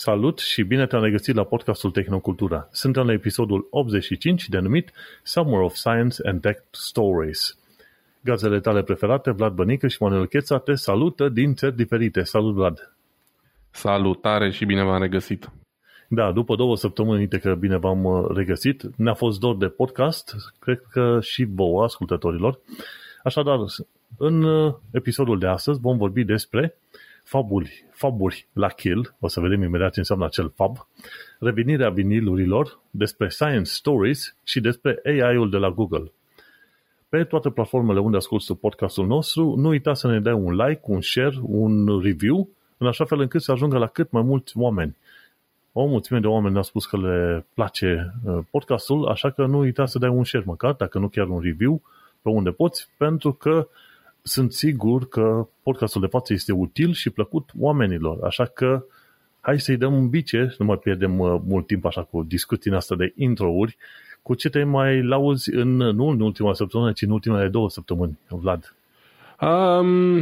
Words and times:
Salut 0.00 0.38
și 0.38 0.62
bine 0.62 0.86
te-am 0.86 1.02
regăsit 1.02 1.34
la 1.34 1.44
podcastul 1.44 1.90
Tehnocultura. 1.90 2.68
Suntem 2.72 3.06
la 3.06 3.12
episodul 3.12 3.66
85 3.70 4.48
denumit 4.48 4.92
Summer 5.22 5.60
of 5.60 5.74
Science 5.74 6.28
and 6.28 6.40
Tech 6.40 6.62
Stories. 6.70 7.58
Gazele 8.20 8.60
tale 8.60 8.82
preferate, 8.82 9.30
Vlad 9.30 9.52
Bănică 9.52 9.88
și 9.88 10.02
Manuel 10.02 10.26
Cheța, 10.26 10.58
te 10.58 10.74
salută 10.74 11.28
din 11.28 11.54
țări 11.54 11.76
diferite. 11.76 12.22
Salut, 12.22 12.54
Vlad! 12.54 12.96
Salutare 13.70 14.50
și 14.50 14.64
bine 14.64 14.82
v-am 14.82 15.00
regăsit! 15.00 15.50
Da, 16.08 16.32
după 16.32 16.56
două 16.56 16.76
săptămâni 16.76 17.26
de 17.26 17.38
că 17.38 17.54
bine 17.54 17.76
v-am 17.76 18.04
uh, 18.04 18.26
regăsit, 18.34 18.82
ne-a 18.96 19.14
fost 19.14 19.40
dor 19.40 19.56
de 19.56 19.66
podcast, 19.66 20.34
cred 20.58 20.82
că 20.90 21.18
și 21.20 21.44
vouă, 21.44 21.82
ascultătorilor. 21.82 22.60
Așadar, 23.22 23.58
în 24.18 24.42
uh, 24.42 24.74
episodul 24.90 25.38
de 25.38 25.46
astăzi 25.46 25.80
vom 25.80 25.96
vorbi 25.96 26.24
despre 26.24 26.74
fabuli, 27.28 27.84
faburi 27.90 28.46
la 28.52 28.68
kill, 28.68 29.14
o 29.20 29.28
să 29.28 29.40
vedem 29.40 29.62
imediat 29.62 29.92
ce 29.92 29.98
înseamnă 29.98 30.24
acel 30.24 30.52
fab, 30.54 30.88
revenirea 31.38 31.90
vinilurilor, 31.90 32.80
despre 32.90 33.28
science 33.28 33.70
stories 33.70 34.36
și 34.44 34.60
despre 34.60 35.00
AI-ul 35.04 35.50
de 35.50 35.56
la 35.56 35.70
Google. 35.70 36.12
Pe 37.08 37.24
toate 37.24 37.50
platformele 37.50 38.00
unde 38.00 38.16
asculti 38.16 38.54
podcastul 38.54 39.06
nostru, 39.06 39.54
nu 39.56 39.68
uita 39.68 39.94
să 39.94 40.08
ne 40.08 40.20
dai 40.20 40.32
un 40.32 40.54
like, 40.54 40.80
un 40.82 41.00
share, 41.00 41.38
un 41.42 42.00
review, 42.00 42.48
în 42.76 42.86
așa 42.86 43.04
fel 43.04 43.20
încât 43.20 43.42
să 43.42 43.52
ajungă 43.52 43.78
la 43.78 43.86
cât 43.86 44.10
mai 44.10 44.22
mulți 44.22 44.58
oameni. 44.58 44.96
O 45.72 45.86
mulțime 45.86 46.20
de 46.20 46.26
oameni 46.26 46.52
ne-au 46.52 46.64
spus 46.64 46.86
că 46.86 46.96
le 46.96 47.46
place 47.54 48.14
uh, 48.24 48.38
podcastul, 48.50 49.08
așa 49.08 49.30
că 49.30 49.46
nu 49.46 49.58
uita 49.58 49.86
să 49.86 49.98
dai 49.98 50.08
un 50.08 50.24
share 50.24 50.44
măcar, 50.46 50.72
dacă 50.72 50.98
nu 50.98 51.08
chiar 51.08 51.28
un 51.28 51.40
review, 51.40 51.82
pe 52.22 52.28
unde 52.28 52.50
poți, 52.50 52.88
pentru 52.96 53.32
că 53.32 53.68
sunt 54.22 54.52
sigur 54.52 55.08
că 55.08 55.48
podcastul 55.62 56.00
de 56.00 56.06
față 56.06 56.32
este 56.32 56.52
util 56.52 56.92
și 56.92 57.10
plăcut 57.10 57.50
oamenilor, 57.58 58.24
așa 58.24 58.44
că 58.44 58.84
hai 59.40 59.60
să-i 59.60 59.76
dăm 59.76 59.94
un 59.94 60.08
bice, 60.08 60.54
nu 60.58 60.64
mai 60.64 60.76
pierdem 60.76 61.18
uh, 61.18 61.40
mult 61.46 61.66
timp 61.66 61.84
așa 61.84 62.02
cu 62.02 62.22
discuții 62.22 62.74
asta 62.74 62.94
de 62.94 63.12
intro-uri, 63.16 63.76
cu 64.22 64.34
ce 64.34 64.48
te 64.48 64.64
mai 64.64 65.02
lauzi 65.02 65.54
în, 65.54 65.76
nu 65.76 66.06
în 66.06 66.20
ultima 66.20 66.52
săptămână, 66.54 66.92
ci 66.92 67.02
în 67.02 67.10
ultimele 67.10 67.48
două 67.48 67.70
săptămâni, 67.70 68.18
Vlad? 68.28 68.74
Um, 69.40 70.18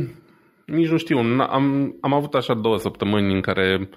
nici 0.66 0.88
nu 0.88 0.96
știu, 0.96 1.18
am, 1.18 1.96
am 2.00 2.12
avut 2.12 2.34
așa 2.34 2.54
două 2.54 2.78
săptămâni 2.78 3.34
în 3.34 3.40
care 3.40 3.88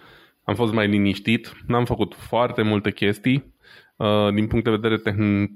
am 0.44 0.56
fost 0.56 0.74
mai 0.74 0.88
liniștit, 0.88 1.54
n-am 1.68 1.86
făcut 1.86 2.14
foarte 2.16 2.62
multe 2.62 2.92
chestii, 2.92 3.54
Uh, 4.00 4.34
din 4.34 4.48
punct 4.48 4.66
de 4.66 4.72
vedere 4.72 4.98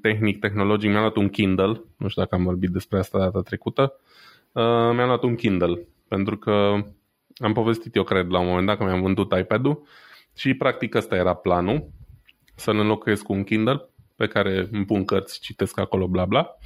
tehnic, 0.01 0.39
tehnologic, 0.39 0.89
mi-am 0.89 1.01
luat 1.01 1.15
un 1.15 1.29
Kindle, 1.29 1.81
nu 1.97 2.07
știu 2.07 2.21
dacă 2.21 2.35
am 2.35 2.43
vorbit 2.43 2.69
despre 2.69 2.99
asta 2.99 3.17
data 3.17 3.41
trecută, 3.41 3.93
uh, 4.53 4.93
mi-am 4.95 5.07
luat 5.07 5.23
un 5.23 5.35
Kindle, 5.35 5.87
pentru 6.07 6.37
că 6.37 6.51
am 7.37 7.53
povestit 7.53 7.95
eu, 7.95 8.03
cred, 8.03 8.29
la 8.29 8.39
un 8.39 8.47
moment 8.47 8.67
dat 8.67 8.77
că 8.77 8.83
mi-am 8.83 9.01
vândut 9.01 9.33
iPad-ul 9.37 9.87
și 10.35 10.53
practic 10.53 10.95
ăsta 10.95 11.15
era 11.15 11.33
planul, 11.33 11.89
să-l 12.55 12.77
înlocuiesc 12.77 13.23
cu 13.23 13.33
un 13.33 13.43
Kindle 13.43 13.89
pe 14.15 14.27
care 14.27 14.67
îmi 14.71 14.85
pun 14.85 15.05
cărți, 15.05 15.39
citesc 15.39 15.79
acolo, 15.79 16.07
bla 16.07 16.25
bla. 16.25 16.57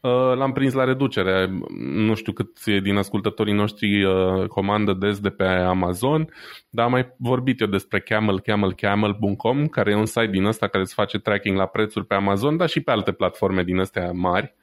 Uh, 0.00 0.36
l-am 0.36 0.52
prins 0.52 0.72
la 0.72 0.84
reducere. 0.84 1.58
Nu 1.78 2.14
știu 2.14 2.32
cât 2.32 2.64
din 2.64 2.96
ascultătorii 2.96 3.54
noștri 3.54 4.04
uh, 4.04 4.46
comandă 4.46 4.92
des 4.92 5.20
de 5.20 5.30
pe 5.30 5.44
Amazon, 5.44 6.32
dar 6.70 6.84
am 6.84 6.90
mai 6.90 7.14
vorbit 7.18 7.60
eu 7.60 7.66
despre 7.66 8.00
camel, 8.00 8.40
camel, 8.40 8.74
camel.com, 8.74 9.66
care 9.66 9.90
e 9.90 9.94
un 9.94 10.06
site 10.06 10.26
din 10.26 10.44
ăsta 10.44 10.68
care 10.68 10.82
îți 10.82 10.94
face 10.94 11.18
tracking 11.18 11.56
la 11.56 11.66
prețuri 11.66 12.06
pe 12.06 12.14
Amazon, 12.14 12.56
dar 12.56 12.68
și 12.68 12.80
pe 12.80 12.90
alte 12.90 13.12
platforme 13.12 13.62
din 13.62 13.78
astea 13.78 14.10
mari 14.12 14.54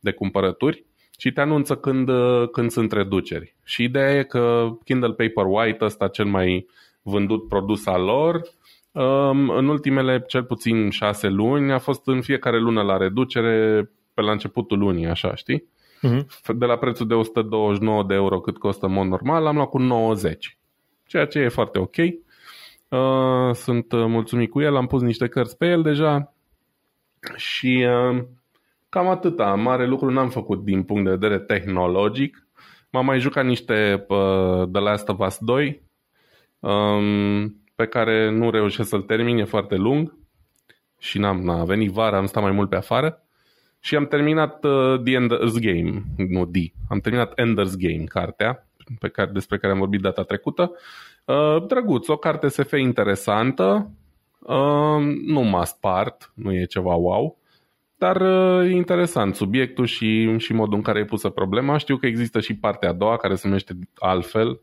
de 0.00 0.12
cumpărături 0.12 0.84
și 1.18 1.32
te 1.32 1.40
anunță 1.40 1.76
când, 1.76 2.08
uh, 2.08 2.48
când 2.48 2.70
sunt 2.70 2.92
reduceri. 2.92 3.54
Și 3.64 3.82
ideea 3.82 4.10
e 4.10 4.22
că 4.22 4.68
Kindle 4.84 5.12
Paperwhite, 5.12 5.84
ăsta 5.84 6.08
cel 6.08 6.26
mai 6.26 6.66
vândut 7.02 7.48
produs 7.48 7.86
al 7.86 8.02
lor, 8.02 8.40
um, 8.92 9.50
în 9.50 9.68
ultimele 9.68 10.24
cel 10.26 10.44
puțin 10.44 10.90
șase 10.90 11.28
luni 11.28 11.72
a 11.72 11.78
fost 11.78 12.06
în 12.06 12.20
fiecare 12.20 12.58
lună 12.60 12.82
la 12.82 12.96
reducere 12.96 13.90
pe 14.14 14.22
la 14.22 14.32
începutul 14.32 14.78
lunii, 14.78 15.06
așa, 15.06 15.34
știi? 15.34 15.64
Uh-huh. 15.96 16.26
De 16.56 16.64
la 16.64 16.76
prețul 16.76 17.06
de 17.06 17.14
129 17.14 18.04
de 18.04 18.14
euro 18.14 18.40
cât 18.40 18.58
costă 18.58 18.86
în 18.86 18.92
mod 18.92 19.06
normal, 19.06 19.46
am 19.46 19.54
luat 19.56 19.68
cu 19.68 19.78
90. 19.78 20.58
Ceea 21.06 21.26
ce 21.26 21.38
e 21.38 21.48
foarte 21.48 21.78
ok. 21.78 21.96
Uh, 21.96 23.54
sunt 23.54 23.92
uh, 23.92 24.04
mulțumit 24.06 24.50
cu 24.50 24.60
el, 24.60 24.76
am 24.76 24.86
pus 24.86 25.02
niște 25.02 25.28
cărți 25.28 25.56
pe 25.56 25.66
el 25.66 25.82
deja 25.82 26.34
și 27.36 27.86
uh, 27.88 28.24
cam 28.96 29.08
atâta. 29.08 29.54
Mare 29.54 29.86
lucru 29.86 30.10
n-am 30.10 30.28
făcut 30.28 30.64
din 30.64 30.82
punct 30.82 31.04
de 31.04 31.10
vedere 31.10 31.38
tehnologic. 31.38 32.46
M-am 32.90 33.04
mai 33.04 33.20
jucat 33.20 33.44
niște 33.44 34.04
uh, 34.08 34.68
The 34.72 34.80
Last 34.80 35.08
of 35.08 35.18
Us 35.18 35.38
2 35.40 35.82
um, 36.58 37.64
pe 37.74 37.86
care 37.86 38.30
nu 38.30 38.50
reușesc 38.50 38.88
să-l 38.88 39.02
termin, 39.02 39.38
e 39.38 39.44
foarte 39.44 39.74
lung 39.74 40.14
și 40.98 41.18
n-am 41.18 41.40
n-a 41.40 41.64
venit 41.64 41.90
vara, 41.90 42.16
am 42.16 42.26
stat 42.26 42.42
mai 42.42 42.52
mult 42.52 42.68
pe 42.68 42.76
afară 42.76 43.22
și 43.80 43.96
am 43.96 44.06
terminat 44.06 44.64
uh, 44.64 45.00
The 45.04 45.16
Ender's 45.16 45.60
Game, 45.60 46.02
nu 46.16 46.46
The, 46.46 46.72
am 46.88 46.98
terminat 46.98 47.40
Ender's 47.40 47.76
Game, 47.78 48.04
cartea 48.04 48.68
pe 48.98 49.08
care, 49.08 49.30
despre 49.32 49.58
care 49.58 49.72
am 49.72 49.78
vorbit 49.78 50.00
data 50.00 50.22
trecută. 50.22 50.72
Uh, 51.24 51.66
drăguț, 51.66 52.08
o 52.08 52.16
carte 52.16 52.48
SF 52.48 52.72
interesantă, 52.72 53.90
uh, 54.40 55.16
nu 55.26 55.40
m-a 55.40 55.64
spart, 55.64 56.32
nu 56.34 56.52
e 56.52 56.64
ceva 56.64 56.94
wow, 56.94 57.38
dar 57.98 58.20
uh, 58.20 58.70
interesant 58.70 59.34
subiectul 59.34 59.86
și, 59.86 60.38
și 60.38 60.52
modul 60.52 60.74
în 60.76 60.82
care 60.82 60.98
e 60.98 61.04
pusă 61.04 61.28
problema. 61.28 61.76
Știu 61.76 61.96
că 61.96 62.06
există 62.06 62.40
și 62.40 62.56
partea 62.56 62.88
a 62.88 62.92
doua 62.92 63.16
care 63.16 63.34
se 63.34 63.46
numește 63.46 63.78
altfel 63.94 64.60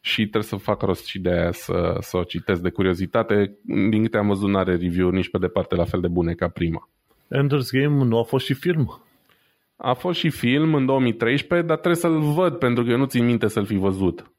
și 0.00 0.20
trebuie 0.20 0.42
să 0.42 0.56
fac 0.56 0.82
rost 0.82 1.06
și 1.06 1.18
de 1.18 1.30
aia 1.30 1.52
să, 1.52 1.96
să 2.00 2.16
o 2.16 2.22
citesc 2.22 2.60
de 2.60 2.70
curiozitate. 2.70 3.58
Din 3.62 4.02
câte 4.02 4.16
am 4.16 4.26
văzut, 4.26 4.48
nu 4.48 4.58
are 4.58 4.76
review 4.76 5.10
nici 5.10 5.30
pe 5.30 5.38
departe 5.38 5.74
la 5.74 5.84
fel 5.84 6.00
de 6.00 6.08
bune 6.08 6.32
ca 6.32 6.48
prima. 6.48 6.88
Ender's 7.34 7.70
Game 7.70 8.04
nu 8.04 8.18
a 8.18 8.22
fost 8.22 8.44
și 8.44 8.54
film? 8.54 9.02
A 9.76 9.92
fost 9.92 10.18
și 10.18 10.30
film 10.30 10.74
în 10.74 10.86
2013, 10.86 11.66
dar 11.68 11.76
trebuie 11.76 12.00
să-l 12.00 12.20
văd 12.20 12.58
pentru 12.58 12.84
că 12.84 12.90
eu 12.90 12.96
nu 12.96 13.04
țin 13.04 13.24
minte 13.24 13.48
să-l 13.48 13.64
fi 13.64 13.76
văzut. 13.76 14.30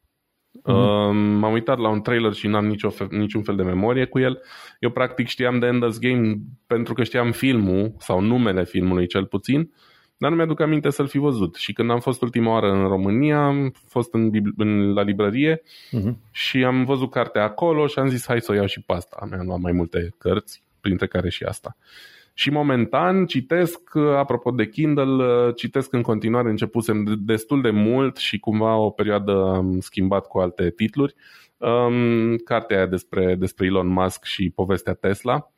Uh-huh. 0.60 0.74
Uh, 0.74 1.16
m-am 1.40 1.52
uitat 1.52 1.78
la 1.78 1.90
un 1.90 2.02
trailer 2.02 2.34
și 2.34 2.48
n-am 2.48 2.66
nicio 2.66 2.90
fe- 2.90 3.08
niciun 3.10 3.42
fel 3.42 3.56
de 3.56 3.64
memorie 3.64 4.06
cu 4.06 4.20
el. 4.20 4.42
Eu 4.80 4.90
practic 4.90 5.28
știam 5.28 5.60
de 5.60 5.68
Ender's 5.68 6.00
Game 6.00 6.36
pentru 6.68 6.94
că 6.94 7.04
știam 7.04 7.32
filmul 7.32 7.94
sau 7.98 8.22
numele 8.22 8.64
filmului 8.64 9.08
cel 9.08 9.26
puțin, 9.26 9.72
dar 10.18 10.30
nu 10.30 10.36
mi-aduc 10.36 10.60
aminte 10.60 10.90
să-l 10.90 11.08
fi 11.08 11.18
văzut. 11.18 11.56
Și 11.56 11.74
când 11.74 11.92
am 11.92 12.00
fost 12.00 12.22
ultima 12.22 12.52
oară 12.52 12.72
în 12.72 12.88
România, 12.88 13.46
am 13.46 13.74
fost 13.88 14.14
în, 14.14 14.32
în, 14.58 14.94
la 14.94 15.02
librărie 15.02 15.62
uh-huh. 15.62 16.14
și 16.32 16.64
am 16.64 16.86
văzut 16.86 17.12
cartea 17.12 17.44
acolo 17.44 17.88
și 17.88 18.00
am 18.00 18.08
zis 18.08 18.26
hai 18.28 18.42
să 18.42 18.52
o 18.52 18.56
iau 18.56 18.66
și 18.66 18.82
pe 18.82 18.94
asta. 18.94 19.28
Mi-am 19.30 19.46
luat 19.46 19.60
mai 19.60 19.72
multe 19.72 20.16
cărți, 20.18 20.64
printre 20.82 21.08
care 21.08 21.30
și 21.30 21.44
asta. 21.44 21.78
Uh, 21.80 22.17
și 22.40 22.50
momentan 22.50 23.26
citesc, 23.26 23.96
apropo 23.96 24.52
de 24.52 24.70
Kindle, 24.70 25.52
citesc 25.52 25.94
în 25.94 26.02
continuare, 26.02 26.50
începusem 26.50 27.18
destul 27.20 27.62
de 27.62 27.70
mult 27.70 28.18
și 28.18 28.40
cumva 28.40 28.76
o 28.76 28.90
perioadă 28.90 29.54
am 29.56 29.80
schimbat 29.80 30.28
cu 30.28 30.40
alte 30.40 30.70
titluri. 30.70 31.16
Um, 31.58 32.36
cartea 32.36 32.78
aia 32.78 32.86
despre, 32.86 33.36
despre 33.36 33.66
Elon 33.66 33.88
Musk 33.88 34.24
și 34.24 34.50
povestea 34.50 34.94
Tesla. 34.94 35.52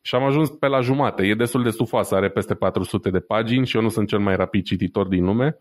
Și 0.00 0.14
am 0.14 0.22
ajuns 0.22 0.50
pe 0.50 0.66
la 0.66 0.80
jumate. 0.80 1.26
E 1.26 1.34
destul 1.34 1.62
de 1.62 1.70
stufoasă, 1.70 2.14
are 2.14 2.28
peste 2.28 2.54
400 2.54 3.10
de 3.10 3.20
pagini 3.20 3.66
și 3.66 3.76
eu 3.76 3.82
nu 3.82 3.88
sunt 3.88 4.08
cel 4.08 4.18
mai 4.18 4.36
rapid 4.36 4.64
cititor 4.64 5.06
din 5.06 5.24
lume. 5.24 5.58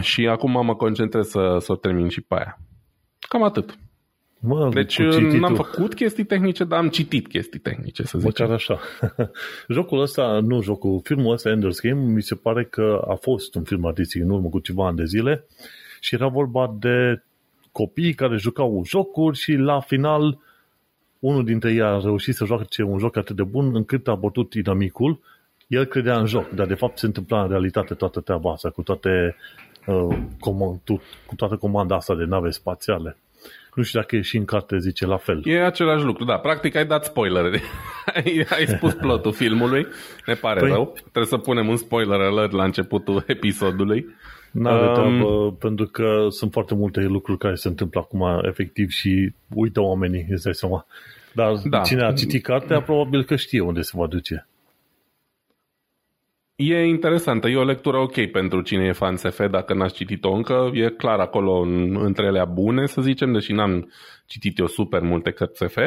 Și 0.00 0.26
acum 0.26 0.64
mă 0.64 0.76
concentrez 0.76 1.28
să, 1.28 1.56
să 1.60 1.72
o 1.72 1.76
termin 1.76 2.08
și 2.08 2.20
pe 2.20 2.34
aia. 2.34 2.58
Cam 3.28 3.42
atât. 3.42 3.78
Mă, 4.42 4.68
deci 4.72 4.98
n-am 4.98 5.54
făcut 5.54 5.94
chestii 5.94 6.24
tehnice, 6.24 6.64
dar 6.64 6.78
am 6.78 6.88
citit 6.88 7.28
chestii 7.28 7.58
tehnice, 7.58 8.02
să 8.02 8.18
zic. 8.18 8.26
Măcar 8.26 8.50
așa. 8.50 8.78
jocul 9.68 10.00
ăsta, 10.00 10.40
nu 10.42 10.62
jocul, 10.62 11.00
filmul 11.02 11.32
ăsta, 11.32 11.50
Ender's 11.50 11.80
Game, 11.82 12.12
mi 12.12 12.22
se 12.22 12.34
pare 12.34 12.64
că 12.64 13.04
a 13.08 13.14
fost 13.14 13.54
un 13.54 13.62
film 13.62 13.86
artistic 13.86 14.22
în 14.22 14.30
urmă 14.30 14.48
cu 14.48 14.58
ceva 14.58 14.86
ani 14.86 14.96
de 14.96 15.04
zile 15.04 15.44
și 16.00 16.14
era 16.14 16.28
vorba 16.28 16.76
de 16.78 17.22
copii 17.72 18.14
care 18.14 18.36
jucau 18.36 18.82
jocuri 18.86 19.38
și 19.38 19.52
la 19.52 19.80
final 19.80 20.38
unul 21.18 21.44
dintre 21.44 21.72
ei 21.72 21.82
a 21.82 21.98
reușit 21.98 22.34
să 22.34 22.44
joace 22.44 22.82
un 22.82 22.98
joc 22.98 23.16
atât 23.16 23.36
de 23.36 23.42
bun 23.42 23.74
încât 23.74 24.08
a 24.08 24.14
bătut 24.14 24.54
inamicul. 24.54 25.20
El 25.66 25.84
credea 25.84 26.18
în 26.18 26.26
joc, 26.26 26.48
dar 26.50 26.66
de 26.66 26.74
fapt 26.74 26.98
se 26.98 27.06
întâmpla 27.06 27.42
în 27.42 27.48
realitate 27.48 27.94
toată 27.94 28.20
treaba 28.20 28.52
asta 28.52 28.70
cu 28.70 28.82
toate 28.82 29.36
uh, 29.86 30.18
comand, 30.38 30.80
cu 31.26 31.34
toată 31.36 31.56
comanda 31.56 31.96
asta 31.96 32.14
de 32.14 32.24
nave 32.24 32.50
spațiale. 32.50 33.16
Nu 33.74 33.82
știu 33.82 34.00
dacă 34.00 34.16
e 34.16 34.20
și 34.20 34.36
în 34.36 34.44
carte 34.44 34.78
zice 34.78 35.06
la 35.06 35.16
fel. 35.16 35.42
E 35.44 35.64
același 35.64 36.04
lucru, 36.04 36.24
da. 36.24 36.36
Practic 36.36 36.76
ai 36.76 36.86
dat 36.86 37.04
spoilere. 37.04 37.60
ai, 38.14 38.46
ai 38.56 38.66
spus 38.66 38.94
plotul 38.94 39.32
filmului. 39.32 39.86
Ne 40.26 40.34
pare 40.34 40.60
păi... 40.60 40.68
rău. 40.68 40.92
Trebuie 40.96 41.24
să 41.24 41.36
punem 41.36 41.68
un 41.68 41.76
spoiler 41.76 42.20
alert 42.20 42.52
la 42.52 42.64
începutul 42.64 43.24
episodului. 43.26 44.06
N-are 44.50 44.86
um, 44.86 44.94
treabă, 44.94 45.52
pentru 45.52 45.86
că 45.86 46.26
sunt 46.28 46.52
foarte 46.52 46.74
multe 46.74 47.00
lucruri 47.00 47.38
care 47.38 47.54
se 47.54 47.68
întâmplă 47.68 48.00
acum 48.00 48.40
efectiv 48.42 48.88
și 48.88 49.32
uită 49.54 49.80
oamenii, 49.80 50.26
îți 50.30 50.44
dai 50.44 50.54
seama. 50.54 50.86
Dar 51.34 51.52
da. 51.64 51.80
cine 51.80 52.04
a 52.04 52.12
citit 52.12 52.42
cartea, 52.42 52.80
probabil 52.80 53.24
că 53.24 53.36
știe 53.36 53.60
unde 53.60 53.80
se 53.80 53.92
va 53.94 54.06
duce. 54.06 54.46
E 56.62 56.84
interesantă, 56.84 57.48
e 57.48 57.56
o 57.56 57.64
lectură 57.64 57.96
ok 57.96 58.30
pentru 58.30 58.60
cine 58.60 58.84
e 58.84 58.92
fan 58.92 59.16
SF, 59.16 59.50
dacă 59.50 59.74
n-ați 59.74 59.94
citit-o 59.94 60.32
încă, 60.32 60.70
e 60.74 60.88
clar 60.88 61.18
acolo 61.18 61.60
în, 61.60 61.96
între 62.04 62.26
ele 62.26 62.44
bune, 62.52 62.86
să 62.86 63.00
zicem, 63.00 63.32
deși 63.32 63.52
n-am 63.52 63.92
citit 64.26 64.58
eu 64.58 64.66
super 64.66 65.00
multe 65.00 65.30
cărți 65.30 65.64
SF, 65.64 65.78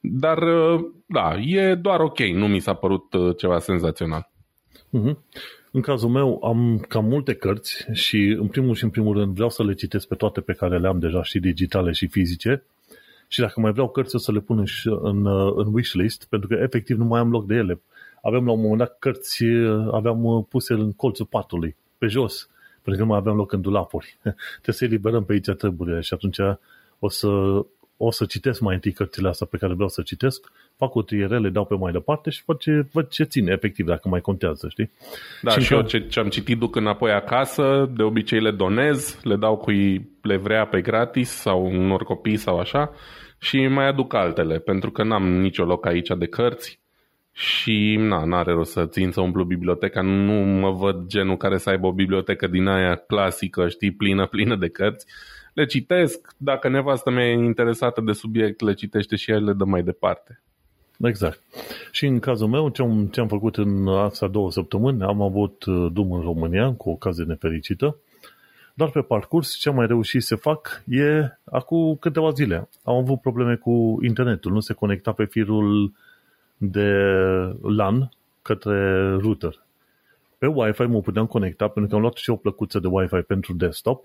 dar 0.00 0.38
da, 1.06 1.34
e 1.40 1.74
doar 1.74 2.00
ok, 2.00 2.18
nu 2.18 2.48
mi 2.48 2.58
s-a 2.58 2.74
părut 2.74 3.12
uh, 3.12 3.36
ceva 3.36 3.58
senzațional. 3.58 4.30
Uh-huh. 4.74 5.16
În 5.70 5.80
cazul 5.80 6.08
meu 6.08 6.40
am 6.44 6.84
cam 6.88 7.04
multe 7.04 7.34
cărți 7.34 7.86
și 7.92 8.36
în 8.38 8.46
primul 8.46 8.74
și 8.74 8.84
în 8.84 8.90
primul 8.90 9.16
rând 9.16 9.34
vreau 9.34 9.48
să 9.48 9.64
le 9.64 9.74
citesc 9.74 10.08
pe 10.08 10.14
toate 10.14 10.40
pe 10.40 10.52
care 10.52 10.78
le 10.78 10.88
am 10.88 10.98
deja 10.98 11.22
și 11.22 11.38
digitale 11.38 11.92
și 11.92 12.06
fizice. 12.06 12.64
Și 13.28 13.40
dacă 13.40 13.60
mai 13.60 13.72
vreau 13.72 13.88
cărți 13.88 14.14
o 14.14 14.18
să 14.18 14.32
le 14.32 14.40
pun 14.40 14.58
în, 14.58 14.66
în, 15.02 15.24
uh, 15.24 15.52
în 15.56 15.72
wishlist 15.72 16.26
pentru 16.28 16.48
că 16.48 16.54
efectiv 16.54 16.96
nu 16.96 17.04
mai 17.04 17.20
am 17.20 17.30
loc 17.30 17.46
de 17.46 17.54
ele 17.54 17.80
aveam 18.22 18.44
la 18.44 18.52
un 18.52 18.60
moment 18.60 18.78
dat 18.78 18.98
cărți, 18.98 19.44
aveam 19.90 20.24
uh, 20.24 20.44
puse 20.48 20.72
în 20.72 20.92
colțul 20.92 21.26
patului, 21.26 21.76
pe 21.98 22.06
jos, 22.06 22.48
pentru 22.82 22.92
că 22.92 22.98
nu 22.98 23.06
mai 23.06 23.18
aveam 23.18 23.36
loc 23.36 23.52
în 23.52 23.60
dulapuri. 23.60 24.16
Trebuie 24.62 24.74
să 24.74 24.84
eliberăm 24.84 25.24
pe 25.24 25.32
aici 25.32 25.50
treburile 25.50 26.00
și 26.00 26.14
atunci 26.14 26.38
o 26.98 27.08
să, 27.08 27.28
o 27.96 28.10
să 28.10 28.24
citesc 28.24 28.60
mai 28.60 28.74
întâi 28.74 28.92
cărțile 28.92 29.28
astea 29.28 29.46
pe 29.50 29.56
care 29.56 29.74
vreau 29.74 29.88
să 29.88 30.02
citesc, 30.02 30.52
fac 30.76 30.94
o 30.94 31.02
triere, 31.02 31.38
le 31.38 31.48
dau 31.48 31.64
pe 31.64 31.74
mai 31.74 31.92
departe 31.92 32.30
și 32.30 32.42
văd 32.46 32.58
ce, 32.58 32.86
văd 32.92 33.08
ce 33.08 33.24
ține, 33.24 33.52
efectiv, 33.52 33.86
dacă 33.86 34.08
mai 34.08 34.20
contează, 34.20 34.68
știi? 34.68 34.90
Da, 35.42 35.50
și, 35.50 35.60
și 35.60 35.72
eu 35.72 35.82
ce, 35.82 36.06
ce 36.06 36.20
am 36.20 36.28
citit 36.28 36.58
duc 36.58 36.76
înapoi 36.76 37.12
acasă, 37.12 37.90
de 37.96 38.02
obicei 38.02 38.40
le 38.40 38.50
donez, 38.50 39.18
le 39.22 39.36
dau 39.36 39.56
cui 39.56 40.10
le 40.22 40.36
vrea 40.36 40.66
pe 40.66 40.80
gratis 40.80 41.30
sau 41.30 41.66
unor 41.66 42.04
copii 42.04 42.36
sau 42.36 42.58
așa 42.58 42.90
și 43.38 43.66
mai 43.66 43.86
aduc 43.86 44.14
altele, 44.14 44.58
pentru 44.58 44.90
că 44.90 45.02
n-am 45.02 45.40
nicio 45.40 45.64
loc 45.64 45.86
aici 45.86 46.08
de 46.18 46.26
cărți 46.26 46.81
și 47.32 47.96
na, 47.98 48.24
n-are 48.24 48.52
rost 48.52 48.72
să 48.72 48.86
țin 48.86 49.10
să 49.10 49.20
umplu 49.20 49.44
biblioteca, 49.44 50.00
nu 50.00 50.32
mă 50.32 50.70
văd 50.70 51.06
genul 51.06 51.36
care 51.36 51.58
să 51.58 51.70
aibă 51.70 51.86
o 51.86 51.92
bibliotecă 51.92 52.46
din 52.46 52.66
aia 52.66 52.94
clasică, 52.94 53.68
știi, 53.68 53.92
plină, 53.92 54.26
plină 54.26 54.56
de 54.56 54.68
cărți. 54.68 55.06
Le 55.52 55.64
citesc, 55.64 56.34
dacă 56.36 56.68
nevastă 56.68 57.10
mea 57.10 57.24
e 57.24 57.32
interesată 57.32 58.00
de 58.00 58.12
subiect, 58.12 58.60
le 58.60 58.74
citește 58.74 59.16
și 59.16 59.30
el 59.30 59.44
le 59.44 59.52
dă 59.52 59.64
mai 59.64 59.82
departe. 59.82 60.40
Exact. 60.98 61.40
Și 61.90 62.06
în 62.06 62.18
cazul 62.18 62.48
meu, 62.48 62.68
ce 62.68 62.82
am, 62.82 63.06
ce 63.06 63.20
am 63.20 63.28
făcut 63.28 63.56
în 63.56 63.88
astea 63.88 64.28
două 64.28 64.50
săptămâni, 64.50 65.02
am 65.02 65.22
avut 65.22 65.64
uh, 65.64 65.90
drum 65.92 66.12
în 66.12 66.20
România, 66.20 66.72
cu 66.72 66.90
ocazie 66.90 67.24
nefericită, 67.24 67.96
dar 68.74 68.90
pe 68.90 69.00
parcurs 69.00 69.56
ce 69.56 69.68
am 69.68 69.74
mai 69.74 69.86
reușit 69.86 70.22
să 70.22 70.36
fac 70.36 70.82
e 70.86 71.38
acum 71.44 71.96
câteva 72.00 72.30
zile. 72.30 72.68
Am 72.84 72.96
avut 72.96 73.20
probleme 73.20 73.54
cu 73.54 73.98
internetul, 74.02 74.52
nu 74.52 74.60
se 74.60 74.72
conecta 74.72 75.12
pe 75.12 75.24
firul 75.24 75.92
de 76.64 76.90
LAN 77.62 78.10
către 78.42 79.10
router. 79.20 79.64
Pe 80.38 80.46
Wi-Fi 80.46 80.82
mă 80.82 81.00
puteam 81.00 81.26
conecta 81.26 81.68
pentru 81.68 81.90
că 81.90 81.94
am 81.94 82.00
luat 82.00 82.16
și 82.16 82.30
o 82.30 82.36
plăcuță 82.36 82.78
de 82.78 82.86
Wi-Fi 82.90 83.22
pentru 83.26 83.54
desktop. 83.54 84.04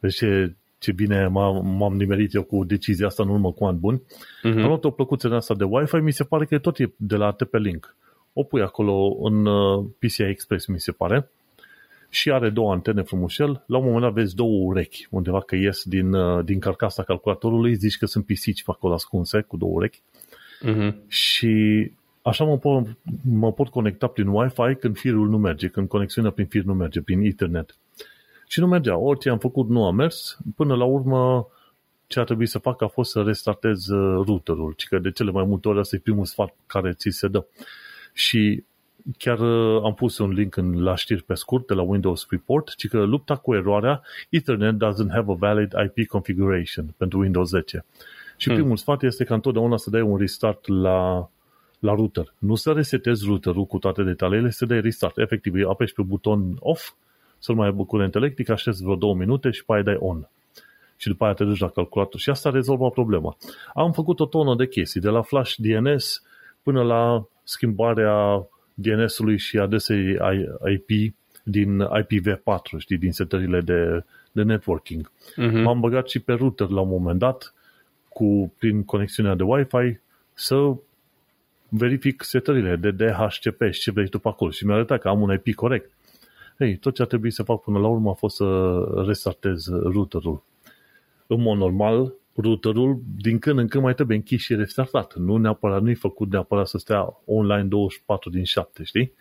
Deci 0.00 0.14
ce, 0.14 0.54
ce 0.78 0.92
bine 0.92 1.26
m-am, 1.26 1.94
nimerit 1.96 2.34
eu 2.34 2.42
cu 2.42 2.64
decizia 2.64 3.06
asta 3.06 3.22
în 3.22 3.28
urmă 3.28 3.52
cu 3.52 3.64
ani 3.64 3.78
buni. 3.78 3.98
Uh-huh. 3.98 4.62
Am 4.62 4.66
luat 4.66 4.84
o 4.84 4.90
plăcuță 4.90 5.28
de 5.28 5.34
asta 5.34 5.54
de 5.54 5.64
Wi-Fi, 5.64 5.96
mi 5.96 6.12
se 6.12 6.24
pare 6.24 6.44
că 6.44 6.58
tot 6.58 6.78
e 6.78 6.92
de 6.96 7.16
la 7.16 7.32
TP-Link. 7.32 7.96
O 8.32 8.42
pui 8.42 8.62
acolo 8.62 9.16
în 9.22 9.46
uh, 9.46 9.84
PCI 9.98 10.20
Express, 10.20 10.66
mi 10.66 10.80
se 10.80 10.92
pare, 10.92 11.30
și 12.08 12.30
are 12.30 12.50
două 12.50 12.72
antene 12.72 13.02
frumușel. 13.02 13.64
La 13.66 13.78
un 13.78 13.84
moment 13.84 14.02
dat 14.02 14.12
vezi 14.12 14.34
două 14.34 14.64
urechi, 14.64 15.06
undeva 15.10 15.40
că 15.40 15.56
ies 15.56 15.82
din, 15.84 16.12
uh, 16.12 16.44
din 16.44 16.58
carcasa 16.58 17.02
calculatorului, 17.02 17.74
zici 17.74 17.98
că 17.98 18.06
sunt 18.06 18.24
pisici 18.24 18.62
acolo 18.66 18.94
ascunse 18.94 19.40
cu 19.40 19.56
două 19.56 19.72
urechi. 19.72 20.02
Uh-huh. 20.64 20.94
Și 21.08 21.90
așa 22.22 22.44
mă 22.44 22.58
pot, 22.58 22.86
mă 23.22 23.52
pot 23.52 23.68
conecta 23.68 24.06
prin 24.06 24.26
Wi-Fi 24.26 24.74
când 24.74 24.98
firul 24.98 25.28
nu 25.28 25.38
merge, 25.38 25.68
când 25.68 25.88
conexiunea 25.88 26.30
prin 26.30 26.46
fir 26.46 26.62
nu 26.62 26.74
merge, 26.74 27.00
prin 27.00 27.20
Ethernet. 27.20 27.76
Și 28.46 28.60
nu 28.60 28.66
mergea. 28.66 28.96
Orice 28.96 29.28
am 29.28 29.38
făcut 29.38 29.68
nu 29.68 29.84
a 29.84 29.90
mers. 29.90 30.38
Până 30.56 30.74
la 30.74 30.84
urmă, 30.84 31.48
ce 32.06 32.20
a 32.20 32.24
trebuit 32.24 32.48
să 32.48 32.58
fac 32.58 32.82
a 32.82 32.86
fost 32.86 33.10
să 33.10 33.22
restartez 33.22 33.88
uh, 33.88 34.24
routerul, 34.24 34.72
ci 34.72 34.86
că 34.86 34.98
de 34.98 35.10
cele 35.10 35.30
mai 35.30 35.44
multe 35.44 35.68
ori 35.68 35.78
asta 35.78 35.96
e 35.96 35.98
primul 35.98 36.24
sfat 36.24 36.54
care 36.66 36.92
ți 36.92 37.10
se 37.10 37.28
dă. 37.28 37.44
Și 38.12 38.64
chiar 39.18 39.38
uh, 39.38 39.82
am 39.84 39.94
pus 39.94 40.18
un 40.18 40.30
link 40.30 40.56
în, 40.56 40.82
la 40.82 40.94
știri 40.94 41.22
pe 41.22 41.34
scurt 41.34 41.66
de 41.66 41.74
la 41.74 41.82
Windows 41.82 42.26
Report, 42.30 42.74
ci 42.76 42.88
că 42.88 43.04
lupta 43.04 43.36
cu 43.36 43.54
eroarea 43.54 44.02
Ethernet 44.28 44.74
doesn't 44.74 45.10
have 45.10 45.32
a 45.32 45.34
valid 45.34 45.72
IP 45.84 46.06
configuration 46.06 46.94
pentru 46.96 47.18
Windows 47.18 47.48
10. 47.48 47.84
Și 48.36 48.46
hmm. 48.46 48.56
primul 48.56 48.76
sfat 48.76 49.02
este 49.02 49.24
ca 49.24 49.34
întotdeauna 49.34 49.76
să 49.76 49.90
dai 49.90 50.00
un 50.00 50.16
restart 50.16 50.68
la, 50.68 51.30
la 51.78 51.94
router. 51.94 52.34
Nu 52.38 52.54
să 52.54 52.72
resetezi 52.72 53.24
routerul 53.26 53.66
cu 53.66 53.78
toate 53.78 54.02
detaliile, 54.02 54.50
să 54.50 54.66
dai 54.66 54.80
restart. 54.80 55.18
Efectiv, 55.18 55.66
apeși 55.68 55.92
pe 55.92 56.02
buton 56.02 56.56
off, 56.60 56.92
să-l 57.38 57.54
mai 57.54 57.66
ai 57.66 57.84
curent 57.86 58.14
electric, 58.14 58.48
aștepți 58.48 58.82
vreo 58.82 58.94
două 58.94 59.14
minute 59.14 59.50
și 59.50 59.64
pe 59.64 59.72
aia 59.72 59.82
dai 59.82 59.96
on. 59.98 60.28
Și 60.96 61.08
după 61.08 61.24
aia 61.24 61.32
te 61.32 61.44
duci 61.44 61.58
la 61.58 61.68
calculator 61.68 62.20
și 62.20 62.30
asta 62.30 62.50
rezolvă 62.50 62.90
problema. 62.90 63.36
Am 63.74 63.92
făcut 63.92 64.20
o 64.20 64.26
tonă 64.26 64.54
de 64.54 64.66
chestii, 64.66 65.00
de 65.00 65.08
la 65.08 65.22
flash 65.22 65.54
DNS 65.56 66.22
până 66.62 66.82
la 66.82 67.26
schimbarea 67.42 68.46
DNS-ului 68.74 69.38
și 69.38 69.58
adresei 69.58 70.18
IP 70.74 71.14
din 71.42 71.82
IPv4, 71.82 72.78
știi, 72.78 72.98
din 72.98 73.12
setările 73.12 73.60
de, 73.60 74.04
de 74.32 74.42
networking. 74.42 75.10
Uh-huh. 75.10 75.62
M-am 75.62 75.80
băgat 75.80 76.08
și 76.08 76.18
pe 76.20 76.32
router 76.32 76.68
la 76.68 76.80
un 76.80 76.88
moment 76.88 77.18
dat, 77.18 77.54
cu, 78.16 78.52
prin 78.58 78.84
conexiunea 78.84 79.34
de 79.34 79.42
Wi-Fi 79.42 79.98
să 80.32 80.74
verific 81.68 82.22
setările 82.22 82.76
de 82.76 82.90
DHCP 82.90 83.62
și 83.70 83.80
ce 83.80 83.90
vrei 83.90 84.08
tu 84.08 84.18
pe 84.18 84.28
acolo. 84.28 84.50
Și 84.50 84.66
mi-a 84.66 84.74
arătat 84.74 85.00
că 85.00 85.08
am 85.08 85.20
un 85.20 85.32
IP 85.32 85.54
corect. 85.54 85.90
Ei, 86.58 86.76
tot 86.76 86.94
ce 86.94 87.02
a 87.02 87.04
trebuit 87.04 87.32
să 87.32 87.42
fac 87.42 87.62
până 87.62 87.78
la 87.78 87.86
urmă 87.86 88.10
a 88.10 88.12
fost 88.12 88.36
să 88.36 88.78
restartez 89.06 89.66
routerul. 89.68 90.42
În 91.26 91.40
mod 91.40 91.58
normal, 91.58 92.12
routerul 92.34 93.00
din 93.20 93.38
când 93.38 93.58
în 93.58 93.68
când 93.68 93.84
mai 93.84 93.94
trebuie 93.94 94.16
închis 94.16 94.40
și 94.40 94.54
restartat. 94.54 95.14
Nu 95.16 95.36
neapărat, 95.36 95.82
nu-i 95.82 95.94
făcut 95.94 96.30
neapărat 96.30 96.66
să 96.66 96.78
stea 96.78 97.20
online 97.24 97.64
24 97.64 98.30
din 98.30 98.44
7, 98.44 98.82
știi? 98.84 99.12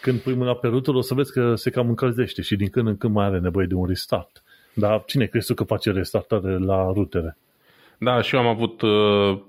Când 0.00 0.18
pui 0.18 0.34
mâna 0.34 0.54
pe 0.54 0.66
router 0.66 0.94
o 0.94 1.00
să 1.00 1.14
vezi 1.14 1.32
că 1.32 1.54
se 1.54 1.70
cam 1.70 1.88
încălzește 1.88 2.42
și 2.42 2.56
din 2.56 2.68
când 2.68 2.86
în 2.86 2.96
când 2.96 3.14
mai 3.14 3.24
are 3.24 3.38
nevoie 3.38 3.66
de 3.66 3.74
un 3.74 3.86
restart. 3.86 4.42
Dar 4.74 5.02
cine 5.06 5.26
crezi 5.26 5.46
tu 5.46 5.54
că 5.54 5.64
face 5.64 5.90
restartare 5.90 6.58
la 6.58 6.92
rutere? 6.92 7.36
Da, 8.04 8.20
și 8.20 8.34
eu 8.34 8.40
am 8.40 8.46
avut 8.46 8.82
uh, 8.82 9.42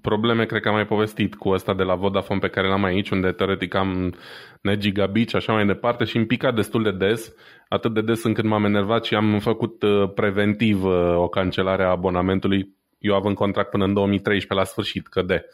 probleme, 0.00 0.44
cred 0.44 0.62
că 0.62 0.68
am 0.68 0.74
mai 0.74 0.86
povestit 0.86 1.34
cu 1.34 1.48
ăsta 1.48 1.74
de 1.74 1.82
la 1.82 1.94
Vodafone 1.94 2.40
pe 2.40 2.48
care 2.48 2.68
l-am 2.68 2.84
aici, 2.84 3.10
unde 3.10 3.32
teoretic 3.32 3.74
am 3.74 4.14
negigabit 4.60 5.28
și 5.28 5.36
așa 5.36 5.52
mai 5.52 5.66
departe 5.66 6.04
și 6.04 6.16
îmi 6.16 6.26
pica 6.26 6.52
destul 6.52 6.82
de 6.82 6.90
des, 6.90 7.34
atât 7.68 7.94
de 7.94 8.00
des 8.00 8.24
încât 8.24 8.44
m-am 8.44 8.64
enervat 8.64 9.04
și 9.04 9.14
am 9.14 9.38
făcut 9.38 9.82
uh, 9.82 10.12
preventiv 10.14 10.84
uh, 10.84 11.14
o 11.16 11.28
cancelare 11.28 11.84
a 11.84 11.90
abonamentului. 11.90 12.74
Eu 12.98 13.14
având 13.14 13.36
contract 13.36 13.70
până 13.70 13.84
în 13.84 13.94
2013 13.94 14.54
la 14.54 14.64
sfârșit, 14.64 15.06
că 15.06 15.22
de 15.22 15.44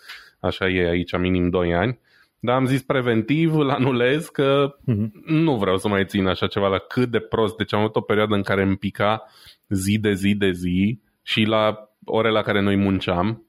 așa 0.41 0.69
e 0.69 0.89
aici 0.89 1.19
minim 1.19 1.51
2 1.51 1.75
ani. 1.75 1.99
Dar 2.39 2.57
am 2.57 2.67
zis 2.67 2.83
preventiv, 2.83 3.55
îl 3.55 3.71
anulez 3.71 4.29
că 4.29 4.77
uh-huh. 4.81 5.11
nu 5.27 5.57
vreau 5.57 5.77
să 5.77 5.89
mai 5.89 6.05
țin 6.05 6.27
așa 6.27 6.47
ceva 6.47 6.69
la 6.69 6.79
cât 6.79 7.09
de 7.09 7.19
prost. 7.19 7.57
Deci 7.57 7.75
am 7.75 7.81
avut 7.81 7.97
o 7.97 8.01
perioadă 8.01 8.35
în 8.35 8.43
care 8.43 8.63
îmi 8.63 8.77
pica 8.77 9.23
zi 9.69 9.99
de 9.99 10.13
zi 10.13 10.35
de 10.35 10.51
zi 10.51 11.01
și 11.23 11.43
la 11.43 11.86
ore 12.07 12.31
la 12.31 12.43
care 12.43 12.61
noi 12.61 12.77
munceam 12.77 13.47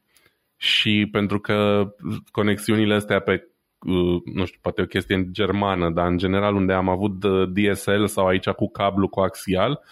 și 0.58 1.08
pentru 1.12 1.40
că 1.40 1.88
conexiunile 2.32 2.94
astea 2.94 3.20
pe 3.20 3.48
uh, 3.80 4.22
nu 4.34 4.46
știu, 4.46 4.60
poate 4.62 4.82
o 4.82 4.86
chestie 4.86 5.28
germană, 5.32 5.90
dar 5.90 6.08
în 6.08 6.18
general 6.18 6.56
unde 6.56 6.74
am 6.74 6.90
avut 6.90 7.24
uh, 7.24 7.50
DSL 7.50 8.06
sau 8.06 8.28
aici 8.28 8.50
cu 8.50 8.70
cablu 8.70 9.08
coaxial, 9.08 9.84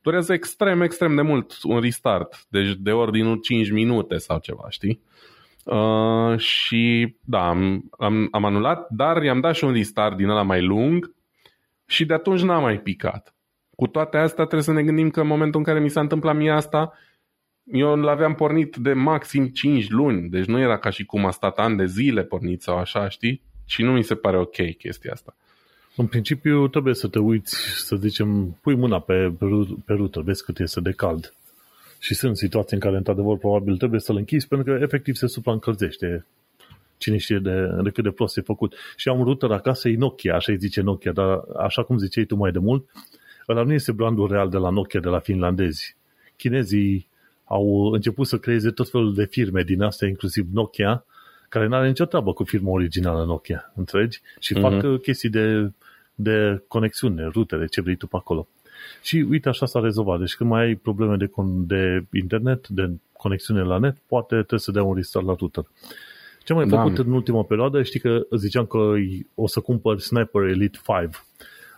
durează 0.00 0.32
extrem, 0.32 0.80
extrem 0.80 1.14
de 1.14 1.22
mult 1.22 1.52
un 1.62 1.80
restart. 1.80 2.46
Deci 2.48 2.74
de 2.74 2.92
ordinul 2.92 3.36
5 3.36 3.70
minute 3.70 4.16
sau 4.16 4.38
ceva, 4.38 4.66
știi? 4.68 5.00
Uh, 5.64 6.38
și 6.38 7.14
da, 7.20 7.48
am, 7.48 7.88
am, 7.98 8.28
am 8.30 8.44
anulat, 8.44 8.86
dar 8.90 9.22
i-am 9.22 9.40
dat 9.40 9.54
și 9.54 9.64
un 9.64 9.72
restart 9.72 10.16
din 10.16 10.28
ăla 10.28 10.42
mai 10.42 10.62
lung 10.62 11.14
și 11.86 12.04
de 12.04 12.14
atunci 12.14 12.42
n-am 12.42 12.62
mai 12.62 12.78
picat. 12.78 13.34
Cu 13.76 13.86
toate 13.86 14.16
astea 14.16 14.44
trebuie 14.44 14.62
să 14.62 14.72
ne 14.72 14.82
gândim 14.82 15.10
că 15.10 15.20
în 15.20 15.26
momentul 15.26 15.58
în 15.60 15.66
care 15.66 15.80
mi 15.80 15.90
s-a 15.90 16.00
întâmplat 16.00 16.36
mie 16.36 16.50
asta, 16.50 16.92
eu 17.72 17.96
l-aveam 17.96 18.34
pornit 18.34 18.76
de 18.76 18.92
maxim 18.92 19.46
5 19.46 19.90
luni, 19.90 20.28
deci 20.28 20.44
nu 20.44 20.58
era 20.58 20.78
ca 20.78 20.90
și 20.90 21.04
cum 21.04 21.26
a 21.26 21.30
stat 21.30 21.58
ani 21.58 21.76
de 21.76 21.86
zile 21.86 22.22
pornit 22.22 22.62
sau 22.62 22.76
așa, 22.76 23.08
știi? 23.08 23.42
Și 23.66 23.82
nu 23.82 23.92
mi 23.92 24.02
se 24.02 24.14
pare 24.14 24.38
ok 24.38 24.76
chestia 24.78 25.12
asta. 25.12 25.36
În 25.96 26.06
principiu 26.06 26.68
trebuie 26.68 26.94
să 26.94 27.08
te 27.08 27.18
uiți, 27.18 27.56
să 27.76 27.96
zicem, 27.96 28.58
pui 28.62 28.74
mâna 28.74 29.00
pe, 29.00 29.32
pe 29.84 29.94
router, 29.94 30.22
vezi 30.22 30.44
cât 30.44 30.58
este 30.58 30.80
de 30.80 30.90
cald. 30.90 31.34
Și 31.98 32.14
sunt 32.14 32.36
situații 32.36 32.76
în 32.76 32.82
care, 32.82 32.96
într-adevăr, 32.96 33.36
probabil 33.36 33.76
trebuie 33.76 34.00
să-l 34.00 34.16
închizi, 34.16 34.48
pentru 34.48 34.72
că 34.72 34.82
efectiv 34.82 35.14
se 35.14 35.26
supraîncălzește. 35.26 36.26
Cine 36.96 37.16
știe 37.16 37.38
de, 37.38 37.68
de 37.82 37.90
cât 37.90 38.04
de 38.04 38.10
prost 38.10 38.36
e 38.36 38.40
făcut. 38.40 38.74
Și 38.96 39.08
am 39.08 39.18
un 39.18 39.24
router 39.24 39.50
acasă, 39.50 39.88
e 39.88 39.96
Nokia, 39.96 40.34
așa 40.34 40.52
îi 40.52 40.58
zice 40.58 40.80
Nokia, 40.80 41.12
dar 41.12 41.40
așa 41.56 41.82
cum 41.82 41.98
ziceai 41.98 42.24
tu 42.24 42.36
mai 42.36 42.52
de 42.52 42.58
mult, 42.58 42.90
ăla 43.48 43.62
nu 43.62 43.72
este 43.72 43.92
brandul 43.92 44.28
real 44.28 44.48
de 44.48 44.56
la 44.56 44.70
Nokia, 44.70 45.00
de 45.00 45.08
la 45.08 45.18
finlandezi. 45.18 45.96
Chinezii 46.36 47.08
au 47.44 47.90
început 47.92 48.26
să 48.26 48.38
creeze 48.38 48.70
tot 48.70 48.90
felul 48.90 49.14
de 49.14 49.24
firme 49.24 49.62
din 49.62 49.82
astea, 49.82 50.08
inclusiv 50.08 50.46
Nokia, 50.52 51.04
care 51.48 51.66
nu 51.66 51.74
are 51.74 51.88
nicio 51.88 52.04
treabă 52.04 52.32
cu 52.32 52.44
firma 52.44 52.70
originală 52.70 53.24
Nokia, 53.24 53.72
înțelegi? 53.74 54.20
Și 54.40 54.54
uh-huh. 54.54 54.60
fac 54.60 55.00
chestii 55.00 55.28
de, 55.28 55.70
de 56.14 56.62
conexiune, 56.68 57.24
rutele, 57.24 57.66
ce 57.66 57.80
vrei 57.80 57.96
tu 57.96 58.06
pe 58.06 58.16
acolo. 58.16 58.48
Și 59.02 59.26
uite, 59.30 59.48
așa 59.48 59.66
s-a 59.66 59.80
rezolvat. 59.80 60.18
Deci 60.18 60.34
când 60.34 60.50
mai 60.50 60.62
ai 60.62 60.74
probleme 60.74 61.16
de, 61.16 61.30
de 61.66 62.04
internet, 62.12 62.68
de 62.68 62.90
conexiune 63.12 63.62
la 63.62 63.78
net, 63.78 63.96
poate 64.06 64.34
trebuie 64.34 64.60
să 64.60 64.70
dea 64.70 64.82
un 64.82 64.94
restart 64.94 65.26
la 65.26 65.34
router. 65.38 65.64
Ce 66.44 66.52
am 66.52 66.58
mai 66.58 66.68
da. 66.68 66.76
făcut 66.76 66.98
în 66.98 67.12
ultima 67.12 67.42
perioadă, 67.42 67.82
știi 67.82 68.00
că 68.00 68.26
ziceam 68.36 68.66
că 68.66 68.94
o 69.34 69.46
să 69.46 69.60
cumpăr 69.60 69.98
Sniper 69.98 70.42
Elite 70.42 70.78
5. 71.00 71.24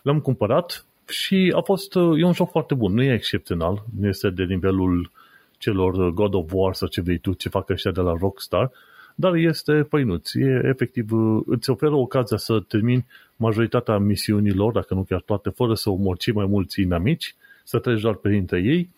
L-am 0.02 0.20
cumpărat 0.20 0.84
și 1.08 1.52
a 1.56 1.60
fost, 1.60 1.94
e 1.94 2.24
un 2.24 2.32
joc 2.32 2.50
foarte 2.50 2.74
bun, 2.74 2.94
nu 2.94 3.02
e 3.02 3.12
excepțional, 3.12 3.84
nu 4.00 4.08
este 4.08 4.30
de 4.30 4.44
nivelul 4.44 5.10
celor 5.58 6.10
God 6.10 6.34
of 6.34 6.52
War 6.52 6.74
sau 6.74 6.88
ce 6.88 7.00
vrei 7.00 7.18
tu, 7.18 7.32
ce 7.32 7.48
fac 7.48 7.70
ăștia 7.70 7.90
de 7.90 8.00
la 8.00 8.16
Rockstar, 8.20 8.70
dar 9.14 9.34
este 9.34 9.86
făinuț. 9.88 10.34
E 10.34 10.60
efectiv, 10.64 11.10
îți 11.46 11.70
oferă 11.70 11.94
ocazia 11.94 12.36
să 12.36 12.60
termini 12.60 13.06
majoritatea 13.36 13.98
misiunilor, 13.98 14.72
dacă 14.72 14.94
nu 14.94 15.02
chiar 15.02 15.20
toate, 15.20 15.50
fără 15.50 15.74
să 15.74 15.90
omori 15.90 16.18
cei 16.18 16.32
mai 16.32 16.46
mulți 16.46 16.80
inamici, 16.80 17.34
să 17.64 17.78
treci 17.78 18.00
doar 18.00 18.14
printre 18.14 18.60
ei, 18.60 18.90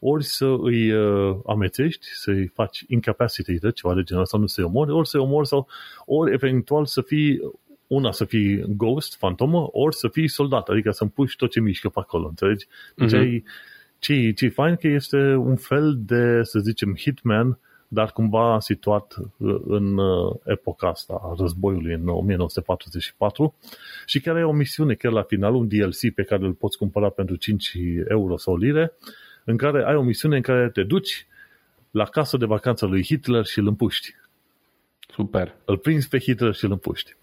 ori 0.00 0.24
să 0.24 0.56
îi 0.60 0.92
uh, 0.92 1.36
amețești, 1.46 2.06
să-i 2.06 2.46
faci 2.46 2.84
incapacitated, 2.88 3.72
ceva 3.72 3.94
de 3.94 4.02
genul 4.02 4.22
ăsta, 4.22 4.38
nu 4.38 4.46
să-i 4.46 4.64
omori, 4.64 4.90
ori 4.90 5.08
să-i 5.08 5.20
omori 5.20 5.46
sau 5.46 5.68
ori 6.04 6.32
eventual 6.32 6.86
să 6.86 7.00
fii 7.00 7.40
una 7.86 8.12
să 8.12 8.24
fii 8.24 8.64
ghost, 8.76 9.16
fantomă, 9.16 9.68
ori 9.72 9.94
să 9.94 10.08
fii 10.08 10.28
soldat, 10.28 10.68
adică 10.68 10.90
să 10.90 11.02
împuși 11.02 11.36
tot 11.36 11.50
ce 11.50 11.60
mișcă 11.60 11.88
pe 11.88 11.98
acolo, 11.98 12.26
înțelegi? 12.26 12.66
Deci 12.94 13.12
uh-huh. 13.14 13.18
ai, 13.18 13.44
ce, 14.00 14.32
ce 14.32 14.48
fain 14.48 14.76
că 14.76 14.88
este 14.88 15.16
un 15.34 15.56
fel 15.56 15.98
de, 15.98 16.42
să 16.42 16.58
zicem, 16.58 16.96
hitman, 16.96 17.58
dar 17.88 18.12
cumva 18.12 18.60
situat 18.60 19.14
în 19.64 19.98
uh, 19.98 20.36
epoca 20.44 20.88
asta 20.88 21.20
a 21.22 21.34
războiului 21.38 21.94
în 21.94 22.08
1944 22.08 23.54
și 24.06 24.20
chiar 24.20 24.36
e 24.36 24.42
o 24.42 24.52
misiune 24.52 24.94
chiar 24.94 25.12
la 25.12 25.22
final, 25.22 25.54
un 25.54 25.68
DLC 25.68 26.14
pe 26.14 26.22
care 26.22 26.44
îl 26.44 26.52
poți 26.52 26.78
cumpăra 26.78 27.08
pentru 27.08 27.36
5 27.36 27.72
euro 28.08 28.36
sau 28.36 28.56
lire, 28.56 28.92
în 29.44 29.56
care 29.56 29.84
ai 29.84 29.94
o 29.94 30.02
misiune 30.02 30.36
în 30.36 30.42
care 30.42 30.70
te 30.70 30.82
duci 30.82 31.26
la 31.90 32.04
casă 32.04 32.36
de 32.36 32.44
vacanță 32.44 32.86
lui 32.86 33.04
Hitler 33.04 33.44
și 33.44 33.58
îl 33.58 33.66
împuști. 33.66 34.14
Super. 35.12 35.54
Îl 35.64 35.78
prinzi 35.78 36.08
pe 36.08 36.18
Hitler 36.18 36.54
și 36.54 36.64
îl 36.64 36.70
împuști. 36.70 37.16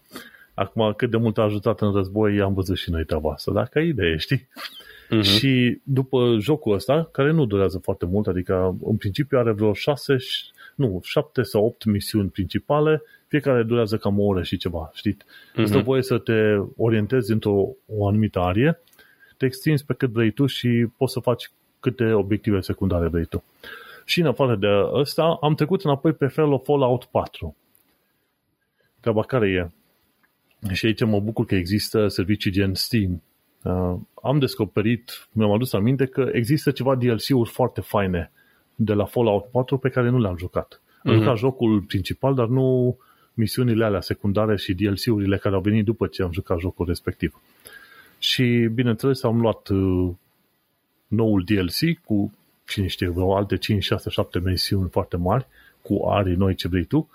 Acum, 0.54 0.92
cât 0.96 1.10
de 1.10 1.16
mult 1.16 1.38
a 1.38 1.42
ajutat 1.42 1.80
în 1.80 1.92
război, 1.92 2.40
am 2.40 2.54
văzut 2.54 2.76
și 2.76 2.90
noi 2.90 3.04
treaba 3.04 3.32
asta, 3.32 3.52
dacă 3.52 3.78
idee, 3.78 4.16
știi? 4.16 4.48
Uh-huh. 5.16 5.22
Și 5.22 5.80
după 5.82 6.36
jocul 6.40 6.74
ăsta, 6.74 7.08
care 7.12 7.30
nu 7.30 7.46
durează 7.46 7.78
foarte 7.78 8.06
mult, 8.06 8.26
adică 8.26 8.76
în 8.82 8.96
principiu 8.96 9.38
are 9.38 9.52
vreo 9.52 9.72
șase, 9.72 10.16
nu, 10.74 11.00
șapte 11.02 11.42
sau 11.42 11.64
opt 11.64 11.84
misiuni 11.84 12.28
principale, 12.28 13.02
fiecare 13.26 13.62
durează 13.62 13.96
cam 13.96 14.20
o 14.20 14.24
oră 14.24 14.42
și 14.42 14.56
ceva, 14.56 14.90
știți? 14.94 15.24
Uh-huh. 15.24 15.54
Îți 15.54 15.82
voie 15.82 16.02
să 16.02 16.18
te 16.18 16.32
orientezi 16.76 17.32
într-o 17.32 17.68
o 17.86 18.06
anumită 18.06 18.38
arie, 18.38 18.78
te 19.36 19.44
extinzi 19.44 19.84
pe 19.84 19.94
cât 19.94 20.10
vrei 20.10 20.30
tu 20.30 20.46
și 20.46 20.86
poți 20.96 21.12
să 21.12 21.20
faci 21.20 21.50
câte 21.80 22.12
obiective 22.12 22.60
secundare 22.60 23.08
vrei 23.08 23.24
tu. 23.24 23.44
Și 24.04 24.20
în 24.20 24.26
afară 24.26 24.56
de 24.56 24.66
ăsta, 24.92 25.38
am 25.40 25.54
trecut 25.54 25.84
înapoi 25.84 26.12
pe 26.12 26.26
felul 26.26 26.60
Fallout 26.64 27.04
4. 27.04 27.56
Treaba 29.00 29.22
care 29.22 29.48
e? 29.48 29.70
Și 30.72 30.86
aici 30.86 31.04
mă 31.04 31.20
bucur 31.20 31.44
că 31.44 31.54
există 31.54 32.08
servicii 32.08 32.50
gen 32.50 32.74
Steam. 32.74 33.22
Uh, 33.62 33.94
am 34.22 34.38
descoperit, 34.38 35.28
mi-am 35.32 35.50
adus 35.50 35.72
aminte 35.72 36.06
că 36.06 36.28
există 36.32 36.70
ceva 36.70 36.94
DLC-uri 36.94 37.50
foarte 37.50 37.80
faine 37.80 38.30
de 38.74 38.92
la 38.92 39.04
Fallout 39.04 39.44
4 39.50 39.78
pe 39.78 39.88
care 39.88 40.08
nu 40.08 40.18
le-am 40.18 40.36
jucat. 40.36 40.80
Am 41.04 41.12
mm-hmm. 41.12 41.16
jucat 41.16 41.36
jocul 41.36 41.80
principal, 41.80 42.34
dar 42.34 42.46
nu 42.46 42.98
misiunile 43.34 43.84
alea 43.84 44.00
secundare 44.00 44.56
și 44.56 44.74
DLC-urile 44.74 45.36
care 45.36 45.54
au 45.54 45.60
venit 45.60 45.84
după 45.84 46.06
ce 46.06 46.22
am 46.22 46.32
jucat 46.32 46.58
jocul 46.58 46.86
respectiv. 46.86 47.40
Și, 48.18 48.68
bineînțeles, 48.74 49.22
am 49.22 49.40
luat 49.40 49.68
uh, 49.68 50.10
noul 51.06 51.44
DLC 51.44 52.00
cu, 52.04 52.32
cine 52.66 52.86
știe, 52.86 53.08
vreo 53.08 53.36
alte 53.36 53.56
5, 53.56 53.84
6, 53.84 54.10
7 54.10 54.40
misiuni 54.44 54.88
foarte 54.88 55.16
mari, 55.16 55.46
cu 55.82 56.06
arii 56.06 56.34
noi 56.34 56.54
ce 56.54 56.68
vrei 56.68 56.84
tu, 56.84 57.10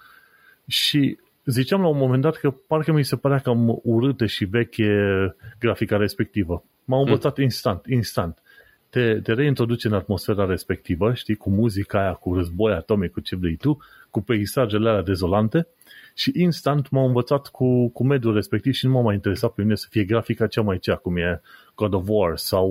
și 0.68 1.18
ziceam 1.46 1.82
la 1.82 1.88
un 1.88 1.98
moment 1.98 2.22
dat 2.22 2.36
că 2.36 2.52
parcă 2.52 2.92
mi 2.92 3.04
se 3.04 3.16
părea 3.16 3.40
cam 3.40 3.80
urâtă 3.84 4.26
și 4.26 4.46
veche 4.46 4.88
grafica 5.60 5.98
respectivă. 5.98 6.64
M-am 6.86 7.00
mm. 7.00 7.06
învățat 7.06 7.38
mm. 7.38 7.44
instant, 7.44 7.86
instant. 7.86 8.42
Te, 8.90 9.20
te 9.20 9.34
reintroduce 9.34 9.88
în 9.88 9.94
atmosfera 9.94 10.46
respectivă, 10.46 11.14
știi, 11.14 11.36
cu 11.36 11.50
muzica 11.50 12.00
aia, 12.00 12.14
cu 12.14 12.34
război 12.36 12.74
atomic, 12.74 13.12
cu 13.12 13.20
ce 13.20 13.36
vrei 13.36 13.56
tu, 13.56 13.78
cu 14.10 14.22
peisajele 14.22 14.90
alea 14.90 15.02
dezolante 15.02 15.68
și 16.14 16.32
instant 16.36 16.90
m-am 16.90 17.06
învățat 17.06 17.48
cu, 17.48 17.90
cu 17.90 18.04
mediul 18.04 18.34
respectiv 18.34 18.74
și 18.74 18.86
nu 18.86 18.92
m-a 18.92 19.02
mai 19.02 19.14
interesat 19.14 19.52
pe 19.52 19.62
mine 19.62 19.76
să 19.76 19.88
fie 19.90 20.04
grafica 20.04 20.48
cea 20.48 20.62
mai 20.62 20.80
cea, 20.80 20.96
cum 20.96 21.18
e 21.18 21.42
God 21.76 21.94
of 21.94 22.04
War 22.08 22.38
sau 22.38 22.70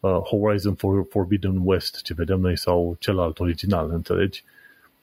uh, 0.00 0.10
Horizon 0.10 0.74
for, 0.74 1.06
Forbidden 1.08 1.60
West, 1.64 2.02
ce 2.02 2.14
vedem 2.14 2.40
noi, 2.40 2.58
sau 2.58 2.96
celălalt 2.98 3.38
original, 3.38 3.90
înțelegi? 3.90 4.44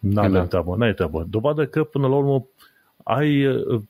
N-avem 0.04 0.32
da. 0.32 0.46
treabă, 0.46 0.76
n-ai 0.76 0.94
treabă. 0.94 1.26
Dovadă 1.30 1.66
că, 1.66 1.84
până 1.84 2.08
la 2.08 2.16
urmă, 2.16 2.48
ai, 3.04 3.48
uh, 3.48 3.82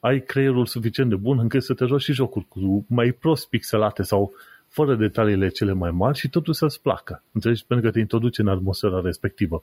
ai 0.00 0.20
creierul 0.20 0.66
suficient 0.66 1.10
de 1.10 1.16
bun 1.16 1.38
încât 1.38 1.62
să 1.62 1.74
te 1.74 1.84
joci 1.84 2.02
și 2.02 2.12
jocuri 2.12 2.46
cu 2.48 2.84
mai 2.88 3.12
prost 3.12 3.48
pixelate 3.48 4.02
sau 4.02 4.32
fără 4.68 4.94
detaliile 4.94 5.48
cele 5.48 5.72
mai 5.72 5.90
mari 5.90 6.18
și 6.18 6.28
totul 6.28 6.52
să-ți 6.52 6.82
placă. 6.82 7.22
Înțelegi? 7.32 7.66
Pentru 7.66 7.86
că 7.86 7.92
te 7.92 7.98
introduce 7.98 8.40
în 8.40 8.48
atmosfera 8.48 9.00
respectivă. 9.00 9.62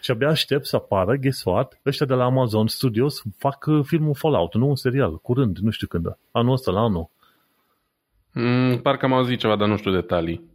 Și 0.00 0.10
abia 0.10 0.28
aștept 0.28 0.66
să 0.66 0.76
apară, 0.76 1.16
guess 1.16 1.44
what, 1.44 1.80
ăștia 1.86 2.06
de 2.06 2.14
la 2.14 2.24
Amazon 2.24 2.66
Studios 2.66 3.22
fac 3.36 3.66
uh, 3.66 3.84
filmul 3.84 4.14
Fallout, 4.14 4.54
nu 4.54 4.68
un 4.68 4.76
serial, 4.76 5.16
curând, 5.16 5.56
nu 5.58 5.70
știu 5.70 5.86
când, 5.86 6.06
anul 6.30 6.52
ăsta, 6.52 6.70
la 6.70 6.80
anul. 6.80 7.10
Mm, 8.32 8.80
parcă 8.82 9.04
am 9.04 9.12
auzit 9.12 9.38
ceva, 9.38 9.56
dar 9.56 9.68
nu 9.68 9.76
știu 9.76 9.92
detalii. 9.92 10.50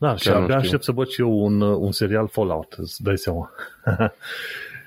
Da, 0.00 0.06
Chiar 0.06 0.18
și 0.18 0.28
abia 0.28 0.56
aștept 0.56 0.82
să 0.82 0.92
văd 0.92 1.08
și 1.08 1.20
eu 1.20 1.44
un, 1.44 1.60
uh, 1.60 1.76
un 1.78 1.92
serial 1.92 2.28
Fallout, 2.28 2.72
îți 2.72 3.02
dai 3.02 3.18
seama. 3.18 3.50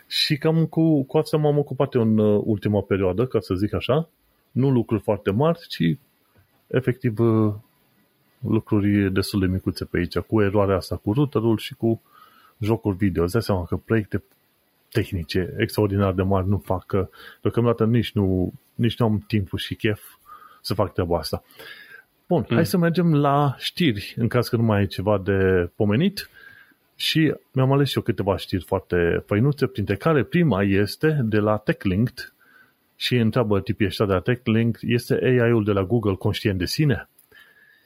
Și 0.07 0.37
cam 0.37 0.65
cu, 0.65 1.03
cu 1.03 1.17
asta 1.17 1.37
m-am 1.37 1.57
ocupat 1.57 1.93
eu 1.93 2.01
în 2.01 2.17
uh, 2.17 2.41
ultima 2.45 2.81
perioadă, 2.81 3.25
ca 3.25 3.39
să 3.39 3.53
zic 3.53 3.73
așa. 3.73 4.09
Nu 4.51 4.69
lucruri 4.69 5.01
foarte 5.01 5.31
mari, 5.31 5.59
ci 5.67 5.97
efectiv 6.67 7.19
uh, 7.19 7.53
lucruri 8.39 9.11
destul 9.11 9.39
de 9.39 9.45
micuțe 9.45 9.85
pe 9.85 9.97
aici, 9.97 10.17
cu 10.17 10.41
eroarea 10.41 10.75
asta 10.75 10.95
cu 10.95 11.13
routerul 11.13 11.57
și 11.57 11.75
cu 11.75 12.01
jocuri 12.59 12.95
video. 12.95 13.23
Îți 13.23 13.33
dai 13.33 13.41
seama 13.41 13.65
că 13.65 13.75
proiecte 13.75 14.23
tehnice 14.91 15.53
extraordinar 15.57 16.13
de 16.13 16.21
mari 16.21 16.47
nu 16.47 16.57
fac, 16.57 16.85
că 16.85 17.09
deocamdată 17.41 17.85
nici 17.85 18.11
nu, 18.11 18.53
nici 18.75 18.97
nu 18.97 19.05
am 19.05 19.23
timpul 19.27 19.59
și 19.59 19.75
chef 19.75 20.01
să 20.61 20.73
fac 20.73 20.93
treaba 20.93 21.17
asta. 21.17 21.43
Bun, 22.33 22.45
mm. 22.49 22.55
hai 22.55 22.65
să 22.65 22.77
mergem 22.77 23.15
la 23.15 23.55
știri, 23.57 24.13
în 24.17 24.27
caz 24.27 24.47
că 24.47 24.55
nu 24.55 24.63
mai 24.63 24.81
e 24.81 24.85
ceva 24.85 25.21
de 25.23 25.69
pomenit. 25.75 26.29
Și 26.95 27.33
mi-am 27.51 27.71
ales 27.71 27.89
și 27.89 27.97
eu 27.97 28.03
câteva 28.03 28.37
știri 28.37 28.63
foarte 28.63 29.23
făinuțe, 29.25 29.65
printre 29.65 29.95
care 29.95 30.23
prima 30.23 30.63
este 30.63 31.19
de 31.23 31.37
la 31.37 31.57
TechLinked 31.57 32.33
și 32.95 33.15
întreabă 33.15 33.61
tipii 33.61 33.85
ăștia 33.85 34.05
de 34.05 34.13
la 34.13 34.19
TechLinked, 34.19 34.89
este 34.89 35.19
AI-ul 35.23 35.63
de 35.63 35.71
la 35.71 35.83
Google 35.83 36.15
conștient 36.15 36.57
de 36.57 36.65
sine? 36.65 37.09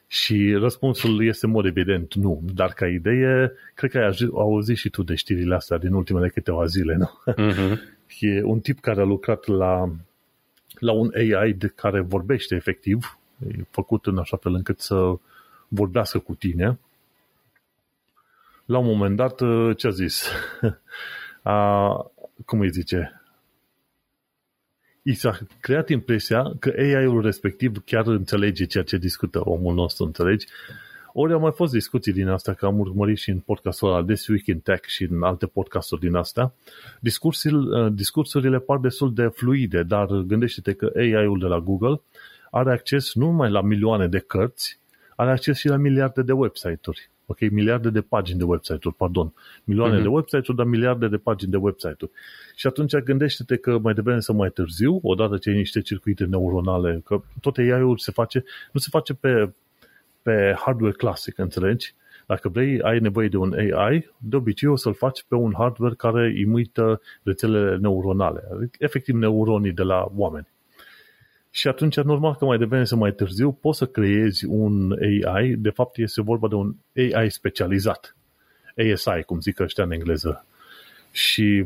Și 0.08 0.54
răspunsul 0.54 1.25
este 1.25 1.46
în 1.46 1.51
mod 1.51 1.66
evident 1.66 2.13
nu, 2.13 2.42
dar 2.54 2.74
ca 2.74 2.88
idee, 2.88 3.51
cred 3.74 3.92
că 3.92 3.98
ai 3.98 4.30
auzit 4.34 4.77
și 4.77 4.89
tu 4.89 5.04
de 5.04 5.16
știrile 5.16 5.56
astea 5.56 5.77
din 5.77 5.94
ultimele 5.94 6.30
câteva 6.30 6.66
zile, 6.66 6.96
nu? 6.96 7.10
Uh-huh. 7.34 7.77
E 8.20 8.44
un 8.44 8.60
tip 8.60 8.80
care 8.80 9.01
a 9.01 9.04
lucrat 9.04 9.48
la, 9.48 9.92
la 10.80 10.92
un 10.92 11.12
AI 11.16 11.54
de 11.54 11.68
care 11.75 12.01
vorbește 12.01 12.56
efectiv, 12.56 13.18
e 13.48 13.63
făcut 13.70 14.06
în 14.06 14.17
așa 14.17 14.38
fel 14.38 14.53
încât 14.53 14.79
să 14.79 15.17
vorbească 15.67 16.20
cu 16.20 16.34
tine 16.34 16.77
la 18.67 18.77
un 18.77 18.86
moment 18.86 19.15
dat, 19.15 19.41
uh, 19.41 19.77
ce 19.77 19.88
a 19.88 19.89
zis? 19.89 20.27
a, 21.41 22.12
cum 22.46 22.60
îi 22.60 22.70
zice? 22.70 23.22
I 25.01 25.13
s-a 25.13 25.39
creat 25.60 25.89
impresia 25.89 26.53
că 26.60 26.74
AI-ul 26.77 27.22
respectiv 27.22 27.84
chiar 27.86 28.08
înțelege 28.08 28.65
ceea 28.65 28.84
ce 28.84 28.98
discută 28.98 29.50
omul 29.50 29.74
nostru, 29.74 30.06
înțelegi? 30.06 30.46
Ori 31.13 31.34
au 31.34 31.39
mai 31.39 31.51
fost 31.51 31.72
discuții 31.72 32.13
din 32.13 32.27
asta, 32.27 32.53
că 32.53 32.65
am 32.65 32.79
urmărit 32.79 33.17
și 33.17 33.29
în 33.29 33.39
podcastul 33.39 33.89
ăla 33.89 34.03
This 34.03 34.27
Week 34.27 34.46
in 34.46 34.60
Tech 34.60 34.88
și 34.88 35.03
în 35.03 35.24
alte 35.24 35.46
podcasturi 35.46 36.01
din 36.01 36.15
astea. 36.15 36.53
Discursurile, 37.00 37.86
uh, 37.86 37.91
discursurile 37.94 38.60
par 38.60 38.77
destul 38.77 39.13
de 39.13 39.27
fluide, 39.27 39.84
dar 39.84 40.08
gândește-te 40.08 40.74
că 40.74 40.91
AI-ul 40.96 41.39
de 41.39 41.46
la 41.46 41.60
Google 41.60 42.01
are 42.51 42.72
acces 42.72 43.13
nu 43.13 43.25
numai 43.25 43.50
la 43.50 43.62
milioane 43.62 44.08
de 44.08 44.20
cărți, 44.20 44.80
are 45.16 45.32
acces 45.32 45.58
și 45.58 45.68
la 45.68 45.75
miliarde 45.75 46.22
de 46.22 46.32
website-uri. 46.32 47.10
Ok, 47.25 47.39
miliarde 47.39 47.89
de 47.89 48.01
pagini 48.01 48.38
de 48.38 48.44
website-uri, 48.44 48.96
pardon. 48.96 49.34
Milioane 49.63 50.00
uh-huh. 50.00 50.01
de 50.01 50.08
website-uri, 50.08 50.56
dar 50.56 50.66
miliarde 50.66 51.08
de 51.08 51.18
pagini 51.18 51.51
de 51.51 51.58
website-uri. 51.58 52.12
Și 52.56 52.68
atunci 52.68 52.96
gândește-te 52.96 53.58
că 53.58 53.77
mai 53.77 53.94
devreme 53.94 54.20
sau 54.20 54.36
mai 54.36 54.50
târziu, 54.50 55.00
odată 55.04 55.38
ce 55.38 55.50
ai 55.50 55.56
niște 55.56 55.82
circuite 55.82 56.25
neuronale, 56.25 57.01
că 57.06 57.22
tot 57.42 57.58
AI-ul 57.58 57.98
se 57.98 58.12
face, 58.12 58.44
nu 58.72 58.80
se 58.80 58.88
face 58.92 59.13
pe, 59.13 59.54
pe 60.22 60.56
hardware 60.60 60.94
clasic, 60.94 61.38
înțelegi? 61.38 61.96
Dacă 62.25 62.50
vrei, 62.50 62.82
ai 62.82 63.00
nevoie 63.00 63.27
de 63.27 63.38
un 63.38 63.54
AI, 63.54 64.12
de 64.18 64.36
obicei 64.36 64.70
o 64.70 64.75
să-l 64.75 64.94
faci 64.94 65.24
pe 65.27 65.36
un 65.36 65.54
hardware 65.58 65.96
care 65.96 66.34
imită 66.39 67.01
rețelele 67.24 67.77
neuronale, 67.77 68.70
efectiv 68.80 69.16
neuronii 69.16 69.72
de 69.72 69.84
la 69.84 70.12
oameni. 70.16 70.48
Și 71.58 71.68
atunci, 71.68 71.96
normal 71.96 72.36
că 72.36 72.46
mai 72.46 72.58
devreme 72.58 72.84
sau 72.84 72.98
mai 72.98 73.14
târziu, 73.14 73.52
poți 73.52 73.78
să 73.78 73.86
creezi 73.86 74.46
un 74.46 74.92
AI, 74.92 75.56
de 75.56 75.70
fapt 75.70 75.98
este 75.98 76.22
vorba 76.22 76.48
de 76.48 76.56
un 76.56 76.76
AI 76.96 77.32
specializat. 77.32 78.16
ASI, 78.78 79.24
cum 79.26 79.40
zic 79.40 79.60
ăștia 79.60 79.84
în 79.84 79.92
engleză. 79.92 80.46
Și 81.12 81.66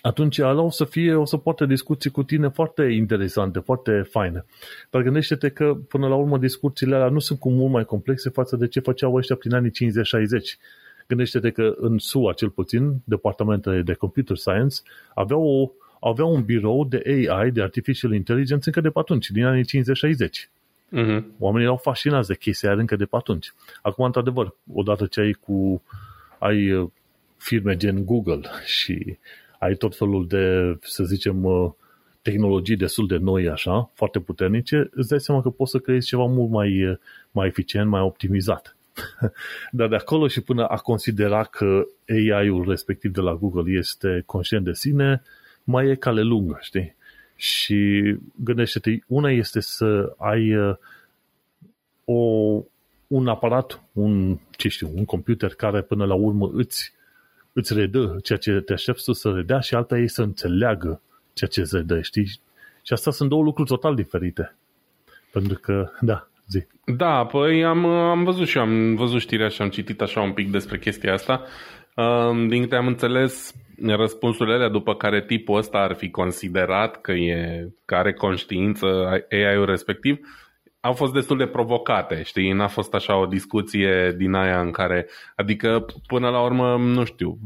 atunci 0.00 0.38
ala 0.38 0.62
o 0.62 0.70
să 0.70 0.84
fie, 0.84 1.14
o 1.14 1.24
să 1.24 1.36
poată 1.36 1.64
discuții 1.64 2.10
cu 2.10 2.22
tine 2.22 2.48
foarte 2.48 2.82
interesante, 2.82 3.58
foarte 3.58 4.06
faine. 4.10 4.44
Dar 4.90 5.02
gândește-te 5.02 5.48
că 5.48 5.76
până 5.88 6.08
la 6.08 6.14
urmă 6.14 6.38
discuțiile 6.38 6.94
alea 6.94 7.08
nu 7.08 7.18
sunt 7.18 7.38
cu 7.38 7.50
mult 7.50 7.72
mai 7.72 7.84
complexe 7.84 8.30
față 8.30 8.56
de 8.56 8.68
ce 8.68 8.80
făceau 8.80 9.14
ăștia 9.14 9.36
prin 9.36 9.54
anii 9.54 9.70
50-60. 9.70 9.74
Gândește-te 11.06 11.50
că 11.50 11.74
în 11.76 11.98
SUA, 11.98 12.32
cel 12.32 12.50
puțin, 12.50 13.00
departamentele 13.04 13.82
de 13.82 13.94
computer 13.94 14.36
science 14.36 14.76
aveau, 15.14 15.42
o, 15.42 15.70
aveau 16.00 16.34
un 16.34 16.42
birou 16.42 16.84
de 16.84 17.02
AI, 17.06 17.50
de 17.50 17.62
artificial 17.62 18.12
intelligence, 18.12 18.62
încă 18.66 18.80
de 18.80 18.90
pe 18.90 18.98
atunci, 18.98 19.30
din 19.30 19.44
anii 19.44 19.64
50-60. 19.64 19.66
Uh-huh. 20.96 21.22
Oamenii 21.38 21.66
erau 21.66 21.76
fascinați 21.76 22.28
de 22.28 22.36
chestia 22.36 22.72
încă 22.72 22.96
de 22.96 23.04
pe 23.04 23.16
atunci. 23.16 23.52
Acum, 23.82 24.04
într-adevăr, 24.04 24.54
odată 24.72 25.06
ce 25.06 25.20
ai 25.20 25.32
cu 25.32 25.82
ai 26.38 26.72
uh, 26.72 26.90
firme 27.36 27.76
gen 27.76 28.04
Google 28.04 28.40
și 28.76 29.18
ai 29.58 29.74
tot 29.74 29.96
felul 29.96 30.26
de, 30.26 30.76
să 30.80 31.04
zicem, 31.04 31.44
uh, 31.44 31.70
tehnologii 32.22 32.76
destul 32.76 33.06
de 33.06 33.16
noi, 33.16 33.48
așa, 33.48 33.90
foarte 33.94 34.20
puternice, 34.20 34.88
îți 34.90 35.08
dai 35.08 35.20
seama 35.20 35.42
că 35.42 35.50
poți 35.50 35.70
să 35.70 35.78
creezi 35.78 36.06
ceva 36.06 36.24
mult 36.24 36.50
mai, 36.50 36.86
uh, 36.86 36.96
mai 37.30 37.46
eficient, 37.46 37.88
mai 37.88 38.00
optimizat. 38.00 38.76
Dar 39.70 39.88
de 39.88 39.94
acolo 39.94 40.28
și 40.28 40.40
până 40.40 40.66
a 40.66 40.76
considera 40.76 41.44
că 41.44 41.84
AI-ul 42.08 42.68
respectiv 42.68 43.12
de 43.12 43.20
la 43.20 43.34
Google 43.34 43.78
este 43.78 44.22
conștient 44.26 44.64
de 44.64 44.72
sine, 44.72 45.22
mai 45.70 45.88
e 45.88 45.94
cale 45.94 46.22
lungă, 46.22 46.58
știi? 46.60 46.96
Și 47.36 48.02
gândește-te, 48.36 48.98
una 49.06 49.30
este 49.30 49.60
să 49.60 50.14
ai 50.18 50.56
uh, 50.56 50.76
o, 52.04 52.20
un 53.06 53.28
aparat, 53.28 53.82
un, 53.92 54.38
ce 54.50 54.68
știu, 54.68 54.90
un 54.94 55.04
computer 55.04 55.54
care 55.54 55.82
până 55.82 56.04
la 56.04 56.14
urmă 56.14 56.50
îți 56.52 56.92
îți 57.52 57.74
redă 57.74 58.16
ceea 58.22 58.38
ce 58.38 58.52
te 58.52 58.72
aștepți 58.72 59.04
tu 59.04 59.12
să 59.12 59.30
redea 59.30 59.60
și 59.60 59.74
alta 59.74 59.98
ei 59.98 60.08
să 60.08 60.22
înțeleagă 60.22 61.00
ceea 61.32 61.50
ce 61.50 61.60
îți 61.60 61.76
redă, 61.76 62.00
știi? 62.00 62.26
Și 62.82 62.92
asta 62.92 63.10
sunt 63.10 63.28
două 63.28 63.42
lucruri 63.42 63.68
total 63.68 63.94
diferite. 63.94 64.56
Pentru 65.32 65.58
că, 65.58 65.90
da, 66.00 66.28
zi. 66.46 66.66
Da, 66.84 67.26
păi 67.26 67.64
am, 67.64 67.84
am 67.86 68.24
văzut 68.24 68.46
și 68.46 68.58
am 68.58 68.94
văzut 68.94 69.20
știrea 69.20 69.48
și 69.48 69.62
am 69.62 69.68
citit 69.68 70.00
așa 70.00 70.20
un 70.20 70.32
pic 70.32 70.50
despre 70.50 70.78
chestia 70.78 71.12
asta. 71.12 71.44
Din 72.48 72.62
câte 72.62 72.76
am 72.76 72.86
înțeles, 72.86 73.54
răspunsurile 73.82 74.54
alea 74.54 74.68
după 74.68 74.94
care 74.94 75.24
tipul 75.24 75.56
ăsta 75.56 75.78
ar 75.78 75.94
fi 75.94 76.10
considerat 76.10 77.00
că, 77.00 77.12
e, 77.12 77.68
că 77.84 77.94
are 77.94 78.12
conștiință 78.12 78.86
AI-ul 79.30 79.64
respectiv, 79.64 80.18
au 80.80 80.92
fost 80.92 81.12
destul 81.12 81.36
de 81.36 81.46
provocate, 81.46 82.22
știi? 82.22 82.52
N-a 82.52 82.66
fost 82.66 82.94
așa 82.94 83.16
o 83.18 83.26
discuție 83.26 84.14
din 84.16 84.34
aia 84.34 84.60
în 84.60 84.70
care, 84.70 85.08
adică 85.36 85.86
până 86.06 86.28
la 86.28 86.42
urmă, 86.42 86.76
nu 86.76 87.04
știu, 87.04 87.38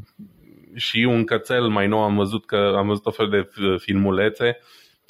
și 0.74 1.06
un 1.08 1.24
cățel 1.24 1.68
mai 1.68 1.86
nou 1.86 2.02
am 2.02 2.16
văzut 2.16 2.46
că 2.46 2.74
am 2.76 2.86
văzut 2.86 3.06
o 3.06 3.10
fel 3.10 3.28
de 3.28 3.48
filmulețe 3.78 4.58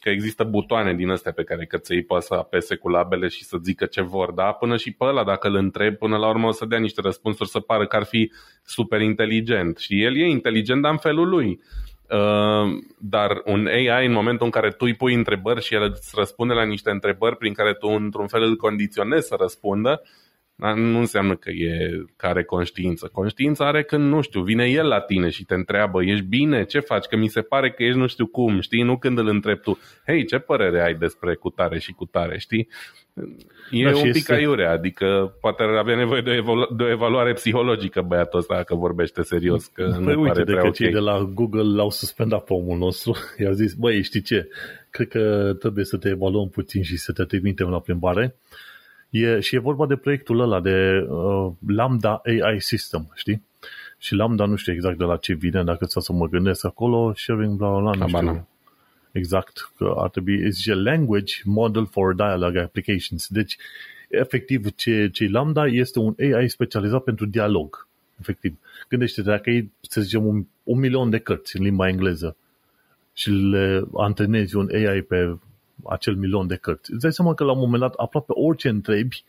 că 0.03 0.11
există 0.11 0.45
butoane 0.45 0.95
din 0.95 1.11
astea 1.11 1.33
pe 1.33 1.45
care 1.45 1.65
căței 1.67 2.03
poate 2.03 2.25
să 2.25 2.35
apese 2.35 2.77
cu 2.77 2.89
labele 2.89 3.29
și 3.29 3.45
să 3.45 3.57
zică 3.63 3.87
ce 3.87 4.03
vor, 4.03 4.31
da? 4.31 4.53
Până 4.53 4.77
și 4.77 4.93
pe 4.93 5.05
ăla, 5.05 5.25
dacă 5.25 5.49
îl 5.49 5.55
întreb, 5.55 5.97
până 5.97 6.17
la 6.17 6.29
urmă 6.29 6.47
o 6.47 6.51
să 6.51 6.67
dea 6.67 6.79
niște 6.79 7.01
răspunsuri 7.01 7.49
să 7.49 7.61
pară 7.61 7.87
că 7.87 7.97
ar 7.97 8.05
fi 8.05 8.33
super 8.65 9.01
inteligent. 9.01 9.79
Și 9.79 10.03
el 10.03 10.17
e 10.17 10.29
inteligent, 10.29 10.83
dar 10.83 10.91
în 10.91 10.99
felul 10.99 11.29
lui. 11.29 11.61
Uh, 12.11 12.83
dar 12.99 13.43
un 13.45 13.67
AI 13.67 14.07
în 14.07 14.13
momentul 14.13 14.45
în 14.45 14.53
care 14.53 14.71
tu 14.71 14.85
îi 14.85 14.95
pui 14.95 15.15
întrebări 15.15 15.63
și 15.63 15.75
el 15.75 15.83
îți 15.83 16.13
răspunde 16.17 16.55
la 16.55 16.65
niște 16.65 16.91
întrebări 16.91 17.37
prin 17.37 17.53
care 17.53 17.75
tu 17.75 17.89
într-un 17.89 18.27
fel 18.27 18.43
îl 18.43 18.57
condiționezi 18.57 19.27
să 19.27 19.37
răspundă, 19.39 20.03
nu 20.57 20.99
înseamnă 20.99 21.37
că 21.37 21.51
e 21.51 22.05
care 22.17 22.45
conștiință. 22.45 23.11
Conștiința 23.13 23.67
are 23.67 23.83
când, 23.83 24.09
nu 24.09 24.21
știu, 24.21 24.43
vine 24.43 24.65
el 24.65 24.87
la 24.87 25.01
tine 25.01 25.29
și 25.29 25.45
te 25.45 25.55
întreabă, 25.55 26.03
ești 26.03 26.25
bine, 26.25 26.65
ce 26.65 26.81
faci, 26.81 27.05
că 27.05 27.17
mi 27.17 27.29
se 27.29 27.41
pare 27.41 27.71
că 27.71 27.83
ești 27.83 27.99
nu 27.99 28.07
știu 28.07 28.27
cum, 28.27 28.61
știi, 28.61 28.83
nu 28.83 28.99
când 28.99 29.19
îl 29.19 29.29
întrebi 29.29 29.61
tu, 29.61 29.79
hei, 30.07 30.27
ce 30.27 30.39
părere 30.39 30.83
ai 30.83 30.95
despre 30.95 31.35
cutare 31.35 31.79
și 31.79 31.93
cutare, 31.93 32.39
știi? 32.39 32.69
E 33.71 33.85
da, 33.85 33.97
un 33.97 34.03
pic 34.03 34.15
este... 34.15 34.35
aiurea, 34.35 34.71
adică 34.71 35.37
poate 35.41 35.63
ar 35.63 35.69
avea 35.69 35.97
nevoie 35.97 36.21
de 36.21 36.31
o, 36.31 36.35
evolu- 36.35 36.75
de 36.77 36.83
o 36.83 36.91
evaluare 36.91 37.33
psihologică 37.33 38.03
băiatul 38.03 38.39
ăsta 38.39 38.55
dacă 38.55 38.75
vorbește 38.75 39.23
serios. 39.23 39.67
Că 39.67 39.83
păi 40.05 40.15
nu 40.15 40.21
uite 40.21 40.33
pare 40.33 40.45
de 40.45 40.53
că 40.53 40.59
okay. 40.59 40.71
cei 40.71 40.91
de 40.91 40.99
la 40.99 41.31
Google 41.35 41.75
l-au 41.75 41.91
suspendat 41.91 42.45
pe 42.45 42.53
omul 42.53 42.79
nostru. 42.79 43.17
I-au 43.43 43.53
zis, 43.53 43.75
băi, 43.75 44.03
știi 44.03 44.23
ce? 44.23 44.49
Cred 44.91 45.09
că 45.09 45.55
trebuie 45.59 45.85
să 45.85 45.97
te 45.97 46.09
evaluăm 46.09 46.49
puțin 46.49 46.83
și 46.83 46.97
să 46.97 47.13
te 47.13 47.25
trimitem 47.25 47.69
la 47.69 47.81
plimbare. 47.81 48.37
E, 49.13 49.41
și 49.41 49.55
e 49.55 49.59
vorba 49.59 49.87
de 49.87 49.97
proiectul 49.97 50.41
ăla 50.41 50.61
de 50.61 51.07
uh, 51.09 51.53
Lambda 51.67 52.21
AI 52.25 52.61
System, 52.61 53.13
știi? 53.15 53.43
Și 53.99 54.15
Lambda 54.15 54.45
nu 54.45 54.57
știu 54.57 54.73
exact 54.73 54.99
de 54.99 55.05
la 55.05 55.17
ce 55.17 55.35
vine, 55.35 55.65
dacă 55.65 55.85
să 55.89 56.13
mă 56.13 56.29
gândesc 56.29 56.65
acolo, 56.65 57.13
sharing 57.17 57.57
bla 57.57 57.69
bla 57.69 57.81
bla, 57.81 58.07
nu 58.07 58.07
știu 58.07 58.47
exact 59.13 59.73
că 59.77 59.95
ar 59.97 60.11
trebui, 60.11 60.51
zice 60.51 60.75
Language 60.75 61.35
Model 61.45 61.87
for 61.87 62.15
Dialogue 62.15 62.61
Applications. 62.61 63.27
Deci, 63.29 63.57
efectiv, 64.09 64.75
ce, 64.75 65.09
ce 65.13 65.29
Lambda 65.29 65.67
este 65.67 65.99
un 65.99 66.15
AI 66.19 66.49
specializat 66.49 67.03
pentru 67.03 67.27
dialog. 67.27 67.89
Efectiv. 68.21 68.59
Gândește-te, 68.89 69.29
dacă 69.29 69.51
e, 69.51 69.69
să 69.81 70.01
zicem, 70.01 70.27
un, 70.27 70.47
un 70.63 70.79
milion 70.79 71.11
de 71.11 71.19
cărți 71.19 71.57
în 71.57 71.63
limba 71.63 71.89
engleză 71.89 72.37
și 73.13 73.31
le 73.31 73.83
antrenezi 73.97 74.57
un 74.57 74.69
AI 74.73 75.03
pe 75.03 75.37
acel 75.85 76.15
milion 76.15 76.47
de 76.47 76.57
cărți, 76.57 76.93
îți 76.93 77.01
dai 77.01 77.13
seama 77.13 77.35
că 77.35 77.45
la 77.45 77.53
un 77.53 77.59
moment 77.59 77.81
dat 77.81 77.95
aproape 77.95 78.33
orice 78.35 78.69
întrebi 78.69 79.25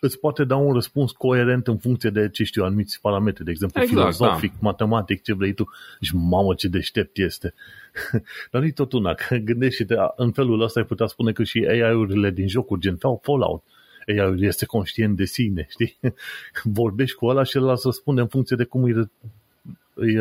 îți 0.00 0.18
poate 0.18 0.44
da 0.44 0.56
un 0.56 0.72
răspuns 0.72 1.12
coerent 1.12 1.66
în 1.66 1.78
funcție 1.78 2.10
de, 2.10 2.28
ce 2.28 2.44
știu, 2.44 2.64
anumiți 2.64 3.00
parametri, 3.00 3.44
de 3.44 3.50
exemplu, 3.50 3.82
exact, 3.82 4.00
filozofic, 4.00 4.50
da. 4.50 4.58
matematic, 4.60 5.22
ce 5.22 5.34
vrei 5.34 5.52
tu. 5.52 5.68
Și 6.00 6.16
mamă, 6.16 6.54
ce 6.54 6.68
deștept 6.68 7.18
este. 7.18 7.54
Dar 8.50 8.62
nu 8.62 8.70
tot 8.70 8.92
una, 8.92 9.14
că 9.14 9.36
gândește-te, 9.36 9.94
în 10.16 10.32
felul 10.32 10.60
ăsta 10.60 10.80
ai 10.80 10.86
putea 10.86 11.06
spune 11.06 11.32
că 11.32 11.42
și 11.42 11.66
AI-urile 11.68 12.30
din 12.30 12.48
jocuri, 12.48 12.80
gen 12.80 12.96
Fallout, 12.96 13.62
AI-ul 14.06 14.42
este 14.42 14.66
conștient 14.66 15.16
de 15.16 15.24
sine, 15.24 15.66
știi? 15.70 15.98
Vorbești 16.80 17.16
cu 17.16 17.26
ăla 17.26 17.42
și 17.42 17.56
el 17.56 17.76
să 17.76 17.82
răspunde 17.84 18.20
în 18.20 18.26
funcție 18.26 18.56
de 18.56 18.64
cum 18.64 18.82
îi, 18.82 19.10
îi, 19.94 20.14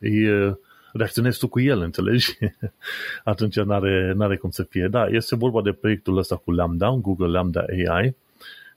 îi 0.00 0.56
reacționezi 0.92 1.38
tu 1.38 1.48
cu 1.48 1.60
el, 1.60 1.80
înțelegi? 1.80 2.38
Atunci 3.24 3.56
n-are, 3.56 4.12
n-are 4.16 4.36
cum 4.36 4.50
să 4.50 4.62
fie. 4.62 4.88
Da, 4.88 5.06
este 5.06 5.36
vorba 5.36 5.62
de 5.62 5.72
proiectul 5.72 6.16
ăsta 6.16 6.36
cu 6.36 6.50
Lambda, 6.50 6.90
Google 6.90 7.26
Lambda 7.26 7.60
AI, 7.60 8.16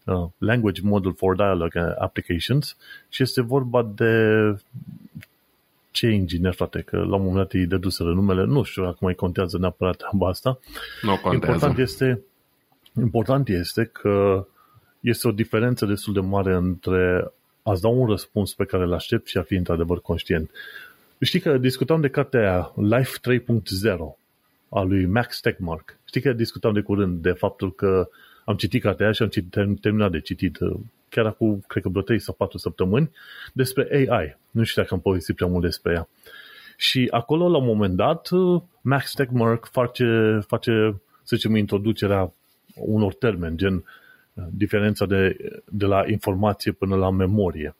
uh, 0.04 0.26
Language 0.38 0.82
Model 0.84 1.14
for 1.14 1.36
Dialogue 1.36 1.96
Applications 1.98 2.78
și 3.10 3.24
este 3.24 3.42
vorba 3.42 3.92
de 3.96 4.56
ce 5.92 6.08
inginer, 6.08 6.54
frate, 6.54 6.82
că 6.82 6.98
la 6.98 7.16
un 7.16 7.22
moment 7.22 7.36
dat 7.36 7.52
îi 7.52 7.66
deduseră 7.66 8.14
numele, 8.14 8.44
nu 8.44 8.64
știu 8.64 8.84
acum 8.84 8.98
mai 9.00 9.14
contează 9.14 9.58
neapărat 9.58 9.98
treaba 9.98 10.28
asta. 10.28 10.60
Nu 11.02 11.18
contează. 11.18 11.54
Important 11.54 11.78
este, 11.78 12.24
important 13.00 13.50
este 13.50 13.84
că 13.86 14.46
este 15.00 15.28
o 15.28 15.32
diferență 15.32 15.86
destul 15.86 16.14
de 16.14 16.20
mare 16.20 16.54
între 16.54 17.32
a-ți 17.64 17.82
da 17.82 17.88
un 17.88 18.08
răspuns 18.08 18.54
pe 18.54 18.66
care 18.66 18.84
îl 18.84 18.94
aștept 18.94 19.28
și 19.28 19.38
a 19.38 19.42
fi 19.42 19.56
într-adevăr 19.56 20.02
conștient. 20.02 20.52
Știi 21.24 21.40
că 21.40 21.58
discutam 21.58 22.02
de 22.02 22.10
cartea 22.10 22.40
aia, 22.40 22.74
Life 22.76 23.18
3.0 23.40 23.62
a 24.70 24.82
lui 24.82 25.06
Max 25.06 25.40
Tegmark. 25.40 25.98
Știi 26.06 26.22
că 26.22 26.34
discutam 26.34 26.74
de 26.74 26.82
curând 26.82 27.22
de 27.22 27.32
faptul 27.32 27.74
că 27.74 28.10
am 28.46 28.56
citit 28.56 28.82
cartea 28.82 29.06
aia 29.06 29.14
și 29.14 29.22
am 29.22 29.28
citit, 29.28 29.52
terminat 29.82 30.12
de 30.12 30.20
citit 30.20 30.60
uh, 30.60 30.80
chiar 31.10 31.26
acum, 31.26 31.64
cred 31.68 31.84
că 31.84 31.90
vreo 31.90 32.02
3 32.02 32.20
sau 32.20 32.34
4 32.34 32.58
săptămâni, 32.58 33.12
despre 33.54 33.88
AI. 33.92 34.38
Nu 34.52 34.64
știu 34.64 34.82
dacă 34.82 34.94
am 34.94 35.02
povestit 35.02 35.36
prea 35.36 35.48
mult 35.48 35.64
despre 35.64 35.94
ea. 35.94 36.08
Și 36.78 37.08
acolo, 37.12 37.50
la 37.50 37.58
un 37.58 37.66
moment 37.66 37.96
dat, 37.96 38.30
uh, 38.30 38.62
Max 38.82 39.14
Tegmark 39.14 39.66
face, 39.72 40.40
face 40.48 41.02
să 41.24 41.36
zicem, 41.36 41.56
introducerea 41.56 42.34
unor 42.76 43.14
termeni, 43.14 43.58
gen 43.58 43.74
uh, 43.74 44.44
diferența 44.50 45.06
de, 45.06 45.38
de 45.66 45.86
la 45.86 46.04
informație 46.08 46.72
până 46.72 46.96
la 46.96 47.10
memorie. 47.12 47.76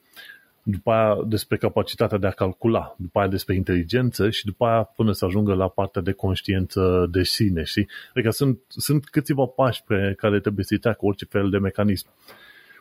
După 0.64 0.92
aia 0.92 1.18
despre 1.28 1.58
capacitatea 1.58 2.18
de 2.18 2.28
a 2.28 2.32
calcula, 2.32 2.96
după 2.98 3.20
aia 3.20 3.28
despre 3.28 3.56
inteligență 3.56 4.30
și 4.30 4.46
după 4.46 4.66
aia 4.66 4.84
până 4.84 5.12
să 5.12 5.26
ajungă 5.26 5.54
la 5.54 5.68
partea 5.68 6.02
de 6.02 6.12
conștiință 6.12 7.08
de 7.12 7.24
sine, 7.24 7.64
știi? 7.64 7.88
Adică 8.10 8.30
sunt, 8.30 8.60
sunt 8.68 9.06
câțiva 9.06 9.46
pași 9.46 9.84
pe 9.84 10.14
care 10.18 10.40
trebuie 10.40 10.66
să-i 10.66 10.78
treacă 10.78 11.06
orice 11.06 11.26
fel 11.26 11.50
de 11.50 11.58
mecanism. 11.58 12.08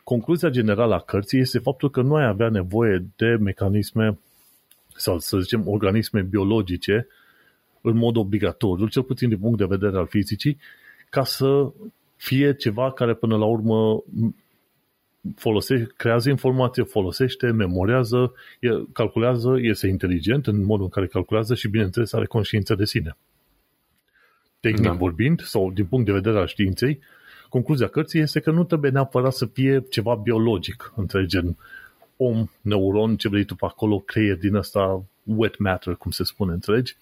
Concluzia 0.03 0.49
generală 0.49 0.93
a 0.93 0.99
cărții 0.99 1.39
este 1.39 1.59
faptul 1.59 1.89
că 1.89 2.01
nu 2.01 2.15
ai 2.15 2.25
avea 2.25 2.49
nevoie 2.49 3.05
de 3.15 3.37
mecanisme 3.39 4.19
sau 4.95 5.19
să 5.19 5.39
zicem 5.39 5.67
organisme 5.67 6.21
biologice 6.21 7.07
în 7.81 7.97
mod 7.97 8.15
obligatoriu, 8.15 8.87
cel 8.87 9.03
puțin 9.03 9.29
din 9.29 9.37
punct 9.37 9.57
de 9.57 9.65
vedere 9.65 9.97
al 9.97 10.07
fizicii, 10.07 10.57
ca 11.09 11.23
să 11.23 11.71
fie 12.15 12.55
ceva 12.55 12.91
care 12.91 13.13
până 13.13 13.37
la 13.37 13.45
urmă 13.45 14.03
folosește, 15.35 15.93
creează 15.97 16.29
informație, 16.29 16.83
folosește, 16.83 17.51
memorează, 17.51 18.33
e, 18.59 18.69
calculează, 18.93 19.55
este 19.61 19.87
inteligent 19.87 20.47
în 20.47 20.63
modul 20.63 20.83
în 20.83 20.89
care 20.89 21.07
calculează 21.07 21.55
și, 21.55 21.67
bineînțeles, 21.67 22.13
are 22.13 22.25
conștiință 22.25 22.75
de 22.75 22.85
sine. 22.85 23.17
Tehnic 24.59 24.83
da. 24.83 24.91
vorbind, 24.91 25.41
sau 25.41 25.71
din 25.71 25.85
punct 25.85 26.05
de 26.05 26.11
vedere 26.11 26.37
al 26.37 26.47
științei, 26.47 26.99
concluzia 27.49 27.87
cărții 27.87 28.19
este 28.19 28.39
că 28.39 28.51
nu 28.51 28.63
trebuie 28.63 28.91
neapărat 28.91 29.33
să 29.33 29.45
fie 29.45 29.85
ceva 29.89 30.15
biologic, 30.15 30.93
înțelegi, 30.95 31.29
gen 31.29 31.57
om, 32.17 32.47
neuron, 32.61 33.15
ce 33.15 33.29
vrei 33.29 33.43
tu 33.43 33.55
pe 33.55 33.65
acolo, 33.65 33.99
creier 33.99 34.37
din 34.37 34.55
ăsta 34.55 35.03
wet 35.23 35.59
matter, 35.59 35.95
cum 35.95 36.11
se 36.11 36.23
spune, 36.23 36.53
înțelegi? 36.53 36.95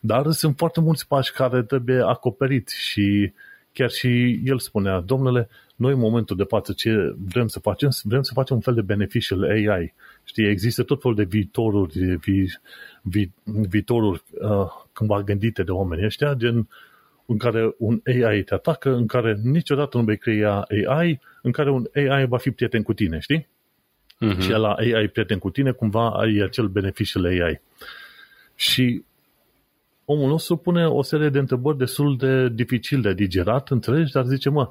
Dar 0.00 0.30
sunt 0.30 0.56
foarte 0.56 0.80
mulți 0.80 1.06
pași 1.06 1.32
care 1.32 1.62
trebuie 1.62 2.00
acoperiți 2.00 2.76
și 2.80 3.32
chiar 3.72 3.90
și 3.90 4.40
el 4.44 4.58
spunea, 4.58 5.00
domnule, 5.00 5.48
noi 5.78 5.92
în 5.92 5.98
momentul 5.98 6.36
de 6.36 6.42
față 6.42 6.72
ce 6.72 7.14
vrem 7.28 7.46
să 7.46 7.58
facem, 7.58 7.90
vrem 8.02 8.22
să 8.22 8.32
facem 8.34 8.56
un 8.56 8.62
fel 8.62 8.74
de 8.74 8.80
beneficial 8.80 9.42
AI. 9.42 9.94
Știi, 10.24 10.48
există 10.48 10.82
tot 10.82 11.00
felul 11.00 11.16
de 11.16 11.24
viitoruri, 11.24 12.16
vi, 12.16 12.46
vi, 13.02 13.30
viitoruri 13.44 14.22
uh, 14.40 14.66
cândva 14.92 15.22
gândite 15.22 15.62
de 15.62 15.70
oameni 15.70 16.04
ăștia, 16.04 16.34
gen 16.34 16.68
în 17.26 17.38
care 17.38 17.74
un 17.78 18.00
AI 18.06 18.42
te 18.42 18.54
atacă, 18.54 18.94
în 18.94 19.06
care 19.06 19.38
niciodată 19.42 19.96
nu 19.96 20.04
vei 20.04 20.18
crea 20.18 20.66
AI, 20.86 21.20
în 21.42 21.52
care 21.52 21.70
un 21.70 21.86
AI 21.94 22.26
va 22.26 22.38
fi 22.38 22.50
prieten 22.50 22.82
cu 22.82 22.92
tine, 22.92 23.18
știi? 23.18 23.48
Uh-huh. 24.26 24.40
Și 24.40 24.50
la 24.50 24.72
AI 24.72 25.08
prieten 25.08 25.38
cu 25.38 25.50
tine, 25.50 25.70
cumva 25.70 26.10
ai 26.10 26.40
acel 26.44 26.68
beneficial 26.68 27.24
AI. 27.24 27.60
Și 28.54 29.04
omul 30.04 30.28
nostru 30.28 30.56
pune 30.56 30.86
o 30.86 31.02
serie 31.02 31.28
de 31.28 31.38
întrebări 31.38 31.78
destul 31.78 32.16
de 32.16 32.48
dificil 32.48 33.00
de 33.00 33.14
digerat, 33.14 33.70
înțelegi? 33.70 34.12
Dar 34.12 34.24
zice, 34.24 34.50
mă, 34.50 34.70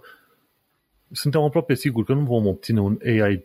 suntem 1.11 1.41
aproape 1.41 1.73
siguri 1.73 2.05
că 2.05 2.13
nu 2.13 2.19
vom 2.19 2.45
obține 2.45 2.79
un 2.79 2.99
AI 3.05 3.43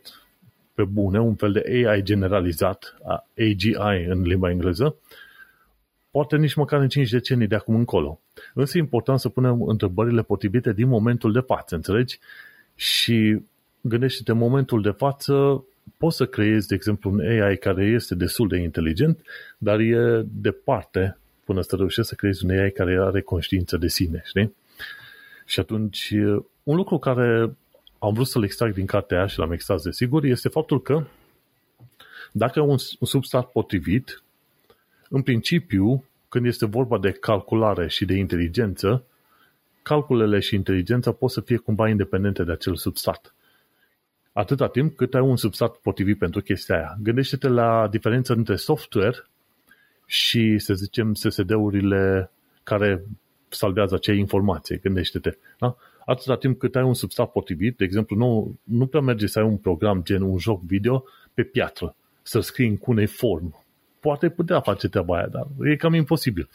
pe 0.75 0.85
bune, 0.85 1.21
un 1.21 1.35
fel 1.35 1.53
de 1.53 1.87
AI 1.87 2.03
generalizat, 2.03 2.97
AGI 3.39 3.75
în 4.09 4.23
limba 4.23 4.51
engleză, 4.51 4.97
poate 6.11 6.37
nici 6.37 6.55
măcar 6.55 6.81
în 6.81 6.89
5 6.89 7.11
decenii 7.11 7.47
de 7.47 7.55
acum 7.55 7.75
încolo. 7.75 8.21
Însă 8.55 8.77
e 8.77 8.81
important 8.81 9.19
să 9.19 9.29
punem 9.29 9.63
întrebările 9.63 10.23
potrivite 10.23 10.73
din 10.73 10.89
momentul 10.89 11.33
de 11.33 11.41
față, 11.41 11.75
înțelegi? 11.75 12.19
Și 12.75 13.43
gândește-te, 13.81 14.31
în 14.31 14.39
momentul 14.39 14.83
de 14.83 14.91
față 14.91 15.65
poți 15.97 16.17
să 16.17 16.27
creezi, 16.27 16.69
de 16.69 16.75
exemplu, 16.75 17.11
un 17.11 17.21
AI 17.21 17.57
care 17.57 17.85
este 17.85 18.15
destul 18.15 18.49
de 18.49 18.57
inteligent, 18.57 19.23
dar 19.59 19.79
e 19.79 20.23
departe 20.41 21.19
până 21.45 21.61
să 21.61 21.77
reușești 21.77 22.11
să 22.11 22.15
creezi 22.15 22.45
un 22.45 22.51
AI 22.51 22.71
care 22.71 22.99
are 23.01 23.21
conștiință 23.21 23.77
de 23.77 23.89
sine, 23.89 24.23
știi? 24.25 24.55
Și 25.53 25.61
atunci, 25.61 26.11
un 26.63 26.77
lucru 26.77 26.99
care 26.99 27.57
am 27.99 28.13
vrut 28.13 28.27
să-l 28.27 28.45
extrag 28.45 28.75
din 28.75 28.87
cartea 28.87 29.19
aia 29.19 29.27
și 29.27 29.39
l-am 29.39 29.53
extras 29.53 29.83
de 29.83 29.91
sigur, 29.91 30.25
este 30.25 30.49
faptul 30.49 30.83
că 30.83 31.05
dacă 32.33 32.61
un, 32.61 32.77
un 32.99 33.07
substrat 33.07 33.51
potrivit, 33.51 34.23
în 35.09 35.23
principiu, 35.23 36.05
când 36.29 36.47
este 36.47 36.67
vorba 36.67 36.99
de 36.99 37.11
calculare 37.11 37.89
și 37.89 38.05
de 38.05 38.15
inteligență, 38.15 39.05
calculele 39.83 40.39
și 40.39 40.55
inteligența 40.55 41.13
pot 41.13 41.31
să 41.31 41.41
fie 41.41 41.57
cumva 41.57 41.89
independente 41.89 42.45
de 42.45 42.53
acel 42.53 42.77
substrat. 42.77 43.35
Atâta 44.33 44.69
timp 44.69 44.97
cât 44.97 45.15
ai 45.15 45.21
un 45.21 45.37
substrat 45.37 45.77
potrivit 45.77 46.19
pentru 46.19 46.41
chestia 46.41 46.77
aia. 46.77 46.97
Gândește-te 47.03 47.49
la 47.49 47.89
diferența 47.91 48.35
între 48.35 48.57
software 48.57 49.27
și, 50.07 50.59
să 50.59 50.75
zicem, 50.75 51.15
SSD-urile 51.15 52.31
care 52.63 53.05
salvează 53.55 53.95
acea 53.95 54.13
informație. 54.13 54.77
Gândește-te. 54.77 55.39
Da? 55.59 55.77
Atâta 56.07 56.37
timp 56.37 56.59
cât 56.59 56.77
ai 56.77 56.83
un 56.83 56.95
substrat 56.95 57.33
potrivit, 57.33 57.77
de 57.77 57.85
exemplu, 57.85 58.17
nu, 58.17 58.59
nu 58.63 58.87
prea 58.87 59.01
merge 59.01 59.27
să 59.27 59.39
ai 59.39 59.45
un 59.45 59.57
program 59.57 60.03
gen 60.03 60.23
un 60.23 60.39
joc 60.39 60.63
video 60.63 61.05
pe 61.35 61.43
piatră, 61.43 61.95
să 62.23 62.41
scrii 62.41 62.69
în 62.69 62.77
cuneiform. 62.77 63.65
Poate 64.01 64.29
putea 64.29 64.61
face 64.61 64.89
treaba 64.89 65.17
aia, 65.17 65.27
dar 65.27 65.47
e 65.61 65.77
cam 65.77 65.95
imposibil 65.95 66.49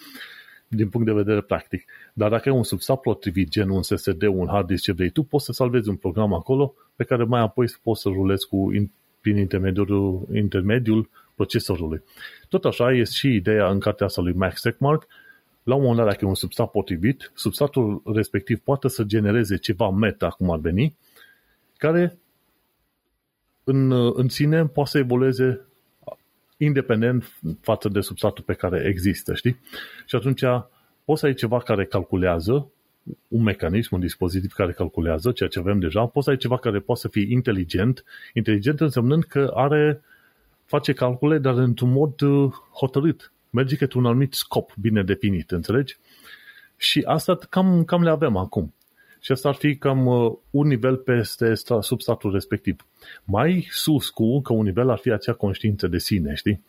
din 0.67 0.89
punct 0.89 1.07
de 1.07 1.13
vedere 1.13 1.41
practic. 1.41 1.85
Dar 2.13 2.29
dacă 2.29 2.49
ai 2.49 2.55
un 2.55 2.63
substrat 2.63 3.01
potrivit, 3.01 3.49
gen 3.49 3.69
un 3.69 3.81
SSD, 3.81 4.21
un 4.21 4.47
hard 4.47 4.67
disk, 4.67 4.83
ce 4.83 4.91
vrei 4.91 5.09
tu, 5.09 5.23
poți 5.23 5.45
să 5.45 5.51
salvezi 5.51 5.89
un 5.89 5.95
program 5.95 6.33
acolo 6.33 6.73
pe 6.95 7.03
care 7.03 7.23
mai 7.23 7.41
apoi 7.41 7.65
poți 7.83 8.01
să 8.01 8.09
rulezi 8.09 8.47
cu, 8.47 8.71
prin 9.21 9.37
intermediul, 9.37 10.27
intermediul 10.33 11.09
procesorului. 11.35 12.03
Tot 12.49 12.65
așa 12.65 12.91
este 12.91 13.15
și 13.15 13.35
ideea 13.35 13.69
în 13.69 13.79
cartea 13.79 14.05
asta 14.05 14.21
lui 14.21 14.33
Max 14.33 14.61
Tegmark, 14.61 15.07
la 15.67 15.75
un 15.75 15.81
moment 15.81 15.97
dat, 15.97 16.07
dacă 16.07 16.25
e 16.25 16.27
un 16.27 16.35
substrat 16.35 16.71
potrivit, 16.71 17.31
substratul 17.33 18.01
respectiv 18.05 18.59
poate 18.59 18.87
să 18.87 19.03
genereze 19.03 19.57
ceva 19.57 19.89
meta, 19.89 20.29
cum 20.29 20.51
ar 20.51 20.59
veni, 20.59 20.97
care 21.77 22.17
în, 23.63 23.91
în 23.91 24.29
sine 24.29 24.65
poate 24.65 24.89
să 24.89 24.97
evolueze 24.97 25.65
independent 26.57 27.39
față 27.61 27.89
de 27.89 27.99
substratul 27.99 28.43
pe 28.43 28.53
care 28.53 28.83
există, 28.85 29.33
știi? 29.33 29.59
Și 30.05 30.15
atunci 30.15 30.41
poți 31.05 31.19
să 31.19 31.25
ai 31.25 31.33
ceva 31.33 31.59
care 31.59 31.85
calculează, 31.85 32.71
un 33.27 33.43
mecanism, 33.43 33.95
un 33.95 34.01
dispozitiv 34.01 34.51
care 34.51 34.71
calculează 34.71 35.31
ceea 35.31 35.49
ce 35.49 35.59
avem 35.59 35.79
deja, 35.79 36.05
poți 36.05 36.25
să 36.25 36.31
ai 36.31 36.37
ceva 36.37 36.57
care 36.57 36.79
poate 36.79 37.01
să 37.01 37.07
fie 37.07 37.31
inteligent, 37.31 38.03
inteligent 38.33 38.79
însemnând 38.79 39.23
că 39.23 39.51
are, 39.53 40.01
face 40.65 40.93
calcule, 40.93 41.37
dar 41.37 41.57
într-un 41.57 41.91
mod 41.91 42.21
uh, 42.21 42.53
hotărât, 42.73 43.31
merge 43.49 43.75
către 43.75 43.99
un 43.99 44.05
anumit 44.05 44.33
scop 44.33 44.73
bine 44.81 45.03
definit, 45.03 45.51
înțelegi? 45.51 45.97
Și 46.77 47.01
asta 47.05 47.37
cam, 47.49 47.83
cam 47.83 48.03
le 48.03 48.09
avem 48.09 48.35
acum. 48.35 48.73
Și 49.19 49.31
asta 49.31 49.49
ar 49.49 49.55
fi 49.55 49.75
cam 49.75 50.05
uh, 50.05 50.31
un 50.49 50.67
nivel 50.67 50.95
peste 50.95 51.53
substatul 51.81 52.31
respectiv. 52.31 52.85
Mai 53.23 53.67
sus 53.71 54.09
cu 54.09 54.23
încă 54.23 54.53
un 54.53 54.63
nivel 54.63 54.89
ar 54.89 54.97
fi 54.97 55.11
acea 55.11 55.33
conștiință 55.33 55.87
de 55.87 55.97
sine, 55.97 56.33
știi? 56.33 56.63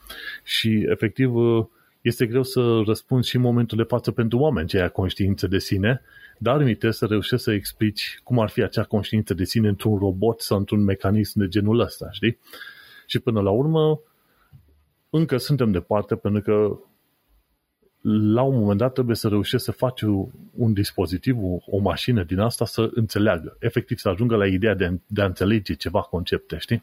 Și 0.44 0.86
efectiv 0.88 1.34
uh, 1.34 1.66
este 2.00 2.26
greu 2.26 2.42
să 2.42 2.82
răspunzi 2.86 3.28
și 3.28 3.36
în 3.36 3.42
momentul 3.42 3.76
de 3.76 3.82
față 3.82 4.10
pentru 4.10 4.38
oameni 4.38 4.68
ce 4.68 4.90
conștiință 4.92 5.46
de 5.46 5.58
sine, 5.58 6.00
dar 6.38 6.62
mi 6.62 6.78
să 6.90 7.06
reușești 7.06 7.44
să 7.44 7.52
explici 7.52 8.20
cum 8.24 8.38
ar 8.38 8.48
fi 8.48 8.62
acea 8.62 8.84
conștiință 8.84 9.34
de 9.34 9.44
sine 9.44 9.68
într-un 9.68 9.98
robot 9.98 10.40
sau 10.40 10.58
într-un 10.58 10.84
mecanism 10.84 11.38
de 11.38 11.48
genul 11.48 11.80
ăsta, 11.80 12.08
știi? 12.10 12.38
Și 13.06 13.18
până 13.18 13.40
la 13.40 13.50
urmă, 13.50 14.00
încă 15.10 15.36
suntem 15.36 15.70
departe 15.70 16.16
pentru 16.16 16.42
că 16.42 16.78
la 18.00 18.42
un 18.42 18.58
moment 18.58 18.78
dat 18.78 18.92
trebuie 18.92 19.16
să 19.16 19.28
reușești 19.28 19.64
să 19.64 19.72
faci 19.72 20.02
un 20.54 20.72
dispozitiv, 20.72 21.36
o 21.66 21.78
mașină 21.78 22.22
din 22.22 22.38
asta 22.38 22.64
să 22.64 22.90
înțeleagă, 22.94 23.56
efectiv 23.60 23.98
să 23.98 24.08
ajungă 24.08 24.36
la 24.36 24.46
ideea 24.46 24.74
de, 24.74 25.00
de 25.06 25.22
a 25.22 25.24
înțelege 25.24 25.74
ceva 25.74 26.00
concepte, 26.00 26.56
știi? 26.58 26.82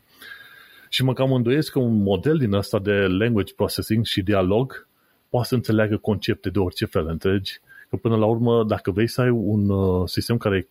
Și 0.89 1.03
mă 1.03 1.13
cam 1.13 1.31
îndoiesc 1.33 1.71
că 1.71 1.79
un 1.79 2.01
model 2.01 2.37
din 2.37 2.53
asta 2.53 2.79
de 2.79 2.91
language 2.91 3.53
processing 3.53 4.05
și 4.05 4.21
dialog 4.21 4.87
poate 5.29 5.47
să 5.47 5.55
înțeleagă 5.55 5.97
concepte 5.97 6.49
de 6.49 6.59
orice 6.59 6.85
fel, 6.85 7.07
înțelegi? 7.07 7.59
Că 7.89 7.95
până 7.95 8.15
la 8.15 8.25
urmă, 8.25 8.63
dacă 8.63 8.91
vrei 8.91 9.07
să 9.07 9.21
ai 9.21 9.29
un 9.29 9.69
uh, 9.69 10.07
sistem 10.07 10.37
care 10.37 10.57
e 10.57 10.67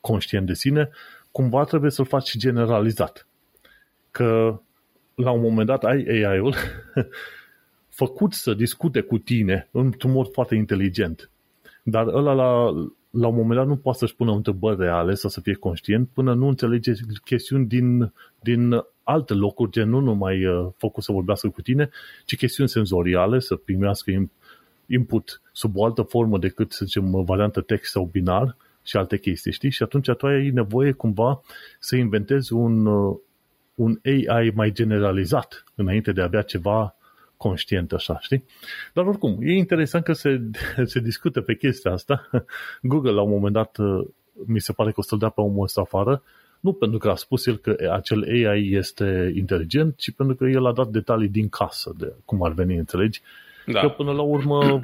conștient 0.00 0.46
de 0.46 0.54
sine, 0.54 0.90
cumva 1.30 1.64
trebuie 1.64 1.90
să-l 1.90 2.04
faci 2.04 2.36
generalizat. 2.36 3.26
Că 4.10 4.60
la 5.14 5.30
un 5.30 5.40
moment 5.40 5.66
dat 5.66 5.84
ai 5.84 6.06
AI-ul 6.08 6.54
făcut 8.00 8.32
să 8.32 8.54
discute 8.54 9.00
cu 9.00 9.18
tine 9.18 9.68
într-un 9.70 10.10
mod 10.10 10.32
foarte 10.32 10.54
inteligent. 10.54 11.30
Dar 11.82 12.06
ăla 12.06 12.32
la, 12.32 12.70
la 13.10 13.26
un 13.26 13.34
moment 13.34 13.58
dat 13.58 13.66
nu 13.66 13.76
poate 13.76 13.98
să-și 13.98 14.14
pună 14.14 14.32
întrebări 14.32 14.80
reale 14.80 15.14
sau 15.14 15.30
să 15.30 15.40
fie 15.40 15.54
conștient 15.54 16.08
până 16.08 16.34
nu 16.34 16.48
înțelege 16.48 16.92
chestiuni 17.24 17.66
din, 17.66 18.12
din 18.40 18.84
alte 19.02 19.34
locuri, 19.34 19.70
gen 19.70 19.88
nu 19.88 20.00
numai 20.00 20.46
uh, 20.46 20.68
făcut 20.76 21.02
să 21.02 21.12
vorbească 21.12 21.48
cu 21.48 21.62
tine, 21.62 21.90
ci 22.24 22.36
chestiuni 22.36 22.68
senzoriale, 22.68 23.38
să 23.38 23.56
primească 23.56 24.28
input 24.86 25.40
sub 25.52 25.76
o 25.76 25.84
altă 25.84 26.02
formă 26.02 26.38
decât, 26.38 26.72
să 26.72 26.84
zicem, 26.84 27.24
variantă 27.24 27.60
text 27.60 27.90
sau 27.90 28.08
binar 28.12 28.56
și 28.82 28.96
alte 28.96 29.18
chestii, 29.18 29.52
știi? 29.52 29.70
Și 29.70 29.82
atunci 29.82 30.10
tu 30.10 30.26
ai 30.26 30.50
nevoie 30.50 30.92
cumva 30.92 31.40
să 31.78 31.96
inventezi 31.96 32.52
un, 32.52 32.86
uh, 32.86 33.16
un 33.74 33.98
AI 34.04 34.52
mai 34.54 34.72
generalizat 34.72 35.64
înainte 35.74 36.12
de 36.12 36.20
a 36.20 36.24
avea 36.24 36.42
ceva 36.42 36.96
conștient 37.36 37.92
așa, 37.92 38.18
știi? 38.20 38.44
Dar 38.92 39.06
oricum, 39.06 39.38
e 39.40 39.52
interesant 39.52 40.04
că 40.04 40.12
se, 40.12 40.40
se 40.92 41.00
discută 41.00 41.40
pe 41.40 41.54
chestia 41.54 41.92
asta. 41.92 42.28
Google 42.82 43.10
la 43.10 43.22
un 43.22 43.30
moment 43.30 43.52
dat 43.52 43.76
mi 44.46 44.60
se 44.60 44.72
pare 44.72 44.90
că 44.90 45.00
o 45.00 45.02
să-l 45.02 45.18
dea 45.18 45.28
pe 45.28 45.40
omul 45.40 45.62
ăsta 45.62 45.80
afară, 45.80 46.22
nu 46.60 46.72
pentru 46.72 46.98
că 46.98 47.08
a 47.08 47.14
spus 47.14 47.46
el 47.46 47.56
că 47.56 47.76
acel 47.92 48.22
AI 48.22 48.72
este 48.72 49.32
inteligent, 49.34 49.96
ci 49.96 50.10
pentru 50.10 50.36
că 50.36 50.44
el 50.44 50.66
a 50.66 50.72
dat 50.72 50.88
detalii 50.88 51.28
din 51.28 51.48
casă 51.48 51.94
de 51.98 52.12
cum 52.24 52.42
ar 52.42 52.52
veni, 52.52 52.76
înțelegi? 52.76 53.20
Da. 53.66 53.80
Că 53.80 53.88
până 53.88 54.12
la 54.12 54.22
urmă 54.22 54.80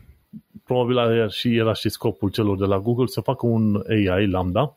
probabil 0.66 0.96
era 0.96 1.28
și, 1.28 1.56
era 1.56 1.72
și 1.72 1.88
scopul 1.88 2.30
celor 2.30 2.58
de 2.58 2.64
la 2.64 2.78
Google 2.78 3.06
să 3.06 3.20
facă 3.20 3.46
un 3.46 3.84
AI 3.88 4.26
lambda 4.26 4.76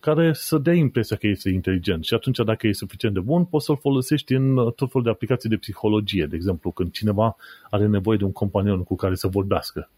care 0.00 0.32
să 0.32 0.58
dea 0.58 0.72
impresia 0.72 1.16
că 1.16 1.26
este 1.26 1.50
inteligent. 1.50 2.04
Și 2.04 2.14
atunci, 2.14 2.38
dacă 2.38 2.66
e 2.66 2.72
suficient 2.72 3.14
de 3.14 3.20
bun, 3.20 3.44
poți 3.44 3.64
să-l 3.64 3.78
folosești 3.78 4.34
în 4.34 4.54
tot 4.54 4.90
felul 4.90 5.02
de 5.02 5.10
aplicații 5.10 5.48
de 5.48 5.56
psihologie. 5.56 6.26
De 6.26 6.36
exemplu, 6.36 6.70
când 6.70 6.92
cineva 6.92 7.36
are 7.70 7.86
nevoie 7.86 8.18
de 8.18 8.24
un 8.24 8.32
companion 8.32 8.84
cu 8.84 8.96
care 8.96 9.14
să 9.14 9.26
vorbească. 9.26 9.90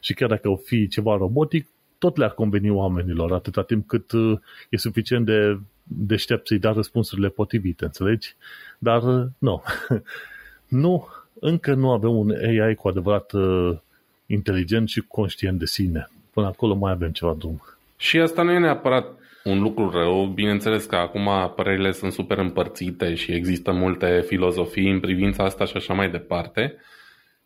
Și 0.00 0.14
chiar 0.14 0.28
dacă 0.28 0.48
o 0.48 0.56
fi 0.56 0.88
ceva 0.88 1.16
robotic, 1.16 1.66
tot 1.98 2.16
le-ar 2.16 2.30
conveni 2.30 2.70
oamenilor 2.70 3.32
atâta 3.32 3.62
timp 3.62 3.86
cât 3.86 4.12
uh, 4.12 4.38
e 4.68 4.76
suficient 4.76 5.24
de 5.24 5.58
deștept 5.82 6.46
să-i 6.46 6.58
dea 6.58 6.70
răspunsurile 6.70 7.28
potrivite, 7.28 7.84
înțelegi? 7.84 8.34
Dar 8.78 9.02
uh, 9.02 9.26
nu. 9.38 9.62
nu, 10.82 11.08
încă 11.40 11.74
nu 11.74 11.90
avem 11.90 12.16
un 12.16 12.30
AI 12.30 12.74
cu 12.74 12.88
adevărat 12.88 13.32
uh, 13.32 13.76
inteligent 14.26 14.88
și 14.88 15.00
conștient 15.00 15.58
de 15.58 15.66
sine. 15.66 16.10
Până 16.30 16.46
acolo 16.46 16.74
mai 16.74 16.92
avem 16.92 17.10
ceva 17.10 17.34
drum. 17.38 17.62
Și 17.96 18.18
asta 18.18 18.42
nu 18.42 18.50
e 18.50 18.58
neapărat 18.58 19.06
un 19.46 19.60
lucru 19.60 19.90
rău. 19.90 20.26
Bineînțeles 20.26 20.84
că 20.84 20.96
acum 20.96 21.28
părerile 21.56 21.90
sunt 21.90 22.12
super 22.12 22.38
împărțite 22.38 23.14
și 23.14 23.32
există 23.32 23.72
multe 23.72 24.22
filozofii 24.26 24.90
în 24.90 25.00
privința 25.00 25.44
asta 25.44 25.64
și 25.64 25.76
așa 25.76 25.94
mai 25.94 26.10
departe. 26.10 26.76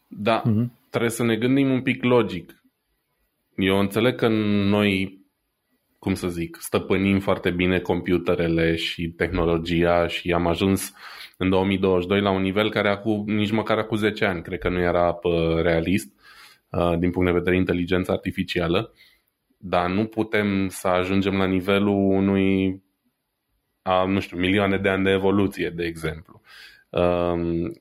Dar 0.07 0.41
mm-hmm. 0.41 0.89
trebuie 0.91 1.11
să 1.11 1.25
ne 1.25 1.37
gândim 1.37 1.71
un 1.71 1.83
pic 1.83 2.03
logic. 2.03 2.63
Eu 3.57 3.79
înțeleg 3.79 4.15
că 4.15 4.29
noi, 4.69 5.21
cum 5.99 6.15
să 6.15 6.29
zic, 6.29 6.57
stăpânim 6.61 7.19
foarte 7.19 7.51
bine 7.51 7.79
computerele 7.79 8.77
și 8.77 9.09
tehnologia 9.09 10.07
și 10.07 10.33
am 10.33 10.47
ajuns 10.47 10.93
în 11.37 11.51
2022 11.51 12.21
la 12.21 12.31
un 12.31 12.43
nivel 12.43 12.71
care 12.71 12.89
acum, 12.89 13.25
nici 13.27 13.51
măcar 13.51 13.79
acum 13.79 13.97
10 13.97 14.25
ani, 14.25 14.43
cred 14.43 14.59
că 14.59 14.69
nu 14.69 14.81
era 14.81 15.19
realist 15.63 16.13
uh, 16.71 16.99
din 16.99 17.11
punct 17.11 17.33
de 17.33 17.39
vedere 17.39 17.57
inteligență 17.57 18.13
artificială, 18.13 18.93
dar 19.62 19.90
nu 19.90 20.07
putem 20.07 20.68
să 20.68 20.88
ajungem 20.88 21.37
la 21.37 21.46
nivelul 21.46 21.94
unui, 21.94 22.83
a, 23.83 24.05
nu 24.05 24.20
știu, 24.20 24.38
milioane 24.38 24.79
de 24.79 24.88
ani 24.88 25.05
de 25.05 25.11
evoluție, 25.11 25.70
de 25.70 25.85
exemplu. 25.85 26.40
Um, 26.88 27.73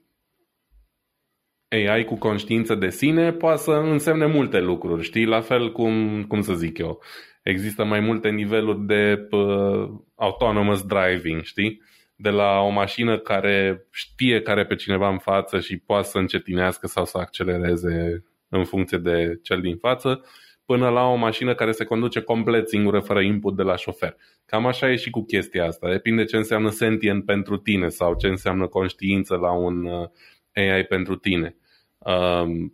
AI 1.69 2.05
cu 2.05 2.15
conștiință 2.15 2.75
de 2.75 2.89
sine 2.89 3.31
poate 3.31 3.61
să 3.61 3.71
însemne 3.71 4.25
multe 4.25 4.59
lucruri, 4.59 5.03
știi? 5.03 5.25
La 5.25 5.41
fel 5.41 5.71
cum, 5.71 6.23
cum 6.27 6.41
să 6.41 6.53
zic 6.53 6.77
eu, 6.77 7.01
există 7.43 7.83
mai 7.83 7.99
multe 7.99 8.29
niveluri 8.29 8.85
de 8.85 9.27
uh, 9.31 9.89
autonomous 10.15 10.85
driving, 10.85 11.43
știi? 11.43 11.81
De 12.15 12.29
la 12.29 12.59
o 12.59 12.69
mașină 12.69 13.19
care 13.19 13.87
știe 13.91 14.41
care 14.41 14.65
pe 14.65 14.75
cineva 14.75 15.09
în 15.09 15.17
față 15.17 15.59
și 15.59 15.77
poate 15.77 16.07
să 16.07 16.17
încetinească 16.17 16.87
sau 16.87 17.05
să 17.05 17.17
accelereze 17.17 18.23
în 18.49 18.63
funcție 18.63 18.97
de 18.97 19.39
cel 19.43 19.61
din 19.61 19.77
față, 19.77 20.21
până 20.69 20.89
la 20.89 21.03
o 21.03 21.15
mașină 21.15 21.55
care 21.55 21.71
se 21.71 21.84
conduce 21.84 22.21
complet 22.21 22.69
singură, 22.69 22.99
fără 22.99 23.21
input 23.21 23.55
de 23.55 23.62
la 23.63 23.75
șofer. 23.75 24.15
Cam 24.45 24.65
așa 24.65 24.91
e 24.91 24.95
și 24.95 25.10
cu 25.10 25.23
chestia 25.23 25.65
asta. 25.65 25.89
Depinde 25.89 26.23
ce 26.23 26.38
înseamnă 26.38 26.69
sentient 26.69 27.25
pentru 27.25 27.58
tine 27.58 27.88
sau 27.88 28.15
ce 28.15 28.27
înseamnă 28.27 28.67
conștiință 28.67 29.36
la 29.36 29.51
un 29.51 29.86
uh, 29.86 30.08
AI 30.53 30.84
pentru 30.84 31.15
tine. 31.15 31.55
Um, 31.97 32.73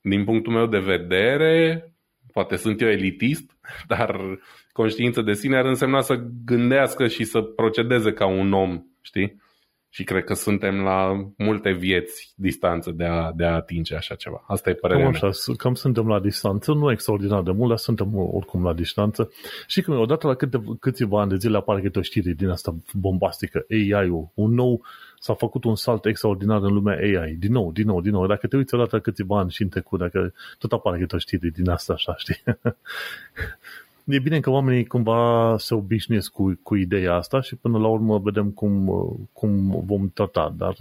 din 0.00 0.24
punctul 0.24 0.52
meu 0.52 0.66
de 0.66 0.78
vedere, 0.78 1.84
poate 2.32 2.56
sunt 2.56 2.80
eu 2.80 2.88
elitist, 2.88 3.56
dar 3.92 4.38
conștiință 4.72 5.22
de 5.22 5.32
sine 5.32 5.56
ar 5.56 5.64
însemna 5.64 6.00
să 6.00 6.24
gândească 6.44 7.06
și 7.06 7.24
să 7.24 7.40
procedeze 7.42 8.12
ca 8.12 8.26
un 8.26 8.52
om, 8.52 8.82
știi? 9.00 9.41
Și 9.94 10.04
cred 10.04 10.24
că 10.24 10.34
suntem 10.34 10.80
la 10.80 11.30
multe 11.36 11.72
vieți 11.72 12.32
distanță 12.36 12.90
de 12.90 13.04
a, 13.04 13.32
de 13.34 13.44
a 13.44 13.54
atinge 13.54 13.94
așa 13.94 14.14
ceva. 14.14 14.44
Asta 14.46 14.70
e 14.70 14.74
părerea 14.74 15.04
cam 15.04 15.12
așa, 15.12 15.26
mea. 15.26 15.56
Cam 15.56 15.74
suntem 15.74 16.08
la 16.08 16.20
distanță, 16.20 16.72
nu 16.72 16.90
extraordinar 16.90 17.42
de 17.42 17.50
mult, 17.50 17.68
dar 17.68 17.78
suntem 17.78 18.16
oricum 18.16 18.64
la 18.64 18.72
distanță. 18.72 19.32
Și 19.66 19.82
când 19.82 19.98
odată 19.98 20.26
la 20.26 20.34
câte, 20.34 20.62
câțiva 20.80 21.20
ani 21.20 21.30
de 21.30 21.36
zile 21.36 21.56
apare 21.56 21.80
câte 21.80 21.98
o 21.98 22.02
știre 22.02 22.32
din 22.32 22.48
asta 22.48 22.76
bombastică, 22.92 23.66
AI-ul, 23.70 24.28
un 24.34 24.54
nou, 24.54 24.82
s-a 25.18 25.34
făcut 25.34 25.64
un 25.64 25.76
salt 25.76 26.04
extraordinar 26.04 26.62
în 26.62 26.72
lumea 26.72 26.96
AI. 26.96 27.34
Din 27.34 27.52
nou, 27.52 27.72
din 27.72 27.86
nou, 27.86 28.00
din 28.00 28.12
nou. 28.12 28.26
Dacă 28.26 28.46
te 28.46 28.56
uiți 28.56 28.74
odată 28.74 29.00
câțiva 29.00 29.38
ani 29.38 29.50
și 29.50 29.62
în 29.62 29.68
trecut, 29.68 29.98
dacă 29.98 30.32
tot 30.58 30.72
apare 30.72 30.98
câte 30.98 31.14
o 31.14 31.18
știre 31.18 31.48
din 31.48 31.68
asta 31.68 31.92
așa, 31.92 32.14
știi? 32.16 32.42
e 34.04 34.18
bine 34.18 34.40
că 34.40 34.50
oamenii 34.50 34.86
cumva 34.86 35.54
se 35.58 35.74
obișnuiesc 35.74 36.30
cu, 36.30 36.60
cu 36.62 36.74
ideea 36.74 37.14
asta 37.14 37.40
și 37.40 37.56
până 37.56 37.78
la 37.78 37.86
urmă 37.86 38.18
vedem 38.18 38.50
cum, 38.50 38.86
cum 39.32 39.82
vom 39.86 40.10
trata. 40.14 40.54
Dar 40.56 40.74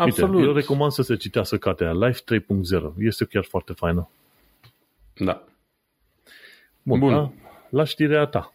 Absolut. 0.00 0.34
Uite, 0.34 0.46
eu 0.46 0.54
recomand 0.54 0.92
să 0.92 1.02
se 1.02 1.16
citească 1.16 1.56
cartea 1.56 1.92
Life 1.92 2.20
3.0. 2.38 2.92
Este 2.98 3.24
chiar 3.24 3.44
foarte 3.44 3.72
faină. 3.72 4.10
Da. 5.16 5.44
Bun. 6.82 6.98
Bun. 6.98 7.12
La, 7.12 7.30
la 7.68 7.84
știrea 7.84 8.24
ta. 8.24 8.52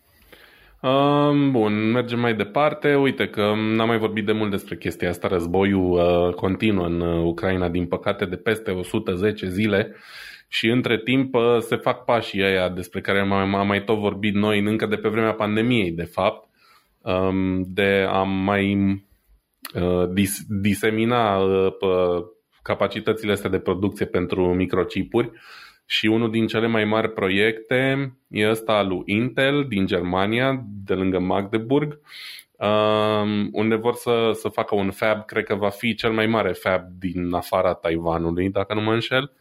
Um, 0.81 1.51
bun, 1.51 1.91
mergem 1.91 2.19
mai 2.19 2.35
departe. 2.35 2.95
Uite 2.95 3.27
că 3.27 3.41
n-am 3.75 3.87
mai 3.87 3.97
vorbit 3.97 4.25
de 4.25 4.31
mult 4.31 4.51
despre 4.51 4.77
chestia 4.77 5.09
asta. 5.09 5.27
Războiul 5.27 5.91
uh, 5.91 6.33
continuă 6.33 6.85
în 6.85 7.01
Ucraina, 7.01 7.69
din 7.69 7.85
păcate, 7.85 8.25
de 8.25 8.35
peste 8.35 8.71
110 8.71 9.49
zile 9.49 9.95
și 10.47 10.67
între 10.67 10.97
timp 10.97 11.35
uh, 11.35 11.57
se 11.59 11.75
fac 11.75 12.05
pașii 12.05 12.43
ăia 12.43 12.69
despre 12.69 13.01
care 13.01 13.19
am 13.19 13.67
mai 13.67 13.83
tot 13.83 13.97
vorbit 13.97 14.33
noi 14.33 14.59
încă 14.59 14.85
de 14.85 14.95
pe 14.95 15.09
vremea 15.09 15.33
pandemiei, 15.33 15.91
de 15.91 16.03
fapt, 16.03 16.49
um, 17.01 17.63
de 17.67 18.05
a 18.09 18.21
mai 18.21 18.75
uh, 19.75 20.09
dis- 20.13 20.45
disemina 20.47 21.37
uh, 21.37 22.23
capacitățile 22.61 23.31
astea 23.31 23.49
de 23.49 23.59
producție 23.59 24.05
pentru 24.05 24.53
microchipuri. 24.53 25.31
Și 25.87 26.05
unul 26.05 26.31
din 26.31 26.47
cele 26.47 26.67
mai 26.67 26.85
mari 26.85 27.11
proiecte 27.11 28.13
e 28.27 28.49
ăsta 28.49 28.73
al 28.73 28.87
lui 28.87 29.01
Intel 29.05 29.65
din 29.67 29.85
Germania, 29.85 30.65
de 30.85 30.93
lângă 30.93 31.19
Magdeburg, 31.19 31.99
um, 32.57 33.49
unde 33.51 33.75
vor 33.75 33.93
să, 33.93 34.31
să 34.33 34.47
facă 34.49 34.75
un 34.75 34.91
fab, 34.91 35.25
cred 35.25 35.43
că 35.43 35.55
va 35.55 35.69
fi 35.69 35.95
cel 35.95 36.11
mai 36.11 36.27
mare 36.27 36.51
fab 36.51 36.81
din 36.99 37.33
afara 37.33 37.73
Taiwanului, 37.73 38.49
dacă 38.49 38.73
nu 38.73 38.81
mă 38.81 38.93
înșel, 38.93 39.23
ce 39.23 39.33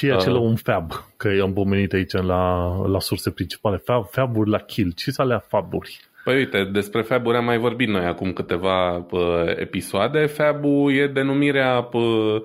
e 0.00 0.12
acela 0.12 0.38
uh, 0.38 0.46
un 0.46 0.56
fab? 0.56 0.92
Că 1.16 1.28
i-am 1.28 1.52
pomenit 1.52 1.92
aici 1.92 2.12
la, 2.12 2.74
la 2.86 3.00
surse 3.00 3.30
principale. 3.30 3.76
Fab, 3.76 4.06
faburi 4.10 4.50
la 4.50 4.58
kill. 4.58 4.92
Ce 4.92 5.10
sunt 5.10 5.26
alea 5.26 5.38
faburi? 5.38 6.00
Păi 6.24 6.36
uite, 6.36 6.64
despre 6.64 7.02
faburi 7.02 7.36
am 7.36 7.44
mai 7.44 7.58
vorbit 7.58 7.88
noi 7.88 8.04
acum 8.04 8.32
câteva 8.32 8.96
uh, 8.96 9.56
episoade. 9.56 10.26
Fabul 10.26 10.92
e 10.92 11.06
denumirea 11.06 11.88
uh, 11.92 12.42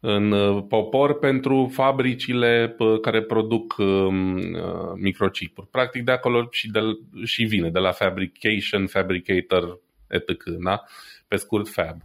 în 0.00 0.32
popor 0.62 1.18
pentru 1.18 1.70
fabricile 1.72 2.76
care 3.02 3.22
produc 3.22 3.74
um, 3.78 4.36
uh, 4.36 4.92
microchipuri. 4.94 5.68
Practic 5.70 6.04
de 6.04 6.12
acolo 6.12 6.48
și, 6.50 6.70
de, 6.70 6.80
și 7.24 7.44
vine, 7.44 7.70
de 7.70 7.78
la 7.78 7.92
fabrication, 7.92 8.86
fabricator, 8.86 9.80
etc. 10.08 10.42
Da? 10.64 10.82
Pe 11.28 11.36
scurt 11.36 11.68
fab. 11.68 11.96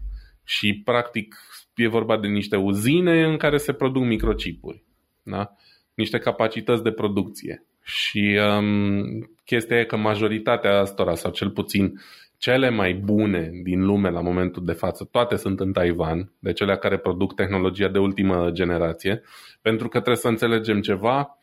Și 0.44 0.82
practic 0.86 1.36
e 1.76 1.88
vorba 1.88 2.18
de 2.18 2.28
niște 2.28 2.56
uzine 2.56 3.24
în 3.24 3.38
care 3.38 3.58
se 3.58 3.74
produc 3.74 4.04
microchipuri. 4.04 4.84
Da? 5.24 5.56
Niște 5.94 6.18
capacități 6.18 6.84
de 6.84 6.92
producție. 6.92 7.66
Și 7.84 8.40
um, 8.58 9.30
chestia 9.46 9.80
e 9.80 9.86
că 9.86 9.98
majoritatea 9.98 10.80
astora, 10.80 11.16
sau 11.16 11.32
cel 11.32 11.50
puțin 11.50 12.00
cele 12.38 12.70
mai 12.70 12.94
bune 12.94 13.52
din 13.64 13.86
lume 13.86 14.10
la 14.10 14.22
momentul 14.22 14.66
de 14.66 14.72
față, 14.72 15.08
toate 15.12 15.36
sunt 15.36 15.60
în 15.60 15.72
Taiwan, 15.72 16.32
de 16.40 16.54
cele 16.54 16.78
care 16.78 16.98
produc 16.98 17.36
tehnologia 17.36 17.88
de 17.88 18.00
ultimă 18.00 18.50
generație, 18.52 19.22
pentru 19.62 19.88
că 19.88 19.98
trebuie 19.98 20.22
să 20.22 20.28
înțelegem 20.28 20.82
ceva. 20.82 21.38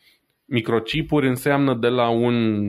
Microchipuri 0.45 1.27
înseamnă 1.27 1.73
de 1.73 1.87
la 1.87 2.09
un 2.09 2.67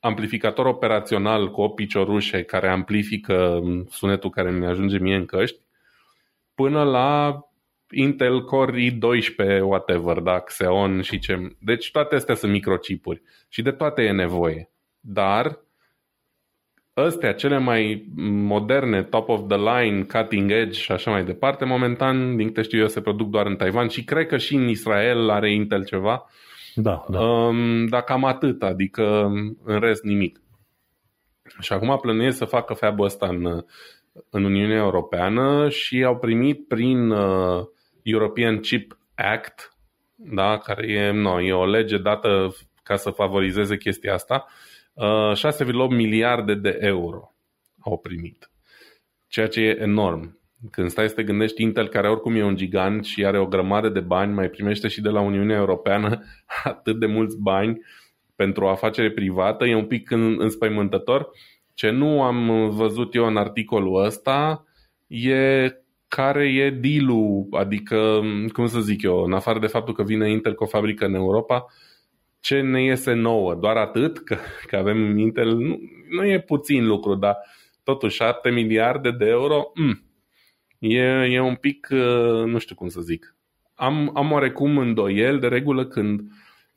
amplificator 0.00 0.66
operațional 0.66 1.50
cu 1.50 1.60
o 1.60 1.68
piciorușe 1.68 2.42
care 2.42 2.68
amplifică 2.68 3.60
sunetul 3.88 4.30
care 4.30 4.50
mi 4.50 4.66
ajunge 4.66 4.98
mie 4.98 5.16
în 5.16 5.24
căști, 5.24 5.60
până 6.60 6.82
la 6.82 7.40
Intel 7.90 8.44
Core 8.44 8.90
i12, 8.90 9.60
whatever, 9.62 10.20
da, 10.20 10.40
Xeon 10.40 11.00
și 11.00 11.18
ce. 11.18 11.56
Deci 11.60 11.90
toate 11.90 12.14
astea 12.14 12.34
sunt 12.34 12.52
microchipuri 12.52 13.22
și 13.48 13.62
de 13.62 13.70
toate 13.70 14.02
e 14.02 14.12
nevoie. 14.12 14.70
Dar 15.00 15.58
astea, 16.94 17.32
cele 17.32 17.58
mai 17.58 18.10
moderne, 18.24 19.02
top 19.02 19.28
of 19.28 19.40
the 19.48 19.56
line, 19.56 20.02
cutting 20.02 20.50
edge 20.50 20.80
și 20.80 20.92
așa 20.92 21.10
mai 21.10 21.24
departe, 21.24 21.64
momentan, 21.64 22.36
din 22.36 22.46
câte 22.46 22.62
știu 22.62 22.78
eu, 22.78 22.88
se 22.88 23.00
produc 23.00 23.28
doar 23.28 23.46
în 23.46 23.56
Taiwan 23.56 23.88
și 23.88 24.04
cred 24.04 24.26
că 24.26 24.36
și 24.36 24.54
în 24.54 24.68
Israel 24.68 25.30
are 25.30 25.52
Intel 25.52 25.84
ceva. 25.84 26.24
Da, 26.74 27.04
da. 27.08 27.20
Um, 27.20 27.86
dar 27.86 28.02
cam 28.02 28.24
atât, 28.24 28.62
adică 28.62 29.30
în 29.64 29.80
rest 29.80 30.02
nimic. 30.02 30.40
Și 31.60 31.72
acum 31.72 31.98
plănuiesc 32.00 32.36
să 32.36 32.44
facă 32.44 32.74
fab 32.74 33.00
ăsta 33.00 33.26
în 33.26 33.64
în 34.30 34.44
Uniunea 34.44 34.76
Europeană 34.76 35.68
și 35.68 36.04
au 36.04 36.18
primit 36.18 36.66
prin 36.68 37.10
uh, 37.10 37.64
European 38.02 38.58
Chip 38.58 38.98
Act, 39.14 39.72
da, 40.14 40.58
care 40.58 40.92
e, 40.92 41.10
no, 41.10 41.40
e 41.40 41.52
o 41.52 41.66
lege 41.66 41.98
dată 41.98 42.54
ca 42.82 42.96
să 42.96 43.10
favorizeze 43.10 43.76
chestia 43.76 44.14
asta, 44.14 44.46
uh, 44.92 45.32
6,8 45.36 45.72
miliarde 45.88 46.54
de 46.54 46.78
euro 46.80 47.34
au 47.80 47.98
primit. 47.98 48.50
Ceea 49.26 49.48
ce 49.48 49.60
e 49.60 49.80
enorm. 49.80 50.38
Când 50.70 50.90
stai 50.90 51.08
să 51.08 51.14
te 51.14 51.22
gândești, 51.22 51.62
Intel, 51.62 51.88
care 51.88 52.10
oricum 52.10 52.34
e 52.34 52.44
un 52.44 52.56
gigant 52.56 53.04
și 53.04 53.24
are 53.24 53.38
o 53.38 53.46
grămadă 53.46 53.88
de 53.88 54.00
bani, 54.00 54.32
mai 54.32 54.48
primește 54.48 54.88
și 54.88 55.00
de 55.00 55.08
la 55.08 55.20
Uniunea 55.20 55.56
Europeană 55.56 56.24
atât 56.64 56.98
de 56.98 57.06
mulți 57.06 57.40
bani 57.40 57.80
pentru 58.36 58.64
o 58.64 58.68
afacere 58.68 59.10
privată, 59.10 59.64
e 59.64 59.74
un 59.74 59.86
pic 59.86 60.10
înspăimântător 60.10 61.30
ce 61.78 61.90
nu 61.90 62.22
am 62.22 62.70
văzut 62.70 63.14
eu 63.14 63.26
în 63.26 63.36
articolul 63.36 64.04
ăsta 64.04 64.64
e 65.06 65.70
care 66.08 66.48
e 66.48 66.70
deal 66.70 67.06
adică, 67.50 68.20
cum 68.52 68.66
să 68.66 68.80
zic 68.80 69.02
eu, 69.02 69.22
în 69.22 69.32
afară 69.32 69.58
de 69.58 69.66
faptul 69.66 69.94
că 69.94 70.02
vine 70.02 70.30
Intel 70.30 70.54
cu 70.54 70.62
o 70.62 70.66
fabrică 70.66 71.04
în 71.04 71.14
Europa, 71.14 71.66
ce 72.40 72.60
ne 72.60 72.82
iese 72.82 73.12
nouă, 73.12 73.54
doar 73.54 73.76
atât? 73.76 74.18
Că, 74.18 74.36
că 74.66 74.76
avem 74.76 75.18
Intel, 75.18 75.54
nu, 75.54 75.78
nu 76.10 76.24
e 76.24 76.40
puțin 76.40 76.86
lucru, 76.86 77.14
dar 77.14 77.36
totuși 77.82 78.16
7 78.16 78.50
miliarde 78.50 79.10
de 79.10 79.26
euro, 79.26 79.70
mm, 79.74 80.02
e, 80.78 81.02
e 81.30 81.40
un 81.40 81.54
pic, 81.54 81.88
uh, 81.90 82.44
nu 82.44 82.58
știu 82.58 82.74
cum 82.74 82.88
să 82.88 83.00
zic. 83.00 83.36
Am, 83.74 84.10
am 84.14 84.32
oarecum 84.32 84.78
îndoiel 84.78 85.38
de 85.38 85.48
regulă 85.48 85.86
când 85.86 86.20
uh, 86.20 86.26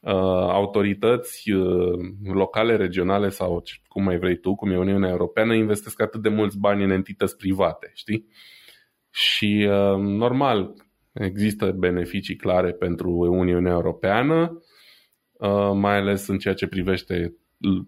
autorități 0.03 1.51
uh, 1.51 1.99
locale, 2.23 2.75
regionale 2.75 3.29
sau 3.29 3.63
cum 3.87 4.03
mai 4.03 4.17
vrei 4.17 4.37
tu, 4.37 4.55
cum 4.55 4.71
e 4.71 4.77
Uniunea 4.77 5.09
Europeană, 5.09 5.53
investesc 5.53 6.01
atât 6.01 6.21
de 6.21 6.29
mulți 6.29 6.59
bani 6.59 6.83
în 6.83 6.89
entități 6.89 7.37
private, 7.37 7.91
știi? 7.93 8.27
Și 9.09 9.67
uh, 9.69 9.97
normal, 9.97 10.73
există 11.13 11.71
beneficii 11.71 12.35
clare 12.35 12.71
pentru 12.71 13.11
Uniunea 13.11 13.71
Europeană, 13.71 14.61
uh, 15.31 15.71
mai 15.73 15.97
ales 15.97 16.27
în 16.27 16.37
ceea 16.37 16.53
ce 16.53 16.67
privește 16.67 17.35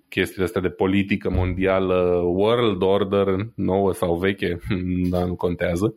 chestiile 0.09 0.43
astea 0.43 0.61
de 0.61 0.69
politică 0.69 1.29
mondială, 1.29 2.21
world 2.25 2.81
order, 2.81 3.27
nouă 3.55 3.93
sau 3.93 4.15
veche, 4.15 4.59
dar 5.11 5.27
nu 5.27 5.35
contează. 5.35 5.95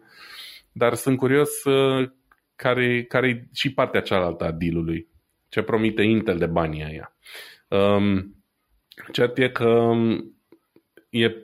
Dar 0.73 0.95
sunt 0.95 1.19
curios 1.19 1.65
uh, 1.65 2.09
care, 2.55 3.03
care 3.03 3.49
și 3.53 3.73
partea 3.73 4.01
cealaltă 4.01 4.45
a 4.45 4.53
dealului. 4.53 5.09
Ce 5.49 5.63
promite 5.63 6.03
Intel 6.03 6.39
de 6.39 6.47
banii 6.47 6.85
aia. 6.85 7.17
Um, 7.69 8.35
cert 9.13 9.39
e 9.39 9.49
că 9.49 9.69
um, 9.69 10.37
e, 11.11 11.37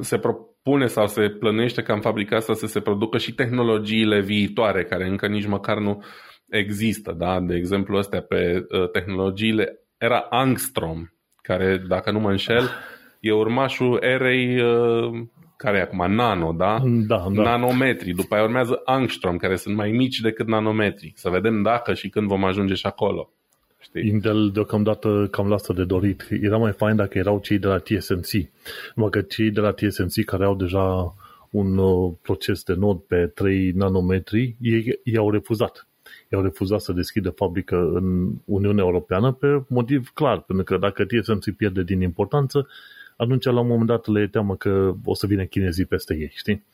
se 0.00 0.18
propune 0.18 0.86
sau 0.86 1.06
se 1.06 1.28
plănește 1.28 1.82
ca 1.82 1.94
în 1.94 2.00
fabrica 2.00 2.36
asta 2.36 2.54
să 2.54 2.66
se 2.66 2.80
producă 2.80 3.18
și 3.18 3.34
tehnologiile 3.34 4.20
viitoare, 4.20 4.84
care 4.84 5.08
încă 5.08 5.26
nici 5.26 5.46
măcar 5.46 5.78
nu 5.78 6.04
există. 6.48 7.12
Da? 7.12 7.40
De 7.40 7.54
exemplu, 7.54 7.98
astea 7.98 8.22
pe 8.22 8.66
uh, 8.68 8.90
tehnologiile 8.90 9.78
era 9.98 10.26
Angstrom, 10.30 11.06
care, 11.42 11.76
dacă 11.88 12.10
nu 12.10 12.20
mă 12.20 12.30
înșel, 12.30 12.70
e 13.20 13.32
urmașul 13.32 13.98
erei 14.02 14.60
uh, 14.60 15.26
care 15.56 15.78
e 15.78 15.80
acum 15.80 16.14
nano, 16.14 16.52
da? 16.52 16.78
Da, 16.84 17.26
da. 17.32 17.42
Nanometri. 17.42 18.12
După 18.12 18.34
aia 18.34 18.44
urmează 18.44 18.80
angstrom, 18.84 19.36
care 19.36 19.56
sunt 19.56 19.76
mai 19.76 19.90
mici 19.90 20.18
decât 20.20 20.46
nanometri. 20.46 21.12
Să 21.14 21.30
vedem 21.30 21.62
dacă 21.62 21.94
și 21.94 22.08
când 22.08 22.28
vom 22.28 22.44
ajunge 22.44 22.74
și 22.74 22.86
acolo. 22.86 23.32
Știi? 23.80 24.08
Intel 24.08 24.50
deocamdată 24.50 25.28
cam 25.30 25.48
lasă 25.48 25.72
de 25.72 25.84
dorit. 25.84 26.28
Era 26.42 26.56
mai 26.56 26.72
fain 26.72 26.96
dacă 26.96 27.18
erau 27.18 27.40
cei 27.40 27.58
de 27.58 27.66
la 27.66 27.78
TSMC. 27.78 28.30
Numai 28.94 29.10
că 29.10 29.20
cei 29.20 29.50
de 29.50 29.60
la 29.60 29.72
TSMC 29.72 30.24
care 30.24 30.44
au 30.44 30.54
deja 30.54 31.14
un 31.50 31.78
uh, 31.78 32.12
proces 32.22 32.62
de 32.62 32.74
nod 32.74 32.98
pe 32.98 33.26
3 33.26 33.70
nanometri, 33.70 34.56
ei, 34.60 35.00
ei 35.04 35.16
au 35.16 35.30
refuzat 35.30 35.88
i-au 36.28 36.42
refuzat 36.42 36.80
să 36.80 36.92
deschidă 36.92 37.30
fabrică 37.30 37.76
în 37.76 38.32
Uniunea 38.44 38.84
Europeană 38.84 39.32
pe 39.32 39.62
motiv 39.68 40.10
clar, 40.14 40.40
pentru 40.40 40.64
că 40.64 40.76
dacă 40.76 41.04
TSMC 41.04 41.56
pierde 41.56 41.82
din 41.82 42.00
importanță, 42.00 42.68
atunci 43.16 43.44
la 43.44 43.60
un 43.60 43.66
moment 43.66 43.86
dat 43.86 44.06
le 44.06 44.20
e 44.20 44.26
teamă 44.26 44.56
că 44.56 44.94
o 45.04 45.14
să 45.14 45.26
vină 45.26 45.44
chinezii 45.44 45.84
peste 45.84 46.14
ei, 46.14 46.32
știi? 46.34 46.64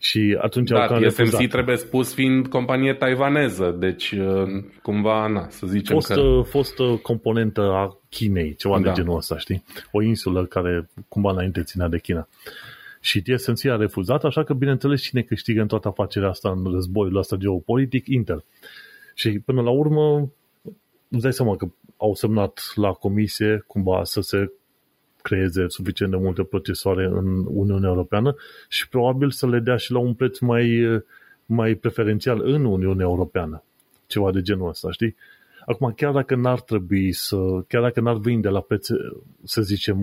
Și 0.00 0.38
atunci 0.40 0.68
da, 0.68 0.86
TSMC 0.86 1.00
refuzat. 1.02 1.46
trebuie 1.46 1.76
spus 1.76 2.14
fiind 2.14 2.46
companie 2.46 2.94
taiwaneză, 2.94 3.76
deci 3.78 4.10
uh, 4.10 4.64
cumva, 4.82 5.26
na, 5.26 5.48
să 5.48 5.66
zicem 5.66 5.94
fost, 5.94 6.12
că... 6.12 6.20
Uh, 6.20 6.44
fost 6.44 6.78
uh, 6.78 6.98
componentă 6.98 7.60
a 7.60 7.98
Chinei, 8.08 8.54
ceva 8.54 8.80
da. 8.80 8.82
de 8.82 8.92
genul 8.94 9.16
ăsta, 9.16 9.38
știi? 9.38 9.64
O 9.92 10.02
insulă 10.02 10.46
care 10.46 10.88
cumva 11.08 11.30
înainte 11.30 11.62
ținea 11.62 11.88
de 11.88 11.98
China. 11.98 12.28
Și 13.00 13.22
TSMC 13.22 13.64
a 13.64 13.76
refuzat, 13.76 14.24
așa 14.24 14.44
că, 14.44 14.54
bineînțeles, 14.54 15.02
cine 15.02 15.22
câștigă 15.22 15.60
în 15.60 15.66
toată 15.66 15.88
afacerea 15.88 16.28
asta, 16.28 16.50
în 16.50 16.72
războiul 16.72 17.16
ăsta 17.16 17.36
geopolitic? 17.36 18.06
Intel. 18.06 18.44
Și 19.14 19.38
până 19.38 19.62
la 19.62 19.70
urmă, 19.70 20.30
îți 21.08 21.22
dai 21.22 21.32
seama 21.32 21.56
că 21.56 21.68
au 21.96 22.14
semnat 22.14 22.72
la 22.74 22.92
comisie 22.92 23.64
cumva 23.66 24.04
să 24.04 24.20
se 24.20 24.52
creeze 25.28 25.68
suficient 25.68 26.12
de 26.12 26.18
multe 26.18 26.42
procesoare 26.42 27.04
în 27.04 27.44
Uniunea 27.46 27.88
Europeană 27.88 28.34
și 28.68 28.88
probabil 28.88 29.30
să 29.30 29.46
le 29.46 29.58
dea 29.58 29.76
și 29.76 29.92
la 29.92 29.98
un 29.98 30.14
preț 30.14 30.38
mai, 30.38 31.00
mai 31.46 31.74
preferențial 31.74 32.40
în 32.44 32.64
Uniunea 32.64 33.06
Europeană. 33.06 33.62
Ceva 34.06 34.30
de 34.30 34.40
genul 34.42 34.68
ăsta, 34.68 34.90
știi? 34.90 35.16
Acum, 35.66 35.92
chiar 35.96 36.12
dacă 36.12 36.34
n-ar 36.34 36.60
trebui 36.60 37.12
să, 37.12 37.36
chiar 37.68 37.82
dacă 37.82 38.00
n-ar 38.00 38.16
vinde 38.16 38.48
la 38.48 38.60
preț, 38.60 38.88
să 39.44 39.62
zicem, 39.62 39.98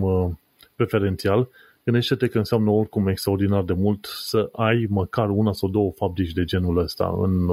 preferențial, 0.74 1.48
gândește-te 1.84 2.26
că 2.26 2.38
înseamnă 2.38 2.70
oricum 2.70 3.06
extraordinar 3.08 3.62
de 3.62 3.72
mult 3.72 4.04
să 4.04 4.48
ai 4.52 4.86
măcar 4.88 5.30
una 5.30 5.52
sau 5.52 5.68
două 5.68 5.92
fabrici 5.92 6.32
de 6.32 6.44
genul 6.44 6.78
ăsta 6.78 7.14
în 7.22 7.48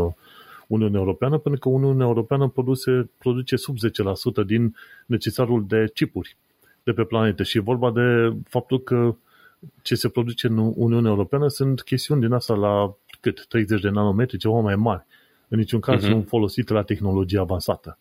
Uniunea 0.67 0.99
Europeană, 0.99 1.37
pentru 1.37 1.61
că 1.61 1.69
Uniunea 1.69 2.05
Europeană 2.05 2.47
produce, 2.47 3.09
produce 3.17 3.55
sub 3.55 3.75
10% 4.43 4.45
din 4.45 4.75
necesarul 5.05 5.65
de 5.67 5.91
chipuri 5.93 6.37
de 6.83 6.91
pe 6.91 7.03
planetă 7.03 7.43
și 7.43 7.57
e 7.57 7.61
vorba 7.61 7.91
de 7.91 8.35
faptul 8.49 8.81
că 8.81 9.15
ce 9.81 9.95
se 9.95 10.09
produce 10.09 10.47
în 10.47 10.57
Uniunea 10.75 11.09
Europeană 11.09 11.47
sunt 11.47 11.81
chestiuni 11.81 12.21
din 12.21 12.31
asta 12.31 12.53
la 12.53 12.95
cât? 13.19 13.45
30 13.47 13.81
de 13.81 13.89
nanometri, 13.89 14.37
ceva 14.37 14.59
mai 14.59 14.75
mari. 14.75 15.05
În 15.47 15.57
niciun 15.57 15.79
caz 15.79 16.03
uh-huh. 16.03 16.07
sunt 16.07 16.27
folosite 16.27 16.73
la 16.73 16.83
tehnologie 16.83 17.39
avansată. 17.39 17.97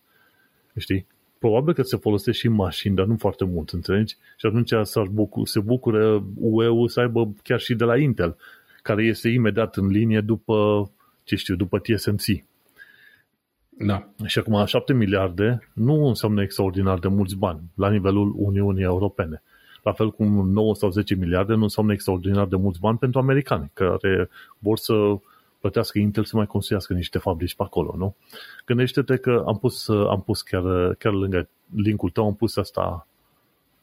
Știi? 0.77 1.07
Probabil 1.39 1.75
că 1.75 1.83
se 1.83 1.97
folosește 1.97 2.41
și 2.41 2.49
mașini, 2.49 2.95
dar 2.95 3.07
nu 3.07 3.17
foarte 3.17 3.45
mult, 3.45 3.71
înțelegi? 3.71 4.17
Și 4.37 4.47
atunci 4.47 4.73
s-ar 4.83 5.07
bucur, 5.07 5.47
se 5.47 5.61
bucură 5.61 6.25
UE-ul 6.37 6.89
să 6.89 7.01
aibă 7.01 7.35
chiar 7.43 7.61
și 7.61 7.75
de 7.75 7.85
la 7.85 7.97
Intel, 7.97 8.37
care 8.83 9.05
este 9.05 9.29
imediat 9.29 9.77
în 9.77 9.87
linie 9.87 10.21
după, 10.21 10.91
ce 11.25 11.37
știu, 11.37 11.57
după 11.57 11.79
TSMC. 11.79 12.45
Da. 13.79 14.09
Și 14.25 14.39
acum 14.39 14.65
7 14.65 14.93
miliarde 14.93 15.69
nu 15.73 16.07
înseamnă 16.07 16.43
extraordinar 16.43 16.99
de 16.99 17.09
mulți 17.09 17.37
bani 17.37 17.61
la 17.75 17.91
nivelul 17.91 18.33
Uniunii 18.37 18.83
Europene. 18.83 19.43
La 19.83 19.93
fel 19.93 20.11
cum 20.11 20.51
9 20.51 20.75
sau 20.75 20.91
10 20.91 21.15
miliarde 21.15 21.55
nu 21.55 21.63
înseamnă 21.63 21.93
extraordinar 21.93 22.47
de 22.47 22.57
mulți 22.57 22.81
bani 22.81 22.99
pentru 22.99 23.19
americani, 23.21 23.71
care 23.75 24.29
vor 24.59 24.79
să 24.79 24.95
plătească 25.61 25.99
Intel 25.99 26.25
să 26.25 26.37
mai 26.37 26.47
construiască 26.47 26.93
niște 26.93 27.19
fabrici 27.19 27.55
pe 27.55 27.63
acolo, 27.63 27.95
nu? 27.97 28.17
Gândește-te 28.67 29.17
că 29.17 29.43
am 29.47 29.59
pus, 29.59 29.89
am 29.89 30.23
pus 30.25 30.43
chiar, 30.43 30.95
chiar 30.95 31.13
lângă 31.13 31.49
linkul 31.75 32.11
tău, 32.11 32.27
am 32.27 32.35
pus 32.35 32.57
asta 32.57 33.07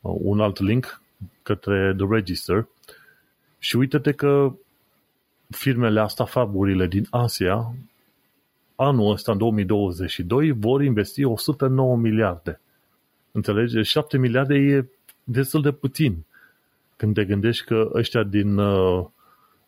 un 0.02 0.39
alt 0.39 0.60
link 0.60 1.02
către 1.41 1.93
The 1.97 2.06
Register 2.10 2.67
și 3.60 3.75
uite-te 3.75 4.12
că 4.12 4.54
firmele 5.49 5.99
astea, 5.99 6.25
faburile 6.25 6.88
din 6.88 7.08
Asia, 7.10 7.73
anul 8.82 9.12
ăsta, 9.12 9.32
în 9.32 9.38
2022, 9.38 10.52
vor 10.52 10.84
investi 10.84 11.24
109 11.24 11.96
miliarde. 11.96 12.62
Înțelegi? 13.32 13.82
7 13.82 14.18
miliarde 14.18 14.56
e 14.56 14.86
destul 15.24 15.62
de 15.62 15.72
puțin. 15.72 16.26
Când 16.96 17.13
te 17.13 17.26
gândești 17.26 17.65
că 17.65 17.89
ăștia 17.94 18.24
din, 18.24 18.58
uh, 18.58 19.06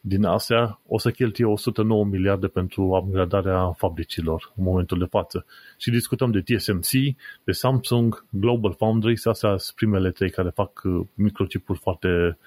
din 0.02 0.26
Asia 0.26 0.80
o 0.88 0.98
să 0.98 1.12
cheltuie 1.12 1.48
109 1.48 2.06
miliarde 2.06 2.48
pentru 2.48 2.84
upgradarea 2.84 3.72
fabricilor 3.72 4.52
în 4.56 4.64
momentul 4.64 5.00
de 5.00 5.06
față. 5.06 5.46
Și 5.78 5.90
discutăm 5.90 6.32
de 6.32 6.42
TSMC, 6.42 7.16
de 7.44 7.52
Samsung, 7.52 8.26
Global 8.30 8.74
Foundries, 8.74 9.26
astea 9.26 9.58
sunt 9.58 9.76
primele 9.76 10.12
trei 10.12 10.30
care 10.30 10.50
fac 10.50 10.82
uh, 10.84 11.06
microchipuri 11.14 11.80
foarte 11.80 12.38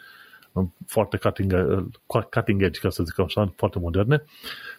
foarte 0.86 1.16
cutting, 1.16 1.54
cutting 2.30 2.62
edge, 2.62 2.80
ca 2.80 2.90
să 2.90 3.02
zic 3.02 3.18
așa, 3.18 3.52
foarte 3.56 3.78
moderne. 3.78 4.24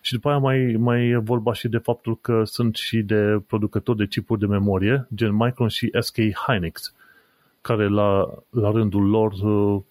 Și 0.01 0.13
după 0.13 0.29
aia 0.29 0.37
mai, 0.37 0.75
mai 0.77 1.07
e 1.07 1.17
vorba 1.17 1.53
și 1.53 1.67
de 1.67 1.77
faptul 1.77 2.17
că 2.21 2.43
sunt 2.43 2.75
și 2.75 3.01
de 3.01 3.41
producători 3.47 3.97
de 3.97 4.07
chipuri 4.07 4.39
de 4.39 4.45
memorie, 4.45 5.07
gen 5.15 5.35
Micron 5.35 5.67
și 5.67 5.91
SK 5.99 6.17
Hynix, 6.47 6.93
care 7.61 7.87
la, 7.87 8.29
la 8.49 8.71
rândul 8.71 9.09
lor 9.09 9.31
uh, 9.31 9.81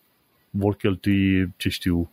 vor 0.50 0.74
cheltui, 0.74 1.52
ce 1.56 1.68
știu, 1.68 2.10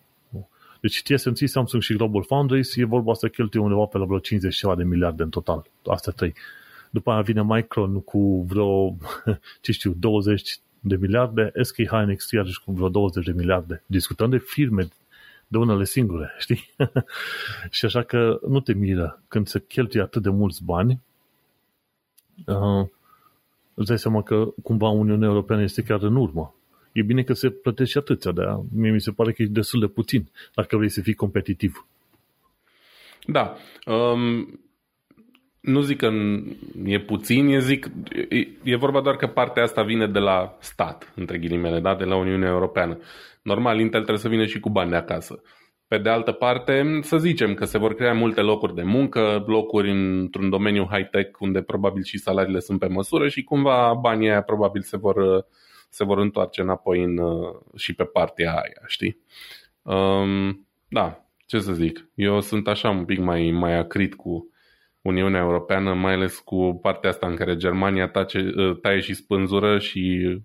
deci 0.81 1.01
TSMC, 1.03 1.37
Samsung 1.45 1.81
și 1.81 1.95
Global 1.95 2.23
Foundries 2.23 2.75
e 2.75 2.85
vorba 2.85 3.13
să 3.13 3.27
cheltuie 3.27 3.63
undeva 3.63 3.85
pe 3.85 3.97
la 3.97 4.05
vreo 4.05 4.19
50 4.19 4.55
ceva 4.55 4.75
de 4.75 4.83
miliarde 4.83 5.23
în 5.23 5.29
total. 5.29 5.69
Astea 5.85 6.13
trei. 6.13 6.33
După 6.89 7.11
aia 7.11 7.21
vine 7.21 7.43
Micron 7.43 8.01
cu 8.01 8.45
vreo, 8.47 8.97
ce 9.61 9.71
știu, 9.71 9.93
20 9.97 10.59
de 10.83 10.95
miliarde, 10.95 11.51
SK 11.61 11.75
Hynix 11.75 12.31
iarăși 12.31 12.63
cu 12.63 12.71
vreo 12.71 12.89
20 12.89 13.25
de 13.25 13.31
miliarde. 13.31 13.83
Discutăm 13.85 14.29
de 14.29 14.37
firme 14.37 14.87
de 15.47 15.57
unele 15.57 15.83
singure, 15.83 16.35
știi? 16.39 16.69
și 17.69 17.85
așa 17.85 18.03
că 18.03 18.39
nu 18.47 18.59
te 18.59 18.73
miră 18.73 19.21
când 19.27 19.47
se 19.47 19.63
cheltuie 19.67 20.03
atât 20.03 20.21
de 20.21 20.29
mulți 20.29 20.63
bani, 20.63 21.01
uh, 22.45 22.87
îți 23.73 23.87
dai 23.87 23.99
seama 23.99 24.23
că 24.23 24.53
cumva 24.63 24.89
Uniunea 24.89 25.27
Europeană 25.27 25.61
este 25.61 25.83
chiar 25.83 26.01
în 26.01 26.15
urmă. 26.15 26.55
E 26.91 27.01
bine 27.01 27.23
că 27.23 27.33
se 27.33 27.49
plătește 27.49 27.97
atâția, 27.97 28.31
de 28.31 28.41
mie 28.73 28.91
mi 28.91 29.01
se 29.01 29.11
pare 29.11 29.31
că 29.31 29.41
e 29.41 29.45
destul 29.45 29.79
de 29.79 29.87
puțin 29.87 30.29
dacă 30.55 30.77
vrei 30.77 30.89
să 30.89 31.01
fii 31.01 31.13
competitiv. 31.13 31.85
Da. 33.25 33.55
Um, 33.85 34.59
nu 35.61 35.81
zic 35.81 35.97
că 35.97 36.09
e 36.85 36.99
puțin, 36.99 37.47
e 37.47 37.59
zic, 37.59 37.91
e, 38.29 38.47
e 38.63 38.75
vorba 38.75 39.01
doar 39.01 39.15
că 39.15 39.27
partea 39.27 39.63
asta 39.63 39.83
vine 39.83 40.07
de 40.07 40.19
la 40.19 40.57
stat, 40.59 41.13
între 41.15 41.37
ghilimele, 41.37 41.79
da? 41.79 41.95
de 41.95 42.03
la 42.03 42.15
Uniunea 42.15 42.49
Europeană. 42.49 42.97
Normal, 43.41 43.79
Intel 43.79 43.99
trebuie 43.99 44.23
să 44.23 44.29
vină 44.29 44.45
și 44.45 44.59
cu 44.59 44.69
bani 44.69 44.89
de 44.89 44.95
acasă. 44.95 45.41
Pe 45.87 45.97
de 45.97 46.09
altă 46.09 46.31
parte, 46.31 46.99
să 47.01 47.17
zicem 47.17 47.53
că 47.53 47.65
se 47.65 47.77
vor 47.77 47.93
crea 47.93 48.13
multe 48.13 48.41
locuri 48.41 48.75
de 48.75 48.83
muncă, 48.83 49.43
locuri 49.47 49.91
într-un 49.91 50.49
domeniu 50.49 50.87
high-tech 50.91 51.39
unde 51.39 51.61
probabil 51.61 52.03
și 52.03 52.17
salariile 52.17 52.59
sunt 52.59 52.79
pe 52.79 52.87
măsură 52.87 53.27
și 53.27 53.43
cumva 53.43 53.93
banii 54.01 54.29
aia 54.29 54.41
probabil 54.41 54.81
se 54.81 54.97
vor, 54.97 55.45
se 55.89 56.03
vor 56.03 56.17
întoarce 56.17 56.61
înapoi 56.61 57.03
în, 57.03 57.19
și 57.77 57.95
pe 57.95 58.03
partea 58.03 58.51
aia, 58.51 58.81
știi? 58.87 59.17
Um, 59.81 60.67
da, 60.87 61.25
ce 61.45 61.59
să 61.59 61.73
zic, 61.73 62.09
eu 62.15 62.39
sunt 62.39 62.67
așa 62.67 62.89
un 62.89 63.05
pic 63.05 63.19
mai, 63.19 63.51
mai 63.51 63.77
acrit 63.77 64.15
cu 64.15 64.50
Uniunea 65.01 65.39
Europeană, 65.39 65.93
mai 65.93 66.13
ales 66.13 66.39
cu 66.39 66.79
partea 66.81 67.09
asta 67.09 67.27
în 67.27 67.35
care 67.35 67.55
Germania 67.55 68.07
tace, 68.07 68.51
taie 68.81 68.99
și 68.99 69.13
spânzură 69.13 69.79
și 69.79 70.35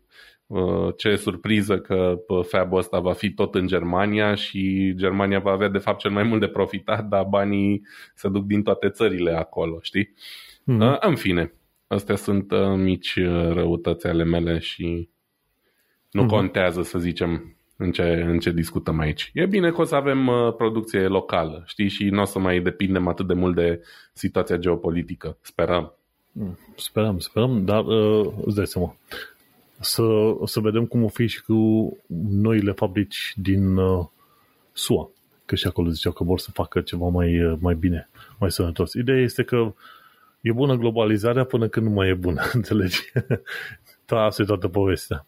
Uh, 0.46 0.94
ce 0.96 1.16
surpriză 1.16 1.78
că 1.78 2.16
fab 2.48 2.72
ăsta 2.72 3.00
va 3.00 3.12
fi 3.12 3.30
tot 3.30 3.54
în 3.54 3.66
Germania 3.66 4.34
și 4.34 4.92
Germania 4.96 5.38
va 5.38 5.50
avea 5.50 5.68
de 5.68 5.78
fapt 5.78 5.98
cel 5.98 6.10
mai 6.10 6.22
mult 6.22 6.40
de 6.40 6.48
profitat, 6.48 7.08
dar 7.08 7.24
banii 7.24 7.82
se 8.14 8.28
duc 8.28 8.44
din 8.44 8.62
toate 8.62 8.88
țările 8.88 9.30
acolo, 9.30 9.78
știi? 9.82 10.14
Mm-hmm. 10.60 10.98
În 11.00 11.14
fine, 11.14 11.52
astea 11.86 12.16
sunt 12.16 12.50
uh, 12.50 12.74
mici 12.76 13.18
răutăți 13.52 14.06
ale 14.06 14.24
mele 14.24 14.58
și 14.58 15.08
nu 16.10 16.24
mm-hmm. 16.24 16.28
contează, 16.28 16.82
să 16.82 16.98
zicem, 16.98 17.55
în 17.76 17.90
ce, 17.90 18.02
în 18.02 18.38
ce 18.38 18.50
discutăm 18.50 18.98
aici. 18.98 19.30
E 19.34 19.46
bine 19.46 19.70
că 19.70 19.80
o 19.80 19.84
să 19.84 19.94
avem 19.94 20.30
producție 20.56 21.06
locală, 21.06 21.62
știi, 21.66 21.88
și 21.88 22.04
nu 22.04 22.20
o 22.20 22.24
să 22.24 22.38
mai 22.38 22.60
depindem 22.60 23.08
atât 23.08 23.26
de 23.26 23.34
mult 23.34 23.54
de 23.54 23.82
situația 24.12 24.56
geopolitică. 24.56 25.36
Sperăm. 25.40 25.94
Mm, 26.32 26.58
sperăm, 26.76 27.18
sperăm, 27.18 27.64
dar 27.64 27.84
uh, 27.84 28.32
îți 28.44 28.56
dai 28.56 28.66
seama 28.66 28.96
să, 29.80 30.04
să 30.44 30.60
vedem 30.60 30.86
cum 30.86 31.04
o 31.04 31.08
fi 31.08 31.26
și 31.26 31.42
cu 31.42 31.56
noile 32.30 32.72
fabrici 32.72 33.32
din 33.36 33.76
uh, 33.76 34.06
SUA. 34.72 35.10
Că 35.44 35.54
și 35.54 35.66
acolo 35.66 35.88
ziceau 35.88 36.12
că 36.12 36.24
vor 36.24 36.38
să 36.38 36.50
facă 36.50 36.80
ceva 36.80 37.08
mai, 37.08 37.44
uh, 37.44 37.58
mai 37.60 37.74
bine, 37.74 38.08
mai 38.38 38.50
sănătos. 38.50 38.92
Ideea 38.92 39.20
este 39.20 39.42
că 39.42 39.74
e 40.40 40.52
bună 40.52 40.74
globalizarea 40.74 41.44
până 41.44 41.68
când 41.68 41.86
nu 41.86 41.92
mai 41.92 42.08
e 42.08 42.14
bună, 42.14 42.42
înțelegi? 42.52 43.12
da, 44.06 44.24
asta 44.24 44.42
e 44.42 44.44
toată 44.44 44.68
povestea. 44.68 45.26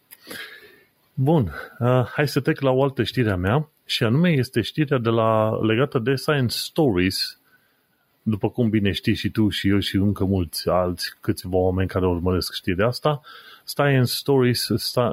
Bun, 1.21 1.53
uh, 1.79 2.05
hai 2.14 2.29
să 2.29 2.41
trec 2.41 2.61
la 2.61 2.71
o 2.71 2.83
altă 2.83 3.03
știre 3.03 3.31
a 3.31 3.37
mea 3.37 3.71
și 3.85 4.05
anume 4.05 4.31
este 4.31 4.61
știrea 4.61 4.99
de 4.99 5.09
la, 5.09 5.59
legată 5.64 5.99
de 5.99 6.14
Science 6.14 6.57
Stories, 6.57 7.41
după 8.23 8.51
cum 8.51 8.69
bine 8.71 8.93
știi 8.93 9.14
și 9.14 9.31
tu 9.31 9.49
și 9.49 9.69
eu 9.69 9.79
și 9.79 9.97
încă 9.97 10.25
mulți 10.25 10.69
alți 10.69 11.16
câțiva 11.21 11.57
oameni 11.57 11.89
care 11.89 12.07
urmăresc 12.07 12.55
știrea 12.55 12.87
asta, 12.87 13.21
Science 13.64 14.12
Stories, 14.12 14.69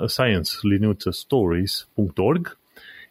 Science 0.06 0.52
liniuță 0.62 1.10
stories.org 1.12 2.58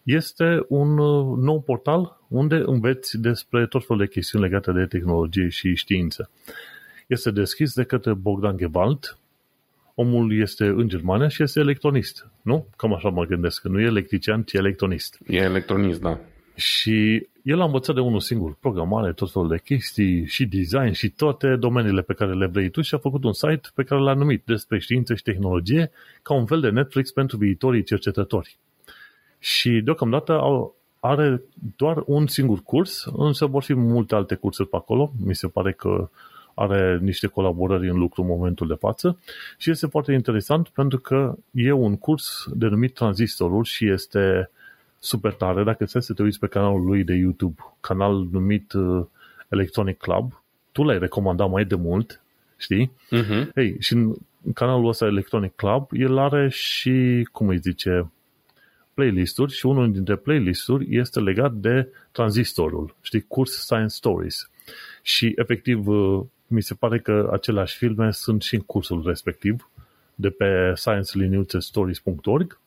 este 0.03 0.65
un 0.69 0.99
uh, 0.99 1.39
nou 1.39 1.61
portal 1.61 2.21
unde 2.29 2.63
înveți 2.67 3.19
despre 3.21 3.67
tot 3.67 3.87
felul 3.87 4.03
de 4.05 4.13
chestiuni 4.13 4.45
legate 4.45 4.73
de 4.73 4.87
tehnologie 4.87 5.49
și 5.49 5.75
știință. 5.75 6.31
Este 7.07 7.31
deschis 7.31 7.75
de 7.75 7.85
către 7.85 8.13
Bogdan 8.13 8.57
Gewalt. 8.57 9.19
Omul 9.95 10.41
este 10.41 10.65
în 10.65 10.89
Germania 10.89 11.29
și 11.29 11.43
este 11.43 11.61
electronist, 11.61 12.29
nu? 12.43 12.67
Cam 12.77 12.95
așa 12.95 13.09
mă 13.09 13.25
gândesc, 13.25 13.61
că 13.61 13.69
nu 13.69 13.81
e 13.81 13.85
electrician, 13.85 14.43
ci 14.43 14.53
electronist. 14.53 15.19
E 15.27 15.37
electronist, 15.37 16.01
da. 16.01 16.19
Și 16.55 17.27
el 17.43 17.61
a 17.61 17.65
învățat 17.65 17.95
de 17.95 18.01
unul 18.01 18.21
singur, 18.21 18.57
programare, 18.61 19.13
tot 19.13 19.33
felul 19.33 19.49
de 19.49 19.61
chestii 19.65 20.27
și 20.27 20.47
design 20.47 20.93
și 20.93 21.09
toate 21.11 21.57
domeniile 21.57 22.03
pe 22.03 22.15
care 22.15 22.35
le 22.35 22.47
vrei 22.47 22.69
tu 22.69 22.81
și 22.81 22.95
a 22.95 22.99
făcut 22.99 23.25
un 23.25 23.33
site 23.33 23.69
pe 23.75 23.83
care 23.83 24.01
l-a 24.01 24.15
numit 24.15 24.43
despre 24.45 24.79
știință 24.79 25.15
și 25.15 25.23
tehnologie 25.23 25.91
ca 26.23 26.35
un 26.35 26.47
fel 26.47 26.61
de 26.61 26.69
Netflix 26.69 27.13
pentru 27.13 27.37
viitorii 27.37 27.83
cercetători. 27.83 28.57
Și 29.39 29.71
deocamdată 29.71 30.41
are 31.01 31.43
doar 31.77 32.03
un 32.07 32.27
singur 32.27 32.63
curs, 32.63 33.07
însă 33.17 33.47
vor 33.47 33.63
fi 33.63 33.75
multe 33.75 34.15
alte 34.15 34.35
cursuri 34.35 34.69
pe 34.69 34.77
acolo. 34.77 35.13
Mi 35.25 35.35
se 35.35 35.49
pare 35.49 35.73
că 35.73 36.11
are 36.55 36.99
niște 37.03 37.27
colaborări 37.27 37.89
în 37.89 37.99
lucru 37.99 38.23
în 38.23 38.29
momentul 38.29 38.67
de 38.67 38.75
față 38.75 39.19
și 39.59 39.71
este 39.71 39.87
foarte 39.87 40.13
interesant 40.13 40.69
pentru 40.69 40.99
că 40.99 41.35
e 41.51 41.73
un 41.73 41.97
curs 41.97 42.47
denumit 42.53 42.95
Transistorul 42.95 43.65
și 43.65 43.91
este 43.91 44.49
uh, 44.51 44.63
super 45.05 45.33
tare. 45.33 45.65
Dacă 45.65 45.85
ți 45.85 45.97
să 46.01 46.13
te 46.13 46.23
uiți 46.23 46.39
pe 46.39 46.47
canalul 46.47 46.85
lui 46.85 47.05
de 47.05 47.15
YouTube, 47.15 47.55
canal 47.81 48.29
numit 48.31 48.73
uh, 48.73 49.05
Electronic 49.49 49.99
Club, 49.99 50.43
tu 50.73 50.83
l-ai 50.83 50.99
recomandat 50.99 51.51
mai 51.51 51.65
de 51.65 51.75
mult, 51.75 52.23
știi? 52.57 52.93
Uh-huh. 53.07 53.53
Hey, 53.55 53.77
și 53.79 53.93
în 53.93 54.53
canalul 54.55 54.89
ăsta 54.89 55.07
Electronic 55.07 55.55
Club, 55.55 55.89
el 55.93 56.19
are 56.19 56.49
și, 56.49 57.29
cum 57.33 57.49
îi 57.49 57.59
zice, 57.59 58.11
playlisturi 58.95 59.53
și 59.53 59.67
unul 59.67 59.93
dintre 59.93 60.17
playlisturi 60.17 60.97
este 60.97 61.21
legat 61.21 61.53
de 61.53 61.89
tranzistorul, 62.13 62.97
știi, 63.01 63.25
curs 63.29 63.53
Science 63.53 63.95
Stories. 63.95 64.51
Și 65.03 65.33
efectiv, 65.37 65.87
uh, 65.87 66.23
mi 66.47 66.63
se 66.63 66.75
pare 66.75 66.99
că 66.99 67.29
aceleași 67.33 67.77
filme 67.77 68.11
sunt 68.11 68.43
și 68.43 68.55
în 68.55 68.61
cursul 68.61 69.03
respectiv 69.07 69.69
de 70.15 70.31
pe 70.31 70.73
science-stories.org 70.75 72.59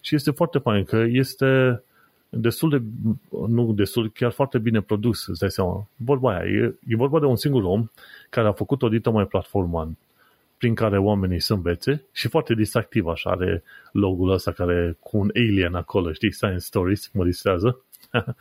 și 0.00 0.14
este 0.14 0.30
foarte 0.30 0.58
fain 0.58 0.84
că 0.84 0.96
este 0.96 1.82
destul 2.28 2.70
de, 2.70 2.82
nu 3.48 3.72
destul, 3.72 4.10
chiar 4.10 4.30
foarte 4.30 4.58
bine 4.58 4.80
produs, 4.80 5.26
îți 5.26 5.38
dai 5.38 5.50
seama. 5.50 5.86
Vorba 5.96 6.36
aia, 6.36 6.50
e, 6.50 6.74
e 6.86 6.96
vorba 6.96 7.18
de 7.18 7.26
un 7.26 7.36
singur 7.36 7.62
om 7.62 7.90
care 8.30 8.48
a 8.48 8.52
făcut 8.52 8.82
o 8.82 8.88
dită 8.88 9.10
mai 9.10 9.26
platformă 9.26 9.96
prin 10.58 10.74
care 10.74 10.98
oamenii 10.98 11.40
să 11.40 11.52
învețe 11.52 12.04
și 12.12 12.28
foarte 12.28 12.54
distractiv 12.54 13.06
așa, 13.06 13.30
are 13.30 13.62
logo-ul 13.92 14.30
ăsta 14.30 14.52
care 14.52 14.96
cu 15.00 15.18
un 15.18 15.30
alien 15.34 15.74
acolo, 15.74 16.12
știi, 16.12 16.32
Science 16.32 16.58
Stories, 16.58 17.10
mă 17.12 17.24
distrează. 17.24 17.84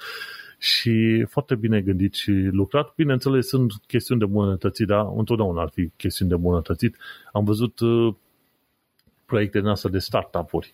și 0.62 1.26
foarte 1.30 1.56
bine 1.56 1.82
gândit 1.82 2.14
și 2.14 2.32
lucrat. 2.32 2.94
Bineînțeles, 2.96 3.48
sunt 3.48 3.72
chestiuni 3.88 4.20
de 4.20 4.26
bunătățit, 4.26 4.88
dar 4.88 5.08
întotdeauna 5.16 5.62
ar 5.62 5.70
fi 5.74 5.90
chestiuni 5.98 6.32
de 6.32 6.38
bunătățit. 6.38 6.98
Am 7.34 7.44
văzut 7.44 7.80
uh, 7.80 8.14
proiecte 9.26 9.60
din 9.60 9.68
asta 9.68 9.90
de 9.90 10.00
startup-uri 10.00 10.74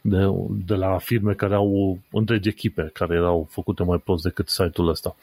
de, 0.00 0.26
de 0.66 0.74
la 0.74 0.98
firme 0.98 1.34
care 1.34 1.54
au 1.54 1.98
întregi 2.10 2.48
echipe 2.48 2.90
care 2.92 3.14
erau 3.14 3.46
făcute 3.50 3.82
mai 3.82 3.98
prost 3.98 4.22
decât 4.22 4.48
site-ul 4.48 4.88
ăsta. 4.88 5.16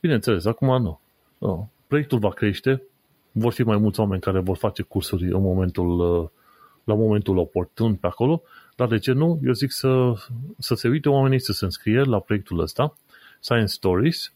Bineînțeles, 0.00 0.44
acum 0.44 0.82
nu. 0.82 1.00
no. 1.38 1.66
Proiectul 1.86 2.18
va 2.18 2.30
crește, 2.30 2.82
vor 3.32 3.52
fi 3.52 3.62
mai 3.62 3.76
mulți 3.76 4.00
oameni 4.00 4.20
care 4.20 4.40
vor 4.40 4.56
face 4.56 4.82
cursuri 4.82 5.24
în 5.24 5.42
momentul, 5.42 5.98
la 6.84 6.94
momentul 6.94 7.38
oportun 7.38 7.94
pe 7.94 8.06
acolo, 8.06 8.42
dar 8.76 8.88
de 8.88 8.98
ce 8.98 9.12
nu? 9.12 9.40
Eu 9.44 9.52
zic 9.52 9.70
să, 9.72 10.12
să 10.58 10.74
se 10.74 10.88
uite 10.88 11.08
oamenii 11.08 11.40
să 11.40 11.52
se 11.52 11.64
înscrie 11.64 12.02
la 12.02 12.18
proiectul 12.18 12.60
ăsta, 12.60 12.96
Science 13.40 13.72
Stories, 13.72 14.32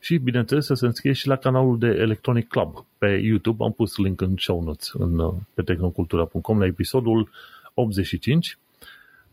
și, 0.00 0.16
bineînțeles, 0.16 0.64
să 0.64 0.74
se 0.74 0.86
înscrie 0.86 1.12
și 1.12 1.26
la 1.26 1.36
canalul 1.36 1.78
de 1.78 1.86
Electronic 1.86 2.48
Club 2.48 2.84
pe 2.98 3.06
YouTube. 3.06 3.64
Am 3.64 3.72
pus 3.72 3.96
link 3.96 4.20
în 4.20 4.34
show 4.36 4.62
notes 4.62 4.90
în, 4.92 5.32
pe 5.54 5.62
tehnocultura.com 5.62 6.58
la 6.58 6.66
episodul 6.66 7.30
85 7.74 8.58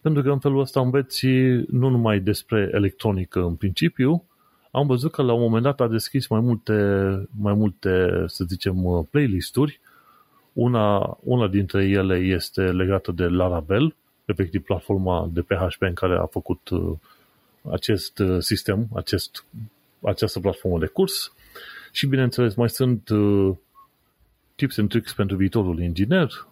pentru 0.03 0.21
că 0.21 0.29
în 0.31 0.39
felul 0.39 0.59
ăsta 0.59 0.79
înveți 0.79 1.25
nu 1.67 1.89
numai 1.89 2.19
despre 2.19 2.69
electronică 2.73 3.39
în 3.39 3.55
principiu, 3.55 4.23
am 4.71 4.87
văzut 4.87 5.11
că 5.11 5.21
la 5.21 5.33
un 5.33 5.41
moment 5.41 5.63
dat 5.63 5.81
a 5.81 5.87
deschis 5.87 6.27
mai 6.27 6.39
multe, 6.39 6.73
mai 7.39 7.53
multe 7.53 8.23
să 8.25 8.43
zicem, 8.43 9.07
playlisturi. 9.11 9.79
Una, 10.53 11.17
una 11.19 11.47
dintre 11.47 11.85
ele 11.85 12.17
este 12.17 12.61
legată 12.61 13.11
de 13.11 13.23
Laravel, 13.23 13.95
efectiv 14.25 14.61
platforma 14.61 15.29
de 15.33 15.41
PHP 15.41 15.81
în 15.81 15.93
care 15.93 16.17
a 16.17 16.25
făcut 16.25 16.69
uh, 16.69 16.91
acest 17.71 18.19
uh, 18.19 18.37
sistem, 18.39 18.87
acest, 18.95 19.45
această 20.01 20.39
platformă 20.39 20.79
de 20.79 20.85
curs. 20.85 21.33
Și 21.91 22.07
bineînțeles 22.07 22.55
mai 22.55 22.69
sunt 22.69 23.09
uh, 23.09 23.55
tips 24.55 24.77
and 24.77 24.89
tricks 24.89 25.13
pentru 25.13 25.35
viitorul 25.35 25.81
inginer, 25.81 26.47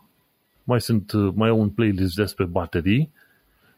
mai 0.64 0.82
sunt 0.82 1.14
mai 1.34 1.50
au 1.50 1.60
un 1.60 1.70
playlist 1.70 2.16
despre 2.16 2.46
baterii, 2.46 3.12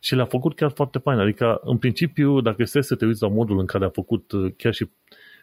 și 0.03 0.15
le-a 0.15 0.25
făcut 0.25 0.55
chiar 0.55 0.71
foarte 0.71 0.99
fain. 0.99 1.19
Adică, 1.19 1.61
în 1.63 1.77
principiu, 1.77 2.41
dacă 2.41 2.61
este 2.61 2.81
să 2.81 2.95
te 2.95 3.05
uiți 3.05 3.21
la 3.21 3.27
modul 3.27 3.59
în 3.59 3.65
care 3.65 3.85
a 3.85 3.89
făcut 3.89 4.31
uh, 4.31 4.53
chiar 4.57 4.73
și 4.73 4.89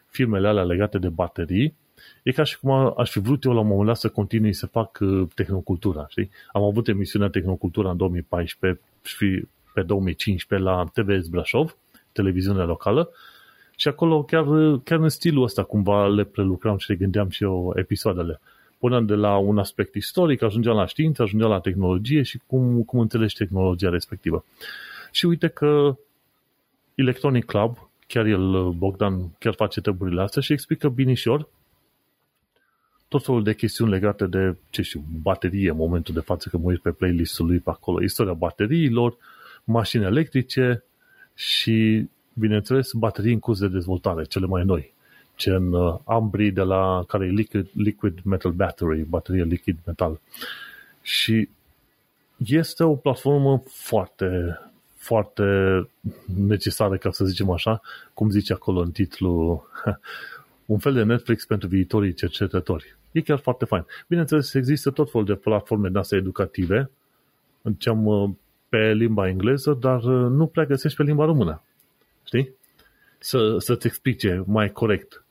filmele 0.05 0.47
alea 0.47 0.63
legate 0.63 0.97
de 0.97 1.09
baterii, 1.09 1.75
e 2.23 2.31
ca 2.31 2.43
și 2.43 2.59
cum 2.59 2.93
aș 2.97 3.11
fi 3.11 3.19
vrut 3.19 3.43
eu 3.43 3.53
la 3.53 3.59
un 3.59 3.67
moment 3.67 3.87
dat 3.87 3.97
să 3.97 4.09
continui 4.09 4.53
să 4.53 4.65
fac 4.65 4.97
uh, 5.01 5.27
tehnocultura, 5.35 6.05
știi? 6.09 6.29
Am 6.51 6.63
avut 6.63 6.87
emisiunea 6.87 7.29
Tehnocultura 7.29 7.89
în 7.89 7.97
2014 7.97 8.81
și 9.03 9.45
pe 9.73 9.81
2015 9.81 10.69
la 10.69 10.89
TVS 10.93 11.27
Brașov, 11.27 11.77
televiziunea 12.11 12.65
locală, 12.65 13.09
și 13.75 13.87
acolo 13.87 14.23
chiar, 14.23 14.45
chiar 14.83 14.99
în 14.99 15.09
stilul 15.09 15.43
ăsta 15.43 15.63
cumva 15.63 16.07
le 16.07 16.23
prelucram 16.23 16.77
și 16.77 16.89
le 16.89 16.95
gândeam 16.95 17.29
și 17.29 17.43
eu 17.43 17.73
episoadele. 17.75 18.39
Până 18.79 19.01
de 19.01 19.13
la 19.13 19.37
un 19.37 19.57
aspect 19.57 19.95
istoric, 19.95 20.41
ajungea 20.41 20.71
la 20.71 20.85
știință, 20.85 21.21
ajungea 21.21 21.47
la 21.47 21.59
tehnologie 21.59 22.21
și 22.21 22.39
cum, 22.45 22.83
cum 22.83 22.99
înțelegi 22.99 23.35
tehnologia 23.35 23.89
respectivă. 23.89 24.45
Și 25.11 25.25
uite 25.25 25.47
că 25.47 25.95
Electronic 26.95 27.45
Club, 27.45 27.89
chiar 28.07 28.25
el, 28.25 28.69
Bogdan, 28.69 29.35
chiar 29.39 29.53
face 29.53 29.81
treburile 29.81 30.21
astea 30.21 30.41
și 30.41 30.53
explică 30.53 30.89
binișor 30.89 31.47
tot 33.11 33.23
felul 33.23 33.43
de 33.43 33.53
chestiuni 33.53 33.91
legate 33.91 34.25
de, 34.25 34.57
ce 34.69 34.81
știu, 34.81 35.03
baterie 35.21 35.69
în 35.69 35.75
momentul 35.75 36.13
de 36.13 36.19
față, 36.19 36.49
că 36.49 36.57
mă 36.57 36.63
uit 36.63 36.81
pe 36.81 36.91
playlistul 36.91 37.45
lui 37.45 37.59
pe 37.59 37.69
acolo, 37.69 38.03
istoria 38.03 38.33
bateriilor, 38.33 39.17
mașini 39.63 40.03
electrice 40.03 40.83
și 41.41 42.07
bineînțeles, 42.33 42.91
baterii 42.93 43.33
în 43.33 43.39
curs 43.39 43.59
de 43.59 43.67
dezvoltare, 43.67 44.23
cele 44.23 44.45
mai 44.45 44.63
noi, 44.65 44.93
gen 45.37 45.73
uh, 45.73 45.99
Ambri 46.03 46.51
de 46.51 46.61
la 46.61 47.03
care 47.07 47.25
e 47.25 47.29
liquid, 47.29 47.69
liquid 47.73 48.19
Metal 48.23 48.51
Battery, 48.51 49.01
baterie 49.01 49.43
liquid 49.43 49.77
metal. 49.85 50.19
Și 51.01 51.49
este 52.45 52.83
o 52.83 52.95
platformă 52.95 53.63
foarte, 53.67 54.59
foarte 54.95 55.43
necesară, 56.35 56.97
ca 56.97 57.11
să 57.11 57.25
zicem 57.25 57.49
așa, 57.49 57.81
cum 58.13 58.29
zice 58.29 58.53
acolo 58.53 58.79
în 58.79 58.91
titlu, 58.91 59.63
un 60.65 60.79
fel 60.79 60.93
de 60.93 61.03
Netflix 61.03 61.45
pentru 61.45 61.67
viitorii 61.67 62.13
cercetători. 62.13 62.95
E 63.11 63.21
chiar 63.21 63.39
foarte 63.39 63.65
fain. 63.65 63.85
Bineînțeles, 64.07 64.53
există 64.53 64.91
tot 64.91 65.11
felul 65.11 65.25
de 65.25 65.35
platforme 65.35 65.89
de 65.89 65.99
astea 65.99 66.17
educative, 66.17 66.89
înceam 67.61 68.05
uh, 68.05 68.29
pe 68.71 68.93
limba 68.93 69.27
engleză, 69.27 69.77
dar 69.79 70.03
uh, 70.03 70.29
nu 70.29 70.47
prea 70.47 70.65
găsești 70.65 70.97
pe 70.97 71.03
limba 71.03 71.25
română. 71.25 71.63
Știi? 72.25 72.55
Să, 73.19 73.55
să-ți 73.57 73.87
explice 73.87 74.43
mai 74.45 74.69
corect. 74.69 75.25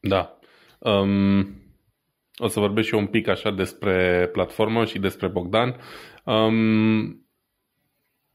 Da. 0.00 0.38
Um, 0.78 1.40
o 2.36 2.48
să 2.48 2.60
vorbesc 2.60 2.86
și 2.86 2.94
eu 2.94 3.00
un 3.00 3.06
pic 3.06 3.28
așa 3.28 3.50
despre 3.50 4.28
platformă 4.32 4.84
și 4.84 4.98
despre 4.98 5.28
Bogdan. 5.28 5.76
Um, 6.24 7.26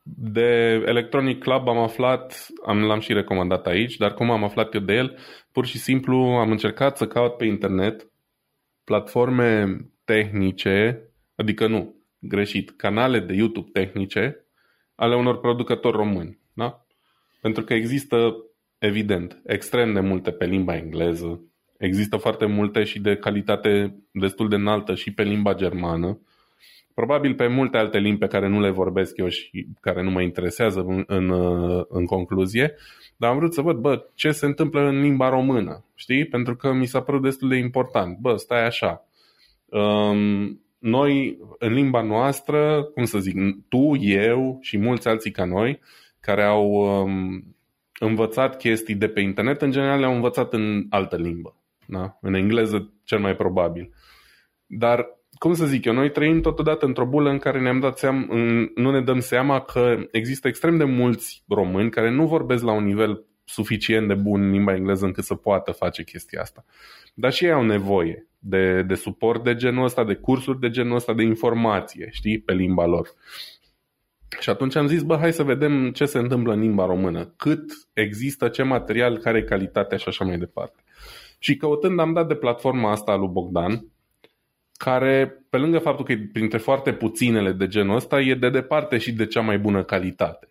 de 0.04 0.82
Electronic 0.86 1.40
Club 1.40 1.68
am 1.68 1.78
aflat, 1.78 2.48
am, 2.66 2.84
l-am 2.84 3.00
și 3.00 3.14
recomandat 3.14 3.68
aici, 3.68 3.98
dar 3.98 4.14
cum 4.14 4.32
am 4.32 4.44
aflat 4.44 4.74
eu 4.74 4.82
de 4.82 4.94
el, 4.94 5.18
pur 5.52 5.66
și 5.66 5.78
simplu 5.78 6.18
am 6.18 6.52
încercat 6.52 6.98
să 6.98 7.08
caut 7.08 7.38
pe 7.38 7.46
internet 7.46 8.12
platforme 8.84 9.78
tehnice, 10.04 11.02
adică 11.36 11.68
nu, 11.68 11.97
greșit, 12.28 12.72
canale 12.72 13.20
de 13.20 13.34
YouTube 13.34 13.70
tehnice 13.74 14.46
ale 14.96 15.16
unor 15.16 15.40
producători 15.40 15.98
români. 15.98 16.40
Da? 16.54 16.86
Pentru 17.42 17.64
că 17.64 17.74
există, 17.74 18.36
evident, 18.78 19.42
extrem 19.46 19.94
de 19.94 20.00
multe 20.00 20.32
pe 20.32 20.46
limba 20.46 20.76
engleză, 20.76 21.42
există 21.78 22.18
foarte 22.18 22.46
multe 22.46 22.84
și 22.84 23.00
de 23.00 23.16
calitate 23.16 23.96
destul 24.12 24.50
de 24.50 24.56
înaltă 24.56 24.96
și 24.96 25.14
pe 25.14 25.24
limba 25.24 25.54
germană, 25.54 26.20
probabil 26.94 27.36
pe 27.36 27.48
multe 27.48 27.78
alte 27.78 27.98
limbi 27.98 28.20
pe 28.20 28.28
care 28.28 28.48
nu 28.48 28.60
le 28.60 28.70
vorbesc 28.70 29.18
eu 29.18 29.28
și 29.28 29.68
care 29.82 30.04
nu 30.04 30.10
mă 30.10 30.22
interesează 30.22 30.80
în, 30.88 31.04
în, 31.08 31.32
în 31.90 32.06
concluzie, 32.06 32.74
dar 33.18 33.32
am 33.32 33.38
vrut 33.38 33.54
să 33.54 33.62
văd, 33.62 33.78
bă, 33.78 34.06
ce 34.14 34.32
se 34.32 34.46
întâmplă 34.46 34.82
în 34.82 35.02
limba 35.02 35.30
română, 35.30 35.86
știi? 35.96 36.26
Pentru 36.26 36.56
că 36.56 36.74
mi 36.74 36.86
s-a 36.86 37.02
părut 37.02 37.22
destul 37.22 37.50
de 37.50 37.56
important. 37.56 38.18
Bă, 38.18 38.36
stai 38.36 38.66
așa. 38.66 39.06
Um, 39.66 40.62
noi, 40.80 41.38
în 41.60 41.74
limba 41.74 42.02
noastră, 42.02 42.84
cum 42.84 43.04
să 43.04 43.20
zic, 43.20 43.36
tu, 43.70 43.96
eu 44.00 44.58
și 44.62 44.78
mulți 44.78 45.08
alții 45.08 45.32
ca 45.32 45.46
noi, 45.46 45.80
care 46.20 46.44
au 46.44 46.72
um, 46.72 47.56
învățat 48.00 48.58
chestii 48.58 48.96
de 48.96 49.08
pe 49.08 49.22
internet, 49.22 49.62
în 49.62 49.72
general 49.72 50.00
le-au 50.00 50.14
învățat 50.14 50.54
în 50.54 50.86
altă 50.90 51.16
limbă. 51.16 51.56
Da? 51.86 52.18
În 52.22 52.34
engleză, 52.34 52.94
cel 53.04 53.20
mai 53.20 53.36
probabil. 53.36 53.94
Dar 54.66 55.06
cum 55.38 55.54
să 55.54 55.66
zic 55.66 55.86
eu, 55.86 55.94
noi 55.94 56.12
trăim 56.12 56.42
totodată 56.42 56.86
într-o 56.86 57.06
bulă 57.06 57.30
în 57.30 57.38
care 57.38 57.62
ne-am 57.62 57.80
dat 57.80 57.98
seama, 57.98 58.26
nu 58.76 58.92
ne 58.92 59.02
dăm 59.02 59.20
seama 59.20 59.62
că 59.62 59.96
există 60.12 60.48
extrem 60.48 60.78
de 60.78 60.84
mulți 60.84 61.44
români 61.48 61.90
care 61.90 62.12
nu 62.12 62.28
vorbesc 62.28 62.64
la 62.64 62.72
un 62.72 62.84
nivel 62.84 63.26
suficient 63.44 64.08
de 64.08 64.14
bun 64.14 64.42
în 64.42 64.52
limba 64.52 64.76
engleză 64.76 65.06
încât 65.06 65.24
să 65.24 65.36
poată 65.36 65.72
face 65.72 66.04
chestia 66.04 66.42
asta. 66.42 66.66
Dar 67.14 67.32
și 67.32 67.46
ei 67.46 67.52
au 67.52 67.64
nevoie 67.64 68.28
de, 68.40 68.82
de 68.82 68.94
suport 68.94 69.44
de 69.44 69.56
genul 69.56 69.84
ăsta, 69.84 70.04
de 70.04 70.16
cursuri 70.16 70.60
de 70.60 70.70
genul 70.70 70.96
ăsta, 70.96 71.14
de 71.14 71.24
informație, 71.24 72.10
știi, 72.12 72.40
pe 72.40 72.54
limba 72.54 72.86
lor. 72.86 73.10
Și 74.40 74.50
atunci 74.50 74.76
am 74.76 74.88
zis, 74.88 75.02
bă, 75.02 75.18
hai 75.18 75.34
să 75.34 75.44
vedem 75.44 75.92
ce 75.92 76.06
se 76.06 76.18
întâmplă 76.18 76.54
în 76.54 76.60
limba 76.60 76.86
română, 76.86 77.34
cât 77.38 77.64
există, 77.94 78.48
ce 78.48 78.64
material, 78.64 79.18
care 79.18 79.38
e 79.38 79.42
calitatea 79.42 79.98
și 79.98 80.08
așa 80.08 80.26
mai 80.26 80.38
departe. 80.38 80.84
Și 81.40 81.56
căutând 81.56 82.00
am 82.00 82.14
dat 82.14 82.28
de 82.28 82.36
platforma 82.36 82.92
asta 82.92 83.16
lui 83.16 83.30
Bogdan, 83.32 83.86
care, 84.74 85.46
pe 85.50 85.58
lângă 85.58 85.78
faptul 85.78 86.06
că 86.06 86.12
e 86.12 86.30
printre 86.34 86.58
foarte 86.58 86.94
puținele 86.94 87.52
de 87.52 87.68
genul 87.68 87.96
ăsta, 87.96 88.20
e 88.20 88.34
de 88.34 88.50
departe 88.50 88.98
și 88.98 89.12
de 89.12 89.26
cea 89.26 89.42
mai 89.42 89.58
bună 89.58 89.84
calitate. 89.84 90.50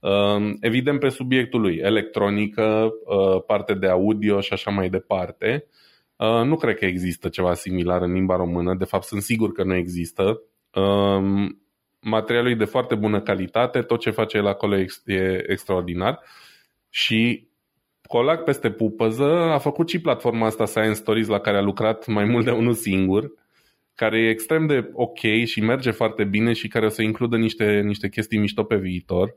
Um, 0.00 0.56
evident, 0.60 1.00
pe 1.00 1.08
subiectul 1.08 1.60
lui, 1.60 1.76
electronică, 1.76 2.90
uh, 3.04 3.42
parte 3.46 3.74
de 3.74 3.88
audio 3.88 4.40
și 4.40 4.52
așa 4.52 4.70
mai 4.70 4.88
departe, 4.88 5.64
uh, 5.64 5.74
nu 6.18 6.56
cred 6.56 6.76
că 6.76 6.84
există 6.84 7.28
ceva 7.28 7.54
similar 7.54 8.02
în 8.02 8.12
limba 8.12 8.36
română, 8.36 8.74
de 8.74 8.84
fapt 8.84 9.04
sunt 9.04 9.22
sigur 9.22 9.52
că 9.52 9.64
nu 9.64 9.74
există. 9.74 10.40
Um, 10.74 11.62
materialul 12.00 12.50
e 12.50 12.54
de 12.54 12.64
foarte 12.64 12.94
bună 12.94 13.20
calitate, 13.20 13.80
tot 13.80 14.00
ce 14.00 14.10
face 14.10 14.36
el 14.36 14.46
acolo 14.46 14.76
e 15.04 15.44
extraordinar 15.46 16.20
și 16.88 17.48
colac 18.02 18.44
peste 18.44 18.70
pupăză 18.70 19.24
a 19.24 19.58
făcut 19.58 19.88
și 19.88 20.00
platforma 20.00 20.46
asta 20.46 20.64
Science 20.64 20.92
Stories 20.92 21.26
la 21.26 21.38
care 21.38 21.56
a 21.56 21.62
lucrat 21.62 22.06
mai 22.06 22.24
mult 22.24 22.44
de 22.44 22.50
unul 22.50 22.74
singur 22.74 23.32
care 23.94 24.18
e 24.18 24.30
extrem 24.30 24.66
de 24.66 24.90
ok 24.92 25.18
și 25.44 25.60
merge 25.60 25.90
foarte 25.90 26.24
bine 26.24 26.52
și 26.52 26.68
care 26.68 26.86
o 26.86 26.88
să 26.88 27.02
includă 27.02 27.36
niște, 27.36 27.80
niște 27.80 28.08
chestii 28.08 28.38
mișto 28.38 28.62
pe 28.62 28.76
viitor. 28.76 29.36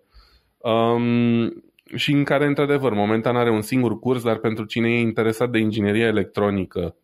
Um, 0.58 1.64
și 1.96 2.12
în 2.12 2.24
care, 2.24 2.46
într-adevăr, 2.46 2.94
momentan 2.94 3.36
are 3.36 3.52
un 3.52 3.62
singur 3.62 4.00
curs, 4.00 4.24
dar 4.24 4.38
pentru 4.38 4.66
cine 4.66 4.90
e 4.90 5.00
interesat 5.00 5.50
de 5.50 5.60
inginerie 5.60 6.06
electronică 6.06 6.96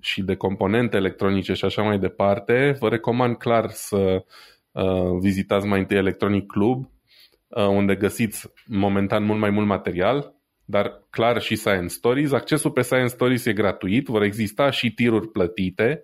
și 0.00 0.22
de 0.22 0.34
componente 0.34 0.96
electronice 0.96 1.52
și 1.52 1.64
așa 1.64 1.82
mai 1.82 1.98
departe, 1.98 2.76
vă 2.78 2.88
recomand 2.88 3.36
clar 3.36 3.70
să 3.70 4.24
uh, 4.72 5.18
vizitați 5.20 5.66
mai 5.66 5.78
întâi 5.78 5.96
Electronic 5.96 6.46
Club, 6.46 6.90
uh, 7.48 7.66
unde 7.66 7.94
găsiți 7.94 8.52
momentan 8.66 9.24
mult 9.24 9.40
mai 9.40 9.50
mult 9.50 9.66
material, 9.66 10.34
dar 10.64 11.06
clar 11.10 11.40
și 11.40 11.56
Science 11.56 11.94
Stories. 11.94 12.32
Accesul 12.32 12.70
pe 12.70 12.82
Science 12.82 13.14
Stories 13.14 13.44
e 13.44 13.52
gratuit, 13.52 14.06
vor 14.06 14.22
exista 14.22 14.70
și 14.70 14.90
tiruri 14.90 15.28
plătite, 15.28 16.02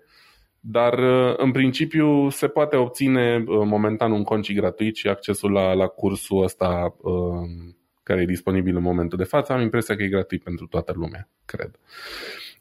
dar 0.60 0.98
uh, 0.98 1.34
în 1.36 1.50
principiu 1.50 2.28
se 2.28 2.48
poate 2.48 2.76
obține 2.76 3.44
uh, 3.46 3.62
momentan 3.64 4.12
un 4.12 4.22
conci 4.22 4.54
gratuit 4.54 4.96
și 4.96 5.08
accesul 5.08 5.52
la, 5.52 5.72
la 5.72 5.86
cursul 5.86 6.42
ăsta 6.42 6.96
uh, 7.00 7.74
care 8.11 8.22
e 8.22 8.34
disponibil 8.34 8.76
în 8.76 8.82
momentul 8.82 9.18
de 9.18 9.24
față. 9.24 9.52
Am 9.52 9.61
impresia 9.61 9.96
că 9.96 10.02
e 10.02 10.08
gratuit 10.08 10.42
pentru 10.42 10.66
toată 10.66 10.92
lumea, 10.96 11.28
cred. 11.44 11.70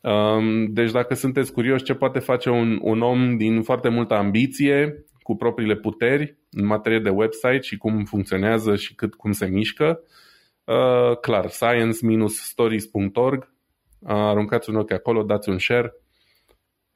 Um, 0.02 0.74
deci 0.74 0.91
dacă 0.91 1.14
sunteți 1.14 1.54
curioși 1.54 1.84
ce 1.84 1.93
poate 1.93 2.20
face 2.20 2.50
un, 2.50 2.80
un 2.82 3.02
om 3.02 3.38
din 3.38 3.62
foarte 3.62 3.89
multă 3.89 4.14
ambiție, 4.14 5.06
cu 5.22 5.36
propriile 5.36 5.76
puteri 5.76 6.38
în 6.52 6.66
materie 6.66 7.00
de 7.00 7.10
website 7.10 7.62
și 7.62 7.78
cum 7.78 8.04
funcționează 8.04 8.76
și 8.76 8.95
cât 8.95 9.14
cum 9.14 9.32
se 9.32 9.45
mișcă, 9.45 10.04
clar, 11.22 11.47
science-stories.org, 11.47 13.54
aruncați 14.04 14.70
un 14.70 14.76
ochi 14.76 14.91
acolo, 14.91 15.24
dați 15.24 15.50
un 15.50 15.58
share, 15.58 15.93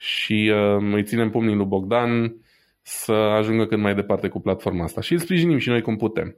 și 0.03 0.51
uh, 0.53 0.93
îi 0.93 1.03
ținem 1.03 1.29
pumnii 1.29 1.55
lui 1.55 1.65
Bogdan 1.65 2.35
să 2.81 3.11
ajungă 3.11 3.65
cât 3.65 3.77
mai 3.77 3.95
departe 3.95 4.27
cu 4.27 4.39
platforma 4.39 4.83
asta 4.83 5.01
și 5.01 5.13
îl 5.13 5.19
sprijinim 5.19 5.57
și 5.57 5.69
noi 5.69 5.81
cum 5.81 5.95
putem. 5.95 6.37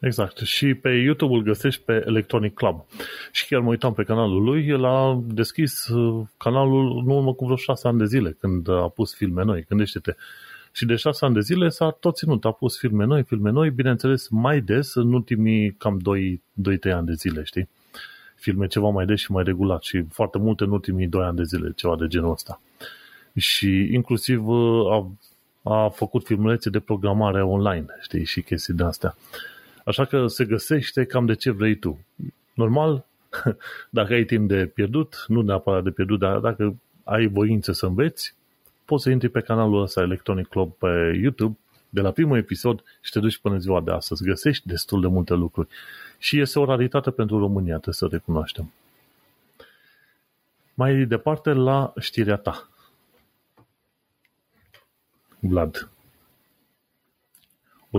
Exact. 0.00 0.38
Și 0.38 0.74
pe 0.74 0.88
YouTube 0.88 1.34
îl 1.34 1.42
găsești 1.42 1.82
pe 1.82 2.02
Electronic 2.06 2.54
Club. 2.54 2.84
Și 3.32 3.46
chiar 3.46 3.60
mă 3.60 3.68
uitam 3.68 3.94
pe 3.94 4.02
canalul 4.02 4.42
lui, 4.42 4.66
el 4.68 4.84
a 4.84 5.22
deschis 5.26 5.88
uh, 5.88 6.26
canalul 6.36 7.02
nu 7.04 7.16
urmă 7.16 7.34
cu 7.34 7.44
vreo 7.44 7.56
șase 7.56 7.88
ani 7.88 7.98
de 7.98 8.04
zile, 8.04 8.36
când 8.40 8.68
a 8.68 8.88
pus 8.88 9.14
filme 9.14 9.44
noi, 9.44 9.64
gândește-te. 9.68 10.14
Și 10.72 10.84
de 10.84 10.94
șase 10.94 11.24
ani 11.24 11.34
de 11.34 11.40
zile 11.40 11.68
s-a 11.68 11.90
tot 11.90 12.16
ținut, 12.16 12.44
a 12.44 12.50
pus 12.50 12.78
filme 12.78 13.04
noi, 13.04 13.22
filme 13.22 13.50
noi, 13.50 13.70
bineînțeles 13.70 14.28
mai 14.28 14.60
des 14.60 14.94
în 14.94 15.12
ultimii 15.12 15.72
cam 15.72 16.00
2-3 16.00 16.92
ani 16.92 17.06
de 17.06 17.12
zile, 17.12 17.42
știi? 17.44 17.68
filme 18.36 18.66
ceva 18.66 18.88
mai 18.88 19.06
des 19.06 19.20
și 19.20 19.32
mai 19.32 19.44
regulat 19.44 19.82
și 19.82 20.04
foarte 20.10 20.38
multe 20.38 20.64
în 20.64 20.70
ultimii 20.70 21.06
doi 21.06 21.24
ani 21.24 21.36
de 21.36 21.42
zile, 21.42 21.72
ceva 21.76 21.96
de 21.96 22.06
genul 22.06 22.30
ăsta. 22.30 22.60
Și 23.36 23.88
inclusiv 23.92 24.48
uh, 24.48 24.92
a, 24.92 25.12
a 25.62 25.88
făcut 25.88 26.24
filmulețe 26.24 26.70
de 26.70 26.80
programare 26.80 27.42
online, 27.42 27.86
știi, 28.00 28.24
și 28.24 28.42
chestii 28.42 28.74
de 28.74 28.82
astea. 28.82 29.16
Așa 29.86 30.04
că 30.04 30.26
se 30.26 30.44
găsește 30.44 31.04
cam 31.04 31.26
de 31.26 31.34
ce 31.34 31.50
vrei 31.50 31.74
tu. 31.74 32.04
Normal, 32.54 33.06
dacă 33.90 34.12
ai 34.12 34.24
timp 34.24 34.48
de 34.48 34.66
pierdut, 34.66 35.24
nu 35.28 35.40
neapărat 35.40 35.82
de 35.82 35.90
pierdut, 35.90 36.18
dar 36.18 36.38
dacă 36.38 36.76
ai 37.04 37.26
voință 37.26 37.72
să 37.72 37.86
înveți, 37.86 38.34
poți 38.84 39.02
să 39.02 39.10
intri 39.10 39.28
pe 39.28 39.40
canalul 39.40 39.82
ăsta 39.82 40.00
Electronic 40.00 40.46
Club 40.46 40.72
pe 40.72 41.18
YouTube 41.22 41.56
de 41.88 42.00
la 42.00 42.10
primul 42.10 42.36
episod 42.36 42.82
și 43.00 43.10
te 43.10 43.20
duci 43.20 43.38
până 43.38 43.58
ziua 43.58 43.80
de 43.80 43.90
astăzi. 43.90 44.24
Găsești 44.24 44.68
destul 44.68 45.00
de 45.00 45.06
multe 45.06 45.34
lucruri 45.34 45.68
și 46.18 46.40
este 46.40 46.58
o 46.58 46.64
raritate 46.64 47.10
pentru 47.10 47.38
România, 47.38 47.74
trebuie 47.74 47.94
să 47.94 48.08
recunoaștem. 48.10 48.72
Mai 50.74 51.04
departe 51.04 51.52
la 51.52 51.92
știrea 51.98 52.36
ta. 52.36 52.68
Vlad. 55.38 55.90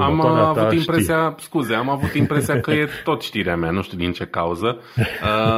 Am 0.01 0.21
avut 0.21 0.71
impresia, 0.71 1.29
știi. 1.29 1.43
scuze, 1.43 1.73
am 1.73 1.89
avut 1.89 2.13
impresia 2.13 2.59
că 2.59 2.71
e 2.71 2.87
tot 3.03 3.21
știrea 3.21 3.55
mea, 3.55 3.71
nu 3.71 3.81
știu 3.81 3.97
din 3.97 4.11
ce 4.11 4.25
cauză. 4.25 4.81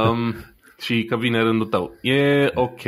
Um, 0.10 0.36
și 0.80 1.04
că 1.04 1.18
vine 1.18 1.42
rândul 1.42 1.68
tău. 1.68 1.98
E 2.02 2.52
ok. 2.54 2.82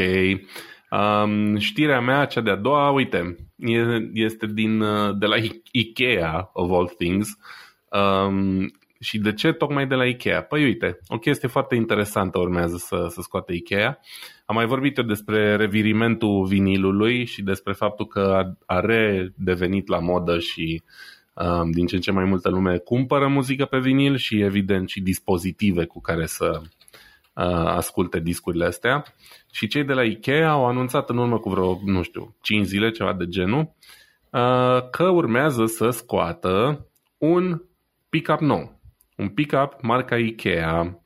Um, 0.91 1.57
știrea 1.57 2.01
mea, 2.01 2.25
cea 2.25 2.41
de-a 2.41 2.55
doua, 2.55 2.89
uite, 2.91 3.35
e, 3.57 3.79
este 4.13 4.45
din, 4.53 4.79
de 5.19 5.25
la 5.25 5.35
Ikea, 5.71 6.49
of 6.53 6.71
all 6.71 6.87
things. 6.97 7.29
Um, 7.89 8.71
Și 9.03 9.17
de 9.17 9.33
ce 9.33 9.51
tocmai 9.51 9.87
de 9.87 9.95
la 9.95 10.05
Ikea? 10.05 10.41
Păi 10.41 10.63
uite, 10.63 10.99
o 11.07 11.17
chestie 11.17 11.47
foarte 11.47 11.75
interesantă 11.75 12.39
urmează 12.39 12.75
să, 12.77 13.05
să 13.09 13.21
scoate 13.21 13.53
Ikea. 13.53 13.99
Am 14.45 14.55
mai 14.55 14.65
vorbit 14.65 14.97
eu 14.97 15.03
despre 15.03 15.55
revirimentul 15.55 16.45
vinilului 16.45 17.25
și 17.25 17.41
despre 17.41 17.73
faptul 17.73 18.05
că 18.07 18.43
a 18.65 18.79
redevenit 18.79 19.87
la 19.87 19.99
modă 19.99 20.39
și 20.39 20.65
um, 20.73 20.79
din 21.71 21.85
ce 21.85 21.95
în 21.95 22.01
ce 22.01 22.11
mai 22.11 22.23
multă 22.23 22.49
lume 22.49 22.77
cumpără 22.77 23.27
muzică 23.27 23.65
pe 23.65 23.79
vinil 23.79 24.15
și 24.15 24.41
evident 24.41 24.89
și 24.89 25.01
dispozitive 25.01 25.85
cu 25.85 26.01
care 26.01 26.25
să 26.25 26.61
uh, 26.61 27.65
asculte 27.65 28.19
discurile 28.19 28.65
astea. 28.65 29.03
Și 29.51 29.67
cei 29.67 29.83
de 29.83 29.93
la 29.93 30.03
Ikea 30.03 30.49
au 30.49 30.65
anunțat 30.65 31.09
în 31.09 31.17
urmă 31.17 31.39
cu 31.39 31.49
vreo, 31.49 31.79
nu 31.85 32.01
știu, 32.01 32.35
5 32.41 32.65
zile, 32.65 32.91
ceva 32.91 33.13
de 33.13 33.25
genul, 33.27 33.73
uh, 34.29 34.89
că 34.89 35.09
urmează 35.09 35.65
să 35.65 35.89
scoată 35.89 36.85
un 37.17 37.61
pick-up 38.09 38.39
nou 38.39 38.81
un 39.21 39.29
pickup 39.29 39.81
marca 39.81 40.17
Ikea 40.17 40.99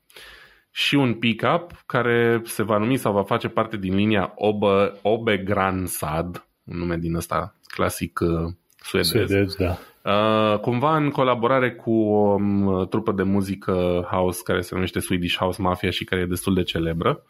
și 0.72 0.96
un 0.96 1.14
pickup 1.14 1.84
care 1.86 2.42
se 2.44 2.64
va 2.64 2.78
numi 2.78 2.98
sau 2.98 3.14
va 3.14 3.24
face 3.24 3.48
parte 3.48 3.78
din 3.78 3.96
linia 3.96 4.34
Obe, 4.36 5.00
Obe 5.02 5.38
Gran 5.38 5.86
Sad, 5.86 6.48
un 6.64 6.78
nume 6.78 6.98
din 6.98 7.16
ăsta 7.16 7.56
clasic 7.68 8.20
uh, 8.20 8.54
suedez. 8.86 9.10
Suedez, 9.10 9.56
da. 9.56 9.78
Uh, 10.06 10.60
cumva 10.60 10.96
în 10.96 11.10
colaborare 11.10 11.72
cu 11.72 11.92
o 11.92 12.34
um, 12.34 12.88
trupă 12.90 13.12
de 13.12 13.24
muzică 13.24 14.08
house 14.12 14.42
care 14.44 14.62
se 14.62 14.74
numește 14.74 15.00
Swedish 15.00 15.38
House 15.38 15.62
Mafia 15.62 15.90
și 15.90 16.04
care 16.04 16.22
e 16.22 16.26
destul 16.26 16.54
de 16.54 16.64
celebră. 16.64 17.24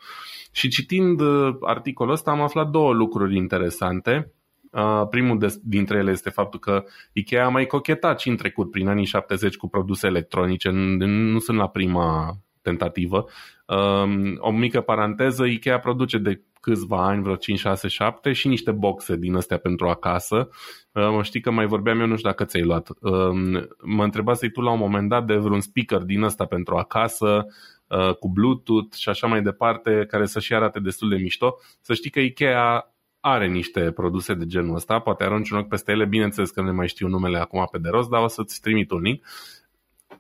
Și 0.51 0.68
citind 0.68 1.20
uh, 1.20 1.56
articolul 1.62 2.14
ăsta 2.14 2.32
am 2.32 2.41
aflat 2.41 2.70
două 2.70 2.93
lucruri 2.93 3.36
interesante. 3.36 4.32
Uh, 4.72 5.08
primul 5.10 5.39
de, 5.39 5.56
dintre 5.64 5.97
ele 5.97 6.12
este 6.12 6.30
faptul 6.30 6.60
că 6.60 6.84
Ikea 7.14 7.45
a 7.45 7.49
mai 7.49 7.66
cochetat 7.66 8.20
și 8.20 8.30
în 8.30 8.36
trecut, 8.36 8.72
prin 8.72 8.88
anii 8.88 9.06
70, 9.06 9.56
cu 9.56 9.68
produse 9.68 10.08
electronice. 10.08 10.70
Nu, 10.70 11.06
nu 11.06 11.39
sunt 11.39 11.58
la 11.58 11.68
prima 11.68 12.38
tentativă. 12.62 13.26
Uh, 13.68 14.34
o 14.38 14.51
mică 14.51 14.82
paranteză, 14.82 15.45
Ikea 15.45 15.80
produce 15.80 16.18
de 16.18 16.41
câțiva 16.66 17.05
ani, 17.05 17.22
vreo 17.22 17.36
5, 17.36 17.59
6, 17.59 17.88
7 17.88 18.32
și 18.32 18.47
niște 18.47 18.72
boxe 18.72 19.16
din 19.16 19.36
astea 19.36 19.57
pentru 19.57 19.88
acasă. 19.88 20.49
Uh, 20.91 21.09
mă 21.09 21.24
știi 21.24 21.41
că 21.41 21.51
mai 21.51 21.66
vorbeam 21.66 21.99
eu, 21.99 22.05
nu 22.05 22.16
știu 22.16 22.30
dacă 22.30 22.45
ți-ai 22.45 22.63
luat. 22.63 22.89
Uh, 22.89 23.63
mă 23.84 24.03
întrebasei 24.03 24.51
tu 24.51 24.61
la 24.61 24.72
un 24.72 24.80
moment 24.80 25.09
dat 25.09 25.26
de 25.26 25.36
vreun 25.36 25.59
speaker 25.61 26.01
din 26.01 26.22
ăsta 26.22 26.45
pentru 26.45 26.76
acasă, 26.76 27.45
uh, 27.88 28.16
cu 28.16 28.30
Bluetooth 28.30 28.95
și 28.95 29.09
așa 29.09 29.28
mai 29.28 29.41
departe, 29.41 30.05
care 30.07 30.26
să 30.26 30.39
și 30.39 30.53
arate 30.53 30.80
destul 30.80 31.09
de 31.09 31.16
mișto. 31.16 31.57
Să 31.82 31.93
știi 31.93 32.09
că 32.09 32.20
Ikea 32.20 32.93
are 33.20 33.47
niște 33.47 33.91
produse 33.91 34.34
de 34.34 34.45
genul 34.45 34.76
ăsta, 34.76 34.99
poate 34.99 35.24
arunci 35.24 35.49
un 35.49 35.57
ochi 35.57 35.68
peste 35.68 35.91
ele, 35.91 36.05
bineînțeles 36.05 36.49
că 36.49 36.61
nu 36.61 36.74
mai 36.74 36.88
știu 36.88 37.07
numele 37.07 37.38
acum 37.38 37.68
pe 37.72 37.78
de 37.78 37.89
rost, 37.89 38.09
dar 38.09 38.24
o 38.24 38.28
să-ți 38.28 38.61
trimit 38.61 38.91
un 38.91 39.01
link. 39.01 39.24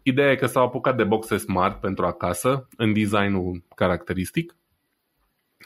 Ideea 0.03 0.31
e 0.31 0.35
că 0.35 0.45
s-au 0.45 0.63
apucat 0.65 0.95
de 0.97 1.03
boxe 1.03 1.37
smart 1.37 1.79
pentru 1.79 2.05
acasă, 2.05 2.67
în 2.77 2.93
designul 2.93 3.63
caracteristic. 3.75 4.55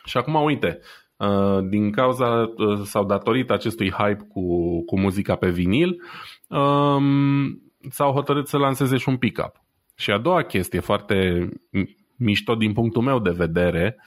Și 0.09 0.17
acum, 0.17 0.43
uite, 0.43 0.79
uh, 1.17 1.59
din 1.69 1.91
cauza 1.91 2.53
uh, 2.57 2.79
sau 2.83 3.05
datorită 3.05 3.53
acestui 3.53 3.91
hype 3.91 4.27
cu, 4.29 4.43
cu 4.85 4.99
muzica 4.99 5.35
pe 5.35 5.49
vinil, 5.49 6.01
um, 6.47 7.61
s-au 7.89 8.11
hotărât 8.11 8.47
să 8.47 8.57
lanseze 8.57 8.97
și 8.97 9.09
un 9.09 9.17
pick-up. 9.17 9.51
Și 9.95 10.11
a 10.11 10.17
doua 10.17 10.41
chestie 10.41 10.79
foarte 10.79 11.49
mișto 12.15 12.55
din 12.55 12.73
punctul 12.73 13.01
meu 13.01 13.19
de 13.19 13.29
vedere 13.29 13.97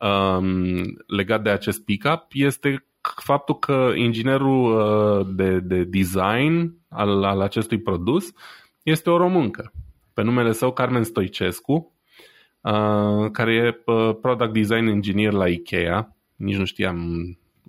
um, 0.00 0.82
legat 1.06 1.42
de 1.42 1.50
acest 1.50 1.84
pickup 1.84 2.26
este 2.32 2.86
faptul 3.00 3.58
că 3.58 3.92
inginerul 3.94 4.76
uh, 4.76 5.26
de, 5.34 5.60
de 5.60 5.84
design 5.84 6.74
al, 6.88 7.24
al 7.24 7.40
acestui 7.40 7.80
produs 7.80 8.32
este 8.82 9.10
o 9.10 9.16
româncă 9.16 9.72
pe 10.14 10.24
numele 10.24 10.52
său 10.52 10.72
Carmen 10.72 11.02
Stoicescu, 11.02 11.92
uh, 12.72 13.30
care 13.30 13.54
e 13.54 13.82
uh, 13.92 14.16
product 14.20 14.52
design 14.52 14.86
engineer 14.86 15.32
la 15.32 15.48
Ikea. 15.48 16.16
Nici 16.36 16.56
nu 16.56 16.64
știam, 16.64 16.98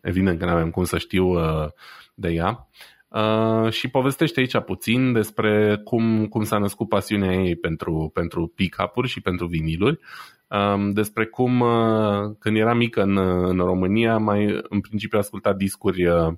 evident 0.02 0.40
că 0.40 0.46
nu 0.46 0.52
aveam 0.52 0.70
cum 0.70 0.84
să 0.84 0.98
știu 0.98 1.26
uh, 1.26 1.68
de 2.14 2.30
ea. 2.30 2.68
Uh, 3.08 3.72
și 3.72 3.90
povestește 3.90 4.40
aici 4.40 4.60
puțin 4.60 5.14
despre 5.14 5.82
cum, 5.84 6.28
cum 6.28 6.44
s-a 6.44 6.58
născut 6.58 6.90
pasiunea 6.90 7.34
ei 7.34 7.56
pentru, 7.56 8.12
pentru 8.14 8.48
pick-up-uri 8.48 9.08
și 9.08 9.22
pentru 9.22 9.46
viniluri 9.46 10.00
um, 10.50 10.92
despre 10.92 11.26
cum 11.26 11.60
uh, 11.60 12.36
când 12.40 12.58
era 12.58 12.74
mică 12.74 13.02
în, 13.02 13.18
în 13.48 13.58
România 13.58 14.18
mai 14.18 14.60
în 14.70 14.80
principiu 14.80 15.20
asculta 15.20 15.54
discuri 15.54 16.06
uh, 16.06 16.28
uh, 16.28 16.34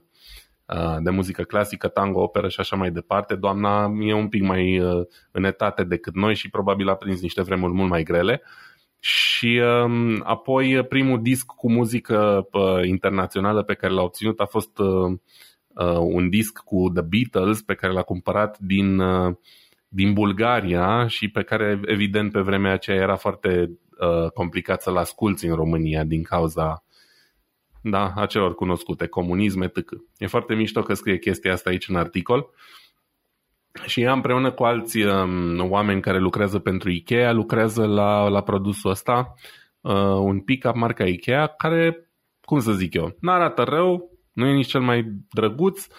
de 0.99 1.09
muzică 1.09 1.41
clasică, 1.41 1.87
tango, 1.87 2.21
operă 2.21 2.47
și 2.47 2.59
așa 2.59 2.75
mai 2.75 2.91
departe. 2.91 3.35
Doamna 3.35 3.91
e 3.99 4.13
un 4.13 4.27
pic 4.27 4.41
mai 4.41 4.79
uh, 4.79 5.05
în 5.31 5.43
etate 5.43 5.83
decât 5.83 6.15
noi 6.15 6.35
și 6.35 6.49
probabil 6.49 6.89
a 6.89 6.95
prins 6.95 7.21
niște 7.21 7.41
vremuri 7.41 7.73
mult 7.73 7.89
mai 7.89 8.03
grele. 8.03 8.41
Și 8.99 9.61
um, 9.83 10.21
apoi 10.23 10.85
primul 10.85 11.21
disc 11.21 11.45
cu 11.45 11.71
muzică 11.71 12.47
uh, 12.51 12.87
internațională 12.87 13.63
pe 13.63 13.73
care 13.73 13.93
l-a 13.93 14.01
obținut 14.01 14.39
a 14.39 14.45
fost 14.45 14.77
uh, 14.77 15.11
uh, 15.67 15.97
un 15.97 16.29
disc 16.29 16.57
cu 16.57 16.91
The 16.93 17.03
Beatles 17.03 17.61
pe 17.61 17.73
care 17.73 17.93
l-a 17.93 18.01
cumpărat 18.01 18.57
din, 18.59 18.99
uh, 18.99 19.35
din 19.87 20.13
Bulgaria 20.13 21.07
și 21.07 21.29
pe 21.29 21.41
care 21.41 21.79
evident 21.85 22.31
pe 22.31 22.39
vremea 22.39 22.71
aceea 22.71 22.97
era 22.97 23.15
foarte 23.15 23.69
Uh, 24.01 24.31
complicat 24.31 24.81
să-l 24.81 24.97
asculți 24.97 25.45
în 25.45 25.55
România 25.55 26.03
din 26.03 26.23
cauza 26.23 26.83
da, 27.81 28.13
acelor 28.15 28.55
cunoscute, 28.55 29.07
comunism, 29.07 29.61
etc. 29.61 29.77
E 30.17 30.27
foarte 30.27 30.53
mișto 30.53 30.81
că 30.81 30.93
scrie 30.93 31.17
chestia 31.17 31.51
asta 31.51 31.69
aici 31.69 31.87
în 31.87 31.95
articol. 31.95 32.49
Și 33.85 34.01
ea 34.01 34.13
împreună 34.13 34.51
cu 34.51 34.63
alți 34.63 35.01
um, 35.01 35.71
oameni 35.71 36.01
care 36.01 36.19
lucrează 36.19 36.59
pentru 36.59 36.89
Ikea, 36.89 37.31
lucrează 37.31 37.85
la, 37.85 38.27
la 38.27 38.41
produsul 38.41 38.89
ăsta, 38.89 39.33
uh, 39.81 39.93
un 40.19 40.39
pick-up 40.39 40.75
marca 40.75 41.05
Ikea, 41.05 41.47
care, 41.47 42.09
cum 42.41 42.59
să 42.59 42.71
zic 42.71 42.93
eu, 42.93 43.15
nu 43.19 43.31
arată 43.31 43.63
rău, 43.63 44.11
nu 44.33 44.47
e 44.47 44.53
nici 44.53 44.67
cel 44.67 44.81
mai 44.81 45.05
drăguț, 45.29 45.85
uh, 45.85 45.93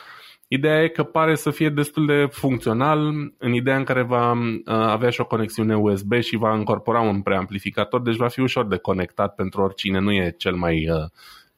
Ideea 0.53 0.83
e 0.83 0.89
că 0.89 1.03
pare 1.03 1.35
să 1.35 1.51
fie 1.51 1.69
destul 1.69 2.07
de 2.07 2.27
funcțional 2.31 3.31
în 3.39 3.53
ideea 3.53 3.77
în 3.77 3.85
care 3.85 4.03
va 4.03 4.33
uh, 4.33 4.61
avea 4.65 5.11
și 5.11 5.21
o 5.21 5.27
conexiune 5.27 5.77
USB 5.77 6.13
și 6.21 6.37
va 6.37 6.55
încorpora 6.55 7.01
un 7.01 7.23
preamplificator, 7.23 8.01
deci 8.03 8.17
va 8.17 8.29
fi 8.29 8.41
ușor 8.41 8.67
de 8.67 8.77
conectat 8.77 9.35
pentru 9.35 9.63
oricine 9.63 9.99
nu 9.99 10.13
e 10.13 10.35
cel 10.39 10.55
mai, 10.55 10.89
uh, 10.91 11.11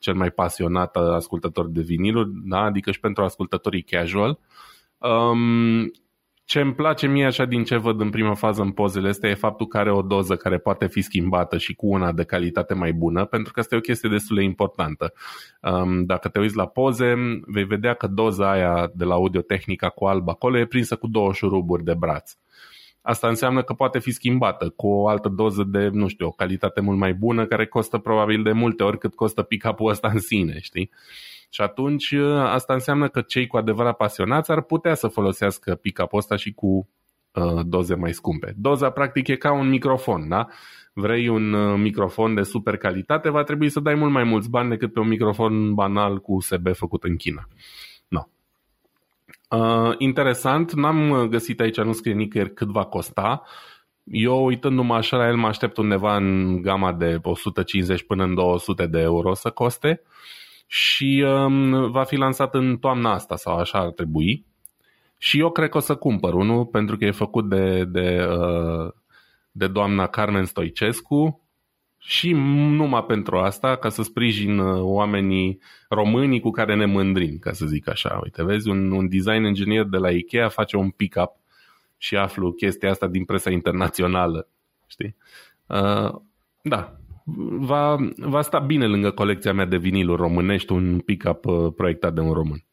cel 0.05 0.15
mai 0.15 0.31
pasionat 0.31 0.97
ascultător 0.97 1.69
de 1.69 1.81
viniluri, 1.81 2.31
da? 2.45 2.59
adică 2.59 2.91
și 2.91 3.01
pentru 3.01 3.25
ascultătorii 3.25 3.83
casual. 3.83 4.39
Um, 4.99 5.91
ce 6.45 6.61
îmi 6.61 6.75
place 6.75 7.07
mie 7.07 7.27
așa 7.27 7.45
din 7.45 7.65
ce 7.65 7.77
văd 7.77 8.01
în 8.01 8.11
prima 8.11 8.35
fază 8.35 8.63
în 8.63 8.71
pozele 8.71 9.09
astea 9.09 9.31
e 9.31 9.35
faptul 9.35 9.67
că 9.67 9.79
are 9.79 9.93
o 9.93 10.03
doză 10.03 10.37
care 10.37 10.59
poate 10.59 10.87
fi 10.87 11.01
schimbată 11.01 11.59
și 11.59 11.75
cu 11.75 11.87
una 11.87 12.13
de 12.13 12.25
calitate 12.25 12.75
mai 12.75 12.93
bună, 12.93 13.25
pentru 13.25 13.53
că 13.53 13.61
asta 13.61 13.75
e 13.75 13.79
o 13.79 13.81
chestie 13.81 14.09
destul 14.09 14.37
de 14.37 14.43
importantă. 14.43 15.13
Um, 15.61 16.05
dacă 16.05 16.29
te 16.29 16.39
uiți 16.39 16.57
la 16.57 16.67
poze, 16.67 17.15
vei 17.47 17.65
vedea 17.65 17.95
că 17.95 18.07
doza 18.07 18.51
aia 18.51 18.91
de 18.95 19.05
la 19.05 19.15
Audio 19.15 19.41
Technica 19.41 19.89
cu 19.89 20.05
alb 20.05 20.29
acolo 20.29 20.59
e 20.59 20.67
prinsă 20.67 20.97
cu 20.97 21.07
două 21.07 21.33
șuruburi 21.33 21.85
de 21.85 21.95
braț. 21.95 22.33
Asta 23.07 23.29
înseamnă 23.29 23.63
că 23.63 23.73
poate 23.73 23.99
fi 23.99 24.11
schimbată 24.11 24.73
cu 24.77 24.87
o 24.87 25.09
altă 25.09 25.29
doză 25.29 25.65
de, 25.67 25.89
nu 25.93 26.09
știu, 26.09 26.27
o 26.27 26.31
calitate 26.31 26.81
mult 26.81 26.99
mai 26.99 27.15
bună, 27.15 27.47
care 27.47 27.67
costă 27.67 27.99
probabil 27.99 28.43
de 28.43 28.53
multe 28.53 28.83
ori 28.83 28.99
cât 28.99 29.15
costă 29.15 29.43
pick-up-ul 29.43 29.91
ăsta 29.91 30.11
în 30.13 30.19
sine, 30.19 30.59
știi? 30.61 30.91
Și 31.51 31.61
atunci 31.61 32.13
ă, 32.13 32.49
asta 32.49 32.73
înseamnă 32.73 33.09
că 33.09 33.21
cei 33.21 33.47
cu 33.47 33.57
adevărat 33.57 33.97
pasionați 33.97 34.51
ar 34.51 34.63
putea 34.63 34.95
să 34.95 35.09
folosească 35.09 35.75
pick-up-ul 35.75 36.19
ăsta 36.19 36.37
și 36.37 36.53
cu 36.53 36.89
uh, 37.33 37.61
doze 37.67 37.95
mai 37.95 38.13
scumpe. 38.13 38.55
Doza 38.57 38.91
practic 38.91 39.29
e 39.29 39.37
ca 39.37 39.53
un 39.53 39.69
microfon, 39.69 40.29
da? 40.29 40.47
Vrei 40.93 41.29
un 41.29 41.53
uh, 41.53 41.79
microfon 41.79 42.35
de 42.35 42.43
super 42.43 42.77
calitate, 42.77 43.31
va 43.31 43.43
trebui 43.43 43.69
să 43.69 43.81
dai 43.81 43.95
mult 43.95 44.13
mai 44.13 44.25
mulți 44.25 44.51
bani 44.51 44.69
decât 44.69 44.93
pe 44.93 45.01
un 45.01 45.09
microfon 45.09 45.75
banal 45.75 46.19
cu 46.19 46.33
USB 46.33 46.75
făcut 46.75 47.03
în 47.05 47.17
China. 47.17 47.49
No. 47.49 47.55
Uh, 49.55 49.95
interesant, 49.99 50.73
n-am 50.73 51.27
găsit 51.31 51.61
aici, 51.61 51.81
nu 51.81 51.93
scrie 51.93 52.15
nicăieri 52.15 52.55
cât 52.55 52.69
va 52.69 52.85
costa. 52.85 53.43
Eu 54.05 54.45
uitându-mă 54.45 54.95
așa 54.95 55.17
la 55.17 55.29
el 55.29 55.37
mă 55.37 55.47
aștept 55.47 55.77
undeva 55.77 56.17
în 56.17 56.61
gama 56.63 56.93
de 56.93 57.19
150 57.23 58.03
până 58.03 58.25
în 58.25 58.35
200 58.35 58.87
de 58.87 59.01
euro 59.01 59.35
să 59.35 59.51
coste. 59.51 60.03
Uh, 60.03 60.13
și 60.67 61.25
um, 61.27 61.91
va 61.91 62.05
fi 62.05 62.17
lansat 62.17 62.55
în 62.55 62.77
toamna 62.77 63.13
asta 63.13 63.37
sau 63.37 63.57
așa 63.57 63.79
ar 63.79 63.91
trebui. 63.91 64.47
Și 65.19 65.39
eu 65.39 65.51
cred 65.51 65.69
că 65.69 65.77
o 65.77 65.81
să 65.81 65.95
cumpăr 65.95 66.35
unul 66.35 66.67
pentru 66.67 66.97
că 66.97 67.05
e 67.05 67.11
făcut 67.11 67.49
de, 67.49 67.85
de, 67.85 68.27
uh, 68.29 68.93
de 69.51 69.67
doamna 69.67 70.07
Carmen 70.07 70.45
Stoicescu 70.45 71.44
și 72.07 72.33
numai 72.33 73.05
pentru 73.05 73.37
asta, 73.37 73.77
ca 73.77 73.89
să 73.89 74.03
sprijin 74.03 74.59
uh, 74.59 74.81
oamenii 74.81 75.61
românii 75.89 76.41
cu 76.41 76.51
care 76.51 76.75
ne 76.75 76.85
mândrim, 76.85 77.39
ca 77.39 77.53
să 77.53 77.67
zic 77.67 77.89
așa. 77.89 78.21
Uite, 78.23 78.45
vezi, 78.45 78.69
un, 78.69 78.91
un 78.91 79.09
design 79.09 79.45
engineer 79.45 79.85
de 79.85 79.97
la 79.97 80.11
Ikea 80.11 80.49
face 80.49 80.77
un 80.77 80.91
pick-up 80.91 81.31
și 81.97 82.17
aflu 82.17 82.53
chestia 82.53 82.91
asta 82.91 83.07
din 83.07 83.25
presa 83.25 83.51
internațională. 83.51 84.49
Știi? 84.87 85.17
Uh, 85.67 86.21
da, 86.63 86.97
va, 87.59 87.97
va 88.17 88.43
sta 88.43 88.59
bine 88.59 88.87
lângă 88.87 89.11
colecția 89.11 89.53
mea 89.53 89.65
de 89.65 89.77
viniluri 89.77 90.21
românești 90.21 90.73
un 90.73 90.99
pick-up 90.99 91.45
uh, 91.45 91.73
proiectat 91.77 92.15
de 92.15 92.21
un 92.21 92.33
român. 92.33 92.65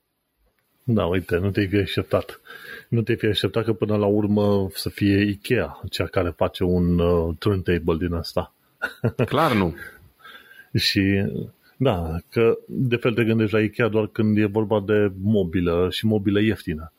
Da, 0.84 1.05
uite, 1.05 1.38
nu 1.38 1.51
te-ai 1.51 1.67
fi 1.67 1.75
așteptat. 1.75 2.41
Nu 2.89 3.01
te-ai 3.01 3.17
fi 3.17 3.25
așteptat 3.25 3.63
că 3.63 3.73
până 3.73 3.95
la 3.95 4.05
urmă 4.05 4.67
să 4.73 4.89
fie 4.89 5.21
Ikea, 5.21 5.79
cea 5.89 6.05
care 6.05 6.29
face 6.29 6.63
un 6.63 6.99
uh, 6.99 7.36
turntable 7.39 7.97
din 7.97 8.13
asta. 8.13 8.53
Clar 9.25 9.53
nu. 9.53 9.75
și 10.88 11.25
da, 11.77 12.17
că 12.29 12.57
de 12.67 12.95
fel 12.95 13.13
te 13.13 13.23
gândești 13.23 13.53
la 13.53 13.61
Ikea 13.61 13.88
doar 13.88 14.07
când 14.07 14.38
e 14.38 14.45
vorba 14.45 14.79
de 14.86 15.11
mobilă 15.21 15.88
și 15.91 16.05
mobilă 16.05 16.41
ieftină. 16.41 16.93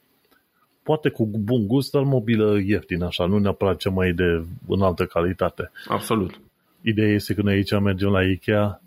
Poate 0.82 1.08
cu 1.08 1.26
bun 1.26 1.66
gust, 1.66 1.92
dar 1.92 2.02
mobilă 2.02 2.58
ieftină, 2.64 3.06
așa, 3.06 3.26
nu 3.26 3.38
neapărat 3.38 3.76
cea 3.76 3.90
mai 3.90 4.12
de 4.12 4.44
înaltă 4.68 5.06
calitate. 5.06 5.70
Absolut. 5.88 6.40
Ideea 6.80 7.12
este 7.12 7.34
că 7.34 7.42
noi 7.42 7.54
aici 7.54 7.80
mergem 7.80 8.08
la 8.08 8.24
Ikea, 8.24 8.82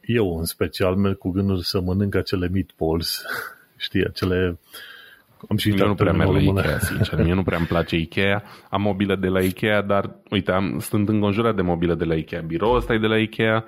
eu 0.00 0.38
în 0.38 0.44
special 0.44 0.96
merg 0.96 1.18
cu 1.18 1.30
gândul 1.30 1.58
să 1.58 1.80
mănânc 1.80 2.14
acele 2.14 2.48
meatballs, 2.48 3.22
știi, 3.76 4.04
acele... 4.04 4.58
Am 5.48 5.56
și 5.56 5.74
eu 5.78 5.86
nu 5.86 5.94
prea 5.94 6.12
merg 6.12 6.30
la 6.30 6.38
Ikea, 6.38 6.78
sincer. 6.78 7.22
Mie 7.22 7.34
nu 7.34 7.42
prea 7.42 7.58
îmi 7.58 7.66
place 7.66 7.96
Ikea. 7.96 8.42
Am 8.70 8.82
mobilă 8.82 9.16
de 9.16 9.28
la 9.28 9.40
Ikea, 9.40 9.82
dar, 9.82 10.10
uite, 10.30 10.52
am, 10.52 10.78
sunt 10.78 11.08
înconjurat 11.08 11.54
de 11.54 11.62
mobilă 11.62 11.94
de 11.94 12.04
la 12.04 12.14
Ikea. 12.14 12.40
Biroul 12.40 12.76
ăsta 12.76 12.94
e 12.94 12.98
de 12.98 13.06
la 13.06 13.18
Ikea. 13.18 13.64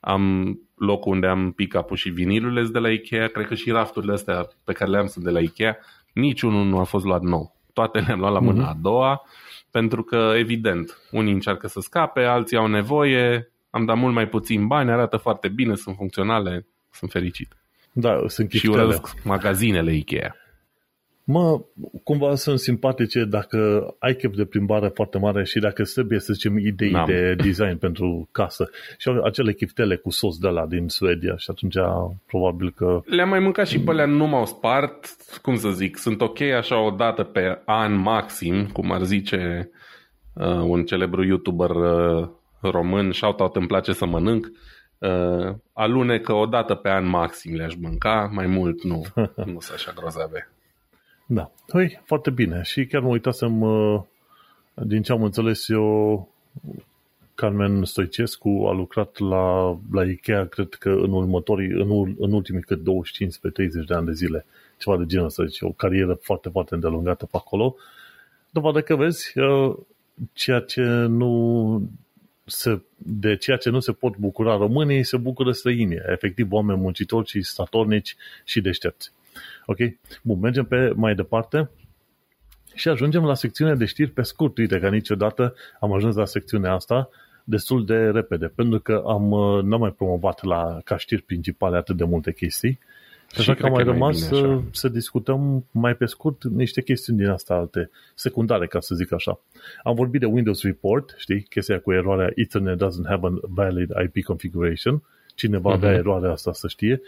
Am 0.00 0.54
locul 0.76 1.12
unde 1.12 1.26
am 1.26 1.52
pick-up 1.52 1.94
și 1.94 2.08
vinilurile 2.08 2.68
de 2.72 2.78
la 2.78 2.90
Ikea. 2.90 3.26
Cred 3.26 3.46
că 3.46 3.54
și 3.54 3.70
rafturile 3.70 4.12
astea 4.12 4.48
pe 4.64 4.72
care 4.72 4.90
le 4.90 4.98
am 4.98 5.06
sunt 5.06 5.24
de 5.24 5.30
la 5.30 5.40
Ikea. 5.40 5.78
Niciunul 6.12 6.64
nu 6.64 6.78
a 6.78 6.84
fost 6.84 7.04
luat 7.04 7.20
nou. 7.20 7.56
Toate 7.72 7.98
le-am 7.98 8.18
luat 8.18 8.32
la 8.32 8.40
mâna 8.40 8.64
mm-hmm. 8.64 8.76
a 8.76 8.78
doua, 8.82 9.22
pentru 9.70 10.02
că, 10.02 10.32
evident, 10.36 10.98
unii 11.10 11.32
încearcă 11.32 11.66
să 11.66 11.80
scape, 11.80 12.20
alții 12.20 12.56
au 12.56 12.66
nevoie, 12.66 13.50
am 13.70 13.84
dat 13.84 13.96
mult 13.96 14.14
mai 14.14 14.28
puțin 14.28 14.66
bani, 14.66 14.90
arată 14.90 15.16
foarte 15.16 15.48
bine, 15.48 15.74
sunt 15.74 15.96
funcționale, 15.96 16.66
sunt 16.90 17.10
fericit. 17.10 17.56
Da, 17.92 18.22
sunt 18.26 18.48
chiftele. 18.48 18.72
Și 18.72 18.78
urăsc 18.78 19.24
magazinele 19.24 19.94
Ikea. 19.94 20.36
Mă, 21.30 21.60
cumva 22.04 22.34
sunt 22.34 22.58
simpatice 22.58 23.24
dacă 23.24 23.88
ai 23.98 24.14
chef 24.14 24.34
de 24.34 24.44
plimbare 24.44 24.88
foarte 24.88 25.18
mare 25.18 25.44
și 25.44 25.58
dacă 25.58 25.82
trebuie 25.82 26.18
să 26.18 26.32
zicem 26.32 26.58
idei 26.58 26.90
N-am. 26.90 27.06
de 27.06 27.34
design 27.34 27.76
pentru 27.86 28.28
casă. 28.32 28.70
Și 28.98 29.10
acele 29.24 29.52
chiftele 29.52 29.96
cu 29.96 30.10
sos 30.10 30.38
de 30.38 30.48
la 30.48 30.66
din 30.66 30.88
Suedia 30.88 31.36
și 31.36 31.50
atunci 31.50 31.76
probabil 32.26 32.70
că... 32.70 33.00
Le-am 33.04 33.28
mai 33.28 33.38
mâncat 33.38 33.66
și 33.66 33.80
pe 33.80 33.90
alea 33.90 34.06
nu 34.06 34.26
m-au 34.26 34.46
spart, 34.46 35.06
cum 35.42 35.56
să 35.56 35.70
zic, 35.70 35.96
sunt 35.96 36.20
ok 36.20 36.40
așa 36.40 36.80
o 36.80 36.90
dată 36.90 37.22
pe 37.22 37.62
an 37.64 37.94
maxim, 37.94 38.66
cum 38.66 38.92
ar 38.92 39.02
zice 39.02 39.70
uh, 40.32 40.46
un 40.46 40.84
celebru 40.84 41.24
YouTuber 41.24 41.70
uh, 41.70 42.28
român, 42.60 43.12
shout-out 43.12 43.56
îmi 43.56 43.66
place 43.66 43.92
să 43.92 44.06
mănânc, 44.06 44.46
uh, 44.98 45.54
alunecă 45.72 46.32
o 46.32 46.46
dată 46.46 46.74
pe 46.74 46.88
an 46.88 47.08
maxim 47.08 47.54
le-aș 47.54 47.74
mânca, 47.74 48.30
mai 48.32 48.46
mult 48.46 48.82
nu, 48.82 49.04
nu 49.52 49.60
sunt 49.60 49.72
așa 49.74 49.92
grozave. 49.96 50.48
Da, 51.30 51.52
Păi, 51.66 52.00
foarte 52.04 52.30
bine. 52.30 52.62
Și 52.62 52.86
chiar 52.86 53.02
mă 53.02 53.08
uitasem, 53.08 53.60
uh, 53.60 54.00
din 54.74 55.02
ce 55.02 55.12
am 55.12 55.22
înțeles 55.22 55.68
eu, 55.68 56.28
Carmen 57.34 57.84
Stoicescu 57.84 58.64
a 58.68 58.72
lucrat 58.72 59.18
la, 59.18 59.78
la 59.92 60.04
Ikea, 60.04 60.46
cred 60.46 60.68
că 60.68 60.90
în 60.90 61.12
următorii, 61.12 61.70
în, 61.70 62.14
în 62.18 62.32
ultimii 62.32 62.62
cât 62.62 62.82
25 62.82 63.38
pe 63.38 63.48
30 63.48 63.86
de 63.86 63.94
ani 63.94 64.06
de 64.06 64.12
zile. 64.12 64.46
Ceva 64.78 64.96
de 64.96 65.06
genul 65.06 65.26
ăsta, 65.26 65.42
deci 65.42 65.60
o 65.60 65.70
carieră 65.70 66.14
foarte, 66.14 66.48
foarte 66.48 66.74
îndelungată 66.74 67.24
pe 67.24 67.36
acolo. 67.36 67.76
Dovadă 68.50 68.80
că 68.80 68.96
vezi, 68.96 69.38
uh, 69.38 69.76
ceea 70.32 70.60
ce 70.60 70.82
nu 71.08 71.90
se, 72.44 72.80
de 72.96 73.36
ceea 73.36 73.56
ce 73.56 73.70
nu 73.70 73.80
se 73.80 73.92
pot 73.92 74.16
bucura 74.16 74.56
românii, 74.56 75.04
se 75.04 75.16
bucură 75.16 75.52
străinii, 75.52 76.00
efectiv 76.06 76.52
oameni 76.52 76.80
muncitori 76.80 77.28
și 77.28 77.42
statornici 77.42 78.16
și 78.44 78.60
deștepți. 78.60 79.12
Ok? 79.70 79.78
Bun, 80.22 80.38
mergem 80.40 80.64
pe 80.64 80.92
mai 80.96 81.14
departe 81.14 81.70
și 82.74 82.88
ajungem 82.88 83.24
la 83.24 83.34
secțiunea 83.34 83.74
de 83.74 83.84
știri 83.84 84.10
pe 84.10 84.22
scurt. 84.22 84.58
Uite 84.58 84.78
că 84.78 84.88
niciodată 84.88 85.54
am 85.80 85.92
ajuns 85.92 86.16
la 86.16 86.24
secțiunea 86.24 86.72
asta 86.72 87.08
destul 87.44 87.84
de 87.84 87.96
repede, 87.96 88.46
pentru 88.46 88.80
că 88.80 89.02
am, 89.06 89.30
uh, 89.30 89.62
n-am 89.62 89.80
mai 89.80 89.90
promovat 89.90 90.42
la, 90.42 90.78
ca 90.84 90.96
știri 90.96 91.22
principale 91.22 91.76
atât 91.76 91.96
de 91.96 92.04
multe 92.04 92.32
chestii. 92.32 92.78
Și 93.32 93.40
așa 93.40 93.54
că 93.54 93.66
am 93.66 93.72
mai 93.72 93.84
rămas 93.84 94.18
să, 94.18 94.60
să 94.70 94.88
discutăm 94.88 95.64
mai 95.70 95.94
pe 95.94 96.06
scurt 96.06 96.44
niște 96.44 96.82
chestiuni 96.82 97.18
din 97.18 97.28
asta 97.28 97.54
alte, 97.54 97.90
secundare, 98.14 98.66
ca 98.66 98.80
să 98.80 98.94
zic 98.94 99.12
așa. 99.12 99.40
Am 99.82 99.94
vorbit 99.94 100.20
de 100.20 100.26
Windows 100.26 100.62
Report, 100.62 101.14
știi, 101.18 101.42
chestia 101.42 101.80
cu 101.80 101.92
eroarea 101.92 102.30
Ethernet 102.34 102.76
doesn't 102.76 103.06
have 103.06 103.26
a 103.26 103.30
valid 103.42 103.90
IP 104.04 104.24
configuration, 104.24 105.02
cineva 105.38 105.70
uh-huh. 105.70 105.74
avea 105.74 105.92
eroarea 105.92 106.30
asta 106.30 106.52
să 106.52 106.68
știe, 106.68 107.00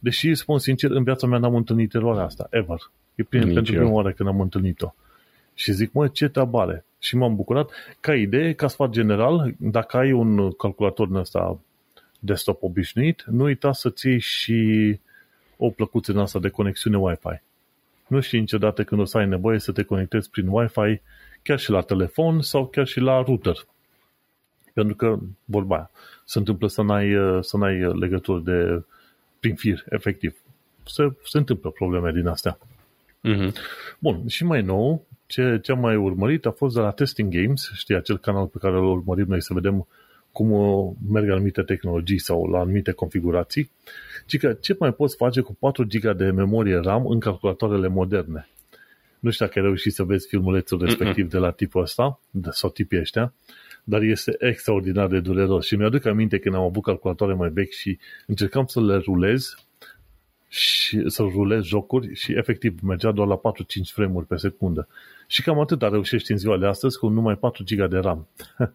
deși, 0.00 0.34
spun 0.34 0.58
sincer, 0.58 0.90
în 0.90 1.02
viața 1.02 1.26
mea 1.26 1.38
n-am 1.38 1.54
întâlnit 1.54 1.94
eroarea 1.94 2.24
asta, 2.24 2.46
ever. 2.50 2.78
E 3.14 3.22
prin, 3.22 3.52
pentru 3.52 3.72
prima 3.74 3.90
oară 3.90 4.12
când 4.12 4.28
am 4.28 4.40
întâlnit-o. 4.40 4.94
Și 5.54 5.72
zic, 5.72 5.92
mă, 5.92 6.08
ce 6.08 6.28
tabare. 6.28 6.84
Și 6.98 7.16
m-am 7.16 7.36
bucurat. 7.36 7.70
Ca 8.00 8.14
idee, 8.14 8.52
ca 8.52 8.68
sfat 8.68 8.90
general, 8.90 9.54
dacă 9.58 9.96
ai 9.96 10.12
un 10.12 10.50
calculator 10.52 11.08
în 11.08 11.16
ăsta 11.16 11.58
desktop 12.18 12.62
obișnuit, 12.62 13.24
nu 13.30 13.44
uita 13.44 13.72
să 13.72 13.90
ții 13.90 14.18
și 14.18 15.00
o 15.56 15.70
plăcuță 15.70 16.12
în 16.12 16.18
asta 16.18 16.38
de 16.38 16.48
conexiune 16.48 16.96
Wi-Fi. 16.96 17.40
Nu 18.06 18.20
știi 18.20 18.38
niciodată 18.38 18.84
când 18.84 19.00
o 19.00 19.04
să 19.04 19.18
ai 19.18 19.26
nevoie 19.26 19.58
să 19.58 19.72
te 19.72 19.82
conectezi 19.82 20.30
prin 20.30 20.48
Wi-Fi 20.48 21.00
chiar 21.42 21.58
și 21.58 21.70
la 21.70 21.80
telefon 21.80 22.40
sau 22.40 22.66
chiar 22.66 22.86
și 22.86 23.00
la 23.00 23.22
router. 23.22 23.56
Pentru 24.76 24.94
că, 24.96 25.18
vorba 25.44 25.74
aia, 25.74 25.90
se 26.24 26.38
întâmplă 26.38 26.68
să 26.68 26.82
n-ai, 26.82 27.14
să 27.40 27.56
n-ai 27.56 27.98
legături 27.98 28.44
de 28.44 28.82
prin 29.40 29.54
fir, 29.54 29.84
efectiv. 29.88 30.36
Se, 30.84 31.12
se 31.24 31.38
întâmplă 31.38 31.70
probleme 31.70 32.12
din 32.12 32.26
astea. 32.26 32.58
Mm-hmm. 33.28 33.52
Bun, 33.98 34.26
și 34.26 34.44
mai 34.44 34.62
nou, 34.62 35.06
ce, 35.26 35.58
ce 35.62 35.72
am 35.72 35.78
mai 35.78 35.96
urmărit 35.96 36.46
a 36.46 36.50
fost 36.50 36.74
de 36.74 36.80
la 36.80 36.90
Testing 36.90 37.32
Games, 37.32 37.70
știi, 37.74 37.94
acel 37.94 38.18
canal 38.18 38.46
pe 38.46 38.58
care 38.60 38.76
îl 38.76 38.84
urmărim 38.84 39.26
noi 39.28 39.42
să 39.42 39.54
vedem 39.54 39.86
cum 40.32 40.50
uh, 40.50 40.92
merg 41.10 41.30
anumite 41.30 41.62
tehnologii 41.62 42.18
sau 42.18 42.46
la 42.46 42.58
anumite 42.58 42.92
configurații, 42.92 43.70
ci 44.26 44.38
că 44.38 44.52
ce 44.52 44.76
mai 44.78 44.92
poți 44.92 45.16
face 45.16 45.40
cu 45.40 45.54
4 45.54 45.86
GB 45.86 46.16
de 46.16 46.30
memorie 46.30 46.76
RAM 46.76 47.06
în 47.06 47.20
calculatoarele 47.20 47.88
moderne. 47.88 48.48
Nu 49.18 49.30
știu 49.30 49.46
dacă 49.46 49.58
ai 49.58 49.64
reușit 49.64 49.92
să 49.92 50.02
vezi 50.02 50.26
filmulețul 50.26 50.84
respectiv 50.84 51.30
de 51.30 51.38
la 51.38 51.50
tipul 51.50 51.82
ăsta, 51.82 52.20
sau 52.50 52.70
tipii 52.70 52.98
ăștia, 52.98 53.32
dar 53.88 54.02
este 54.02 54.36
extraordinar 54.38 55.06
de 55.06 55.20
dureros. 55.20 55.66
Și 55.66 55.76
mi-aduc 55.76 56.04
aminte 56.04 56.38
când 56.38 56.54
am 56.54 56.62
avut 56.62 56.82
calculatoare 56.82 57.34
mai 57.34 57.48
vechi 57.48 57.72
și 57.72 57.98
încercam 58.26 58.66
să 58.66 58.80
le 58.80 58.96
rulez 58.96 59.54
și 60.48 61.08
să 61.08 61.22
rulez 61.22 61.64
jocuri 61.64 62.14
și 62.14 62.32
efectiv 62.32 62.80
mergea 62.82 63.12
doar 63.12 63.28
la 63.28 63.36
4-5 63.36 63.40
frame-uri 63.92 64.26
pe 64.26 64.36
secundă. 64.36 64.88
Și 65.26 65.42
cam 65.42 65.60
atât 65.60 65.82
a 65.82 65.88
reușești 65.88 66.32
în 66.32 66.38
ziua 66.38 66.58
de 66.58 66.66
astăzi 66.66 66.98
cu 66.98 67.08
numai 67.08 67.36
4 67.36 67.64
GB 67.66 67.90
de 67.90 67.98
RAM. 67.98 68.26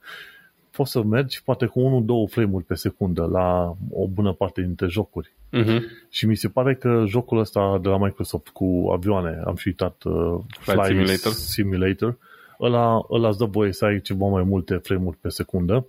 Poți 0.76 0.92
să 0.92 1.04
mergi 1.04 1.44
poate 1.44 1.66
cu 1.66 2.06
1-2 2.28 2.32
frame-uri 2.32 2.66
pe 2.66 2.74
secundă 2.74 3.26
la 3.32 3.76
o 3.90 4.08
bună 4.08 4.34
parte 4.34 4.62
dintre 4.62 4.88
jocuri. 4.88 5.34
Uh-huh. 5.54 5.80
Și 6.10 6.26
mi 6.26 6.36
se 6.36 6.48
pare 6.48 6.76
că 6.76 7.04
jocul 7.08 7.40
ăsta 7.40 7.80
de 7.82 7.88
la 7.88 7.98
Microsoft 7.98 8.48
cu 8.48 8.90
avioane, 8.94 9.42
am 9.46 9.56
și 9.56 9.68
uitat 9.68 10.04
uh, 10.04 10.40
Flight 10.60 10.86
Fly 10.86 10.94
Simulator, 10.94 11.32
Simulator 11.32 12.18
ăla, 12.62 13.06
ăla 13.10 13.28
îți 13.28 13.38
dă 13.38 13.46
voie 13.46 13.72
să 13.72 13.86
ai 13.86 14.02
ceva 14.02 14.28
mai 14.28 14.44
multe 14.44 14.76
frame-uri 14.76 15.18
pe 15.18 15.30
secundă, 15.30 15.86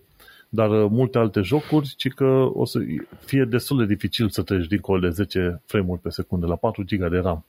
dar 0.49 0.70
uh, 0.70 0.91
multe 0.91 1.18
alte 1.18 1.41
jocuri, 1.41 1.95
ci 1.97 2.09
că 2.09 2.51
o 2.53 2.64
să 2.64 2.79
fie 3.25 3.45
destul 3.45 3.79
de 3.79 3.87
dificil 3.95 4.29
să 4.29 4.43
treci 4.43 4.66
dincolo 4.66 4.99
de 4.99 5.09
10 5.09 5.62
frame-uri 5.66 6.01
pe 6.01 6.09
secundă 6.11 6.47
la 6.47 6.57
4 6.57 6.85
GB 6.85 7.11
de 7.11 7.18
RAM. 7.18 7.45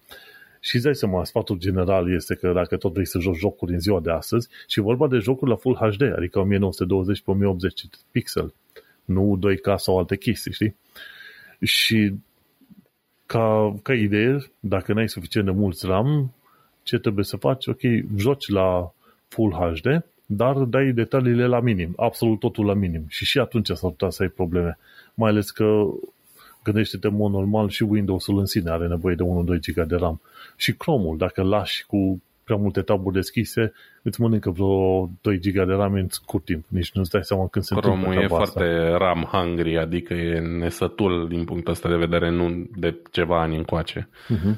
Și 0.59 0.76
îți 0.76 0.84
dai 0.84 0.95
seama, 0.95 1.24
sfatul 1.24 1.57
general 1.57 2.13
este 2.13 2.36
că 2.36 2.51
dacă 2.53 2.78
tot 2.78 2.93
vrei 2.93 3.05
să 3.05 3.19
joci 3.19 3.38
jocuri 3.38 3.74
în 3.74 3.80
ziua 3.80 3.99
de 3.99 4.11
astăzi, 4.11 4.49
și 4.67 4.80
vorba 4.80 5.07
de 5.07 5.17
jocuri 5.17 5.49
la 5.49 5.55
Full 5.55 5.76
HD, 5.76 6.01
adică 6.01 6.39
1920 6.39 7.21
pe 7.21 7.32
1080 7.32 7.86
pixel, 8.11 8.53
nu 9.05 9.39
2K 9.39 9.76
sau 9.76 9.97
alte 9.97 10.17
chestii, 10.17 10.53
știi? 10.53 10.76
Și 11.61 12.13
ca, 13.26 13.76
ca 13.82 13.93
idee, 13.93 14.38
dacă 14.59 14.93
n-ai 14.93 15.09
suficient 15.09 15.45
de 15.45 15.51
mulți 15.51 15.86
RAM, 15.86 16.34
ce 16.84 16.97
trebuie 16.97 17.26
să 17.26 17.38
faci? 17.38 17.67
Ok, 17.67 17.82
joci 18.15 18.47
la 18.47 18.93
Full 19.34 19.51
HD, 19.53 20.05
dar 20.25 20.55
dai 20.57 20.91
detaliile 20.91 21.45
la 21.45 21.59
minim, 21.59 21.93
absolut 21.95 22.39
totul 22.39 22.65
la 22.65 22.73
minim. 22.73 23.05
Și 23.07 23.25
și 23.25 23.39
atunci 23.39 23.67
s-ar 23.67 23.89
putea 23.89 24.09
să 24.09 24.23
ai 24.23 24.29
probleme. 24.29 24.77
Mai 25.13 25.29
ales 25.29 25.51
că 25.51 25.65
gândește-te 26.63 27.07
în 27.07 27.15
mod 27.15 27.31
normal 27.31 27.69
și 27.69 27.84
Windows-ul 27.84 28.39
în 28.39 28.45
sine 28.45 28.71
are 28.71 28.88
nevoie 28.88 29.15
de 29.15 29.23
1-2 29.23 29.25
GB 29.73 29.88
de 29.88 29.95
RAM. 29.95 30.21
Și 30.55 30.73
Chrome-ul, 30.73 31.17
dacă 31.17 31.41
îl 31.41 31.47
lași 31.47 31.86
cu 31.86 32.21
prea 32.43 32.57
multe 32.57 32.81
taburi 32.81 33.15
deschise, 33.15 33.73
îți 34.01 34.21
mănâncă 34.21 34.49
vreo 34.49 35.09
2 35.21 35.38
GB 35.38 35.53
de 35.53 35.73
RAM 35.73 35.93
în 35.93 36.07
scurt 36.09 36.45
timp. 36.45 36.65
Nici 36.67 36.91
nu-ți 36.91 37.11
dai 37.11 37.23
seama 37.23 37.47
când 37.47 37.65
se 37.65 37.75
Chrome 37.75 37.97
întâmplă 37.97 38.21
e 38.21 38.27
foarte 38.27 38.63
asta. 38.63 38.97
RAM 38.97 39.27
hungry, 39.31 39.77
adică 39.77 40.13
e 40.13 40.39
nesătul 40.39 41.27
din 41.29 41.43
punctul 41.43 41.71
ăsta 41.71 41.89
de 41.89 41.95
vedere, 41.95 42.29
nu 42.29 42.67
de 42.75 42.95
ceva 43.11 43.41
ani 43.41 43.57
încoace. 43.57 44.07
Uh-huh. 44.09 44.55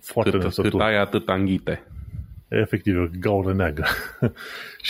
Foarte 0.00 0.30
cât, 0.30 0.42
nesătul. 0.42 0.70
Cât 0.70 0.80
ai, 0.80 0.96
atât 1.00 1.28
anghite 1.28 1.82
efectiv 2.48 2.96
o 2.96 3.06
gaură 3.20 3.52
neagră. 3.52 3.86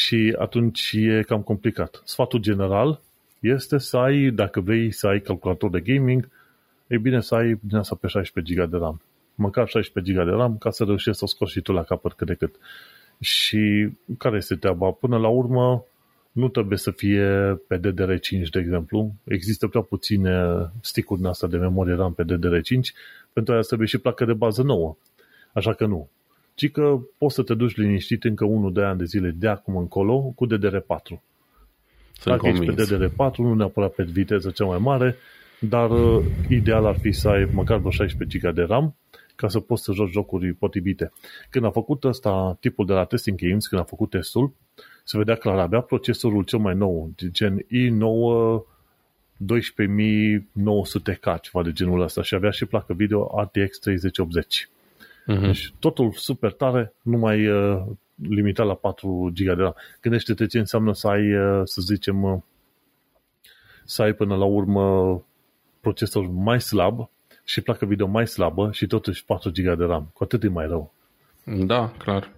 și 0.02 0.36
atunci 0.38 0.92
e 0.92 1.22
cam 1.26 1.42
complicat. 1.42 2.02
Sfatul 2.04 2.40
general 2.40 3.00
este 3.40 3.78
să 3.78 3.96
ai, 3.96 4.30
dacă 4.30 4.60
vrei 4.60 4.92
să 4.92 5.06
ai 5.06 5.20
calculator 5.20 5.70
de 5.70 5.80
gaming, 5.80 6.28
e 6.86 6.98
bine 6.98 7.20
să 7.20 7.34
ai 7.34 7.58
din 7.60 7.76
asta 7.76 7.94
pe 8.00 8.06
16 8.06 8.54
GB 8.54 8.70
de 8.70 8.76
RAM. 8.76 9.00
măcar 9.34 9.68
16 9.68 10.12
GB 10.12 10.24
de 10.24 10.34
RAM, 10.34 10.58
ca 10.58 10.70
să 10.70 10.84
reușești 10.84 11.18
să 11.18 11.24
o 11.24 11.26
scoți 11.26 11.52
și 11.52 11.60
tu 11.60 11.72
la 11.72 11.82
capăt 11.82 12.12
cât 12.12 12.26
de 12.26 12.34
cât. 12.34 12.54
Și 13.20 13.90
care 14.18 14.36
este 14.36 14.54
treaba? 14.54 14.90
Până 14.90 15.18
la 15.18 15.28
urmă, 15.28 15.84
nu 16.32 16.48
trebuie 16.48 16.78
să 16.78 16.90
fie 16.90 17.60
pe 17.66 17.78
DDR5, 17.78 18.48
de 18.50 18.58
exemplu. 18.58 19.14
Există 19.24 19.66
prea 19.66 19.82
puține 19.82 20.56
stick-uri 20.80 21.20
din 21.20 21.28
asta 21.28 21.46
de 21.46 21.56
memorie 21.56 21.94
RAM 21.94 22.14
pe 22.14 22.24
DDR5, 22.24 22.80
pentru 23.32 23.52
aia 23.52 23.62
trebuie 23.62 23.88
și 23.88 23.98
placă 23.98 24.24
de 24.24 24.32
bază 24.32 24.62
nouă. 24.62 24.96
Așa 25.52 25.72
că 25.72 25.86
nu. 25.86 26.08
Ci 26.56 26.70
că 26.70 26.98
poți 27.18 27.34
să 27.34 27.42
te 27.42 27.54
duci 27.54 27.76
liniștit 27.76 28.24
încă 28.24 28.46
1-2 28.80 28.84
ani 28.84 28.98
de 28.98 29.04
zile 29.04 29.30
de 29.30 29.48
acum 29.48 29.76
încolo 29.76 30.20
cu 30.20 30.46
DDR4. 30.46 31.20
Sunt 32.12 32.24
Dacă 32.24 32.38
convins. 32.38 32.78
ești 32.78 32.96
pe 32.96 33.08
DDR4, 33.08 33.34
nu 33.36 33.54
neapărat 33.54 33.92
pe 33.92 34.02
viteză 34.02 34.50
cea 34.50 34.64
mai 34.64 34.78
mare, 34.78 35.16
dar 35.60 35.90
uh, 35.90 36.24
ideal 36.48 36.86
ar 36.86 36.98
fi 36.98 37.12
să 37.12 37.28
ai 37.28 37.48
măcar 37.52 37.78
vreo 37.78 37.90
16 37.90 38.38
GB 38.38 38.54
de 38.54 38.62
RAM 38.62 38.94
ca 39.34 39.48
să 39.48 39.60
poți 39.60 39.82
să 39.82 39.92
joci 39.92 40.10
jocuri 40.10 40.52
potrivite. 40.52 41.12
Când 41.50 41.64
a 41.64 41.70
făcut 41.70 42.04
ăsta, 42.04 42.56
tipul 42.60 42.86
de 42.86 42.92
la 42.92 43.04
Testing 43.04 43.38
Games, 43.38 43.66
când 43.66 43.80
a 43.80 43.84
făcut 43.84 44.10
testul, 44.10 44.52
se 45.04 45.18
vedea 45.18 45.34
clar, 45.34 45.58
avea 45.58 45.80
procesorul 45.80 46.44
cel 46.44 46.58
mai 46.58 46.74
nou, 46.74 47.10
gen 47.30 47.58
i9 47.58 48.62
12900K, 49.38 51.40
ceva 51.40 51.62
de 51.62 51.72
genul 51.72 52.00
ăsta, 52.00 52.22
și 52.22 52.34
avea 52.34 52.50
și 52.50 52.64
placă 52.64 52.92
video 52.92 53.40
RTX 53.40 53.78
3080. 53.78 54.68
Uh-huh. 55.26 55.40
Deci 55.40 55.74
totul 55.78 56.12
super 56.12 56.52
tare, 56.52 56.94
numai 57.02 57.48
uh, 57.48 57.82
limitat 58.22 58.66
la 58.66 58.74
4 58.74 59.32
GB 59.34 59.56
de 59.56 59.62
RAM. 59.62 59.74
Gândește-te 60.00 60.46
ce 60.46 60.58
înseamnă 60.58 60.92
să 60.92 61.08
ai, 61.08 61.34
uh, 61.34 61.60
să 61.64 61.80
zicem, 61.80 62.22
uh, 62.22 62.38
să 63.84 64.02
ai 64.02 64.12
până 64.12 64.36
la 64.36 64.44
urmă 64.44 65.24
procesor 65.80 66.28
mai 66.30 66.60
slab 66.60 67.10
și 67.44 67.60
placă 67.60 67.86
video 67.86 68.06
mai 68.06 68.26
slabă 68.26 68.70
și 68.72 68.86
totuși 68.86 69.24
4 69.24 69.50
GB 69.50 69.78
de 69.78 69.84
RAM. 69.84 70.10
Cu 70.12 70.24
atât 70.24 70.42
e 70.42 70.48
mai 70.48 70.66
rău. 70.66 70.94
Da, 71.44 71.92
clar. 71.98 72.32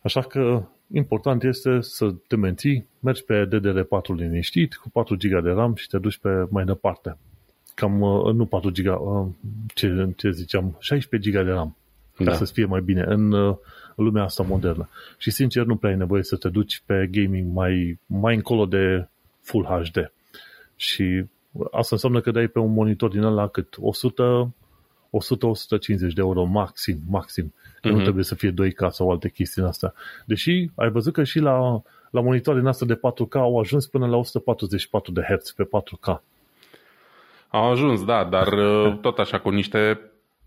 Așa 0.00 0.20
că 0.20 0.62
important 0.92 1.42
este 1.42 1.80
să 1.80 2.14
te 2.26 2.36
menții, 2.36 2.86
mergi 3.00 3.24
pe 3.24 3.48
DDR4 3.48 4.14
liniștit, 4.16 4.74
cu 4.74 4.90
4 4.90 5.16
GB 5.16 5.42
de 5.42 5.50
RAM 5.50 5.74
și 5.74 5.88
te 5.88 5.98
duci 5.98 6.18
pe 6.18 6.46
mai 6.50 6.64
departe. 6.64 7.18
Cam, 7.74 8.00
uh, 8.00 8.34
nu 8.34 8.46
4 8.46 8.70
GB, 8.70 9.34
ce, 9.74 10.12
ce 10.16 10.30
ziceam, 10.30 10.76
16 10.78 11.30
GB 11.30 11.44
de 11.44 11.52
RAM. 11.52 11.76
Ca 12.16 12.24
da. 12.24 12.34
să-ți 12.34 12.52
fie 12.52 12.64
mai 12.64 12.80
bine 12.80 13.02
în, 13.02 13.32
în 13.32 14.04
lumea 14.04 14.22
asta 14.22 14.42
modernă. 14.42 14.88
Și 15.18 15.30
sincer, 15.30 15.64
nu 15.64 15.76
prea 15.76 15.90
ai 15.90 15.96
nevoie 15.96 16.22
să 16.22 16.36
te 16.36 16.48
duci 16.48 16.82
pe 16.86 17.08
gaming 17.10 17.52
mai, 17.52 17.98
mai 18.06 18.34
încolo 18.34 18.66
de 18.66 19.08
Full 19.42 19.64
HD. 19.64 20.12
Și 20.76 21.24
Asta 21.70 21.88
înseamnă 21.90 22.20
că 22.20 22.30
dai 22.30 22.46
pe 22.46 22.58
un 22.58 22.72
monitor 22.72 23.10
din 23.10 23.22
ăla 23.22 23.48
cât 23.48 23.76
100 23.80 24.54
100-150 25.06 25.12
de 25.98 26.20
euro 26.20 26.44
maxim, 26.44 26.98
maxim. 27.08 27.54
Uh-huh. 27.54 27.82
Nu 27.82 27.92
mhm. 27.92 28.02
trebuie 28.02 28.24
să 28.24 28.34
fie 28.34 28.52
2K 28.52 28.88
sau 28.90 29.10
alte 29.10 29.28
chestii 29.28 29.62
în 29.62 29.68
asta. 29.68 29.94
Deși 30.24 30.70
ai 30.74 30.90
văzut 30.90 31.12
că 31.12 31.24
și 31.24 31.38
la, 31.38 31.82
la 32.10 32.20
monitoare 32.20 32.58
din 32.58 32.68
asta 32.68 32.84
de 32.86 32.94
4K 32.94 33.32
au 33.32 33.58
ajuns 33.58 33.86
până 33.86 34.06
la 34.06 34.16
144 34.16 35.12
de 35.12 35.20
Hz 35.20 35.50
pe 35.50 35.64
4K. 35.64 36.20
Au 37.48 37.70
ajuns, 37.70 38.04
da, 38.04 38.24
dar 38.24 38.52
uh, 38.52 38.98
tot 39.06 39.18
așa 39.18 39.40
cu 39.40 39.50
niște 39.50 40.00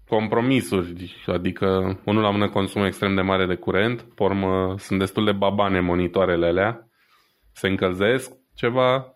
compromisuri, 0.10 1.24
adică 1.26 2.00
unul 2.06 2.22
la 2.22 2.30
mână 2.30 2.50
consumă 2.50 2.86
extrem 2.86 3.16
de 3.16 3.22
mare 3.22 3.46
de 3.46 3.56
curent, 3.56 4.02
pe 4.02 4.24
urmă 4.24 4.76
sunt 4.78 5.00
destul 5.00 5.26
de 5.26 5.32
babane 5.32 5.80
monitoarele 5.80 6.46
alea, 6.46 6.90
se 7.52 7.68
încălzesc 7.68 8.32
ceva 8.56 9.14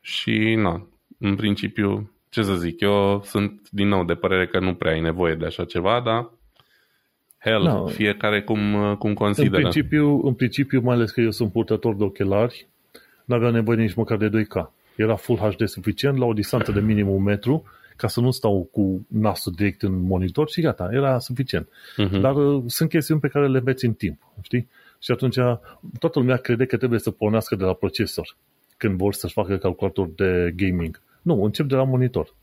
și 0.00 0.54
na, 0.56 0.88
în 1.18 1.36
principiu, 1.36 2.12
ce 2.28 2.42
să 2.42 2.54
zic, 2.54 2.80
eu 2.80 3.22
sunt 3.24 3.68
din 3.70 3.88
nou 3.88 4.04
de 4.04 4.14
părere 4.14 4.46
că 4.46 4.58
nu 4.58 4.74
prea 4.74 4.92
ai 4.92 5.00
nevoie 5.00 5.34
de 5.34 5.46
așa 5.46 5.64
ceva, 5.64 6.00
dar 6.04 6.30
hell, 7.38 7.62
no. 7.62 7.86
fiecare 7.86 8.42
cum, 8.42 8.94
cum 8.98 9.14
consideră. 9.14 9.56
În 9.56 9.62
principiu, 9.62 10.20
în 10.26 10.34
principiu, 10.34 10.80
mai 10.80 10.94
ales 10.94 11.10
că 11.10 11.20
eu 11.20 11.30
sunt 11.30 11.52
purtător 11.52 11.94
de 11.94 12.04
ochelari, 12.04 12.66
nu 13.24 13.34
aveam 13.34 13.52
nevoie 13.52 13.76
nici 13.76 13.94
măcar 13.94 14.16
de 14.16 14.28
2K. 14.28 14.70
Era 14.96 15.14
Full 15.14 15.38
HD 15.38 15.68
suficient 15.68 16.18
la 16.18 16.24
o 16.24 16.32
distanță 16.32 16.72
de 16.72 16.80
minim 16.80 17.08
un 17.08 17.22
metru 17.22 17.64
ca 17.96 18.08
să 18.08 18.20
nu 18.20 18.30
stau 18.30 18.68
cu 18.72 19.06
nasul 19.08 19.52
direct 19.56 19.82
în 19.82 20.00
monitor 20.00 20.48
și 20.48 20.60
gata, 20.60 20.88
era 20.92 21.18
suficient. 21.18 21.68
Uh-huh. 21.68 22.20
Dar 22.20 22.34
uh, 22.34 22.62
sunt 22.66 22.88
chestiuni 22.88 23.20
pe 23.20 23.28
care 23.28 23.48
le 23.48 23.60
veți 23.60 23.84
în 23.84 23.92
timp, 23.92 24.32
știi? 24.40 24.68
Și 24.98 25.10
atunci 25.10 25.36
toată 25.98 26.18
lumea 26.18 26.36
crede 26.36 26.64
că 26.64 26.76
trebuie 26.76 26.98
să 26.98 27.10
pornească 27.10 27.56
de 27.56 27.64
la 27.64 27.72
procesor 27.72 28.36
când 28.76 28.96
vor 28.96 29.14
să-și 29.14 29.32
facă 29.32 29.56
calculator 29.56 30.10
de 30.16 30.52
gaming. 30.56 31.00
Nu, 31.22 31.42
încep 31.42 31.66
de 31.66 31.74
la 31.74 31.84
monitor. 31.84 32.34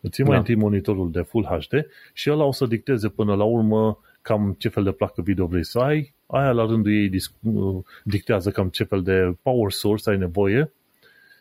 Îți 0.00 0.22
mai 0.22 0.30
da. 0.30 0.36
întâi 0.36 0.54
monitorul 0.54 1.10
de 1.10 1.20
Full 1.20 1.44
HD 1.44 1.86
și 2.12 2.30
ăla 2.30 2.44
o 2.44 2.52
să 2.52 2.66
dicteze 2.66 3.08
până 3.08 3.34
la 3.34 3.44
urmă 3.44 3.98
cam 4.22 4.54
ce 4.58 4.68
fel 4.68 4.82
de 4.82 4.90
placă 4.90 5.22
video 5.22 5.46
vrei 5.46 5.64
să 5.64 5.78
ai, 5.78 6.14
aia 6.26 6.50
la 6.52 6.64
rândul 6.64 6.92
ei 6.92 7.10
uh, 7.42 7.84
dictează 8.02 8.50
cam 8.50 8.68
ce 8.68 8.84
fel 8.84 9.02
de 9.02 9.36
power 9.42 9.70
source 9.70 10.10
ai 10.10 10.16
nevoie 10.16 10.72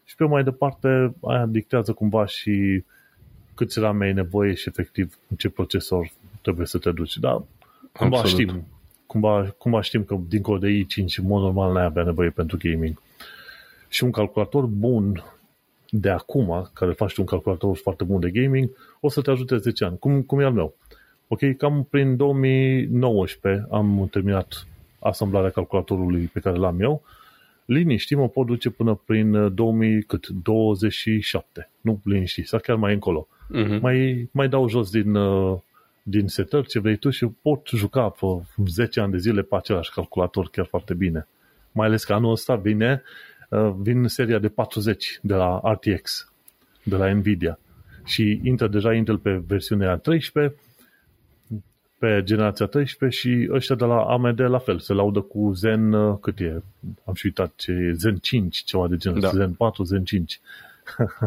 și 0.03 0.15
pe 0.15 0.23
mai 0.23 0.43
departe 0.43 1.15
aia 1.21 1.45
dictează 1.45 1.93
cumva 1.93 2.25
și 2.25 2.83
câți 3.55 3.79
RAM 3.79 3.99
ai 3.99 4.13
nevoie 4.13 4.53
și 4.53 4.67
efectiv 4.67 5.17
în 5.29 5.35
ce 5.35 5.49
procesor 5.49 6.11
trebuie 6.41 6.65
să 6.65 6.77
te 6.77 6.91
duci. 6.91 7.17
Dar 7.17 7.43
cumva 7.91 8.17
Absolut. 8.17 8.39
știm, 8.39 8.65
cumva, 9.05 9.55
cumva 9.57 9.81
știm 9.81 10.03
că 10.03 10.19
dincolo 10.27 10.57
de 10.57 10.69
i5 10.69 11.17
în 11.17 11.25
mod 11.25 11.41
normal 11.41 11.73
n-ai 11.73 11.83
avea 11.83 12.03
nevoie 12.03 12.29
pentru 12.29 12.57
gaming. 12.61 13.01
Și 13.87 14.03
un 14.03 14.11
calculator 14.11 14.65
bun 14.65 15.23
de 15.89 16.09
acum, 16.09 16.69
care 16.73 16.91
faci 16.91 17.17
un 17.17 17.25
calculator 17.25 17.77
foarte 17.77 18.03
bun 18.03 18.19
de 18.19 18.29
gaming, 18.29 18.69
o 18.99 19.09
să 19.09 19.21
te 19.21 19.31
ajute 19.31 19.57
10 19.57 19.85
ani, 19.85 19.97
cum, 19.97 20.21
cum 20.21 20.39
e 20.39 20.43
al 20.43 20.53
meu. 20.53 20.75
Ok, 21.27 21.39
cam 21.57 21.87
prin 21.89 22.15
2019 22.15 23.67
am 23.71 24.07
terminat 24.11 24.67
asamblarea 24.99 25.49
calculatorului 25.49 26.29
pe 26.33 26.39
care 26.39 26.57
l-am 26.57 26.81
eu. 26.81 27.03
Liniști 27.65 28.15
mă 28.15 28.29
pot 28.29 28.45
duce 28.45 28.69
până 28.69 29.01
prin 29.05 29.53
2027. 29.53 31.69
Nu 31.81 31.99
liniști, 32.03 32.43
sau 32.43 32.59
chiar 32.59 32.75
mai 32.75 32.93
încolo. 32.93 33.27
Uh-huh. 33.51 33.79
Mai, 33.81 34.29
mai 34.31 34.49
dau 34.49 34.67
jos 34.67 34.91
din, 34.91 35.15
uh, 35.15 35.59
din 36.03 36.27
setări 36.27 36.67
ce 36.67 36.79
vrei 36.79 36.97
tu 36.97 37.09
și 37.09 37.27
pot 37.41 37.67
juca 37.75 38.09
pe 38.09 38.25
10 38.67 38.99
ani 38.99 39.11
de 39.11 39.17
zile 39.17 39.41
pe 39.41 39.55
același 39.55 39.91
calculator 39.91 40.49
chiar 40.49 40.65
foarte 40.65 40.93
bine. 40.93 41.27
Mai 41.71 41.87
ales 41.87 42.03
că 42.03 42.13
anul 42.13 42.31
ăsta 42.31 42.55
vine 42.55 43.01
Uh, 43.53 43.73
vin 43.77 44.07
seria 44.07 44.39
de 44.39 44.49
40 44.49 45.19
de 45.21 45.33
la 45.33 45.61
RTX, 45.63 46.31
de 46.83 46.95
la 46.95 47.13
Nvidia. 47.13 47.59
Și 48.05 48.39
intră 48.43 48.67
deja 48.67 48.93
Intel 48.93 49.17
pe 49.17 49.41
versiunea 49.47 49.95
13, 49.95 50.55
pe 51.97 52.21
generația 52.23 52.65
13 52.65 53.19
și 53.19 53.49
ăștia 53.51 53.75
de 53.75 53.85
la 53.85 54.03
AMD 54.03 54.39
la 54.39 54.57
fel, 54.57 54.79
se 54.79 54.93
laudă 54.93 55.21
cu 55.21 55.51
Zen, 55.55 55.93
uh, 55.93 56.17
cât 56.21 56.39
e? 56.39 56.61
Am 57.05 57.13
și 57.13 57.25
uitat 57.25 57.53
ce 57.55 57.71
e, 57.71 57.91
Zen 57.93 58.15
5, 58.15 58.57
ceva 58.57 58.87
de 58.87 58.97
genul, 58.97 59.19
da. 59.19 59.29
Zen 59.29 59.53
4, 59.53 59.83
Zen 59.83 60.03
5. 60.03 60.39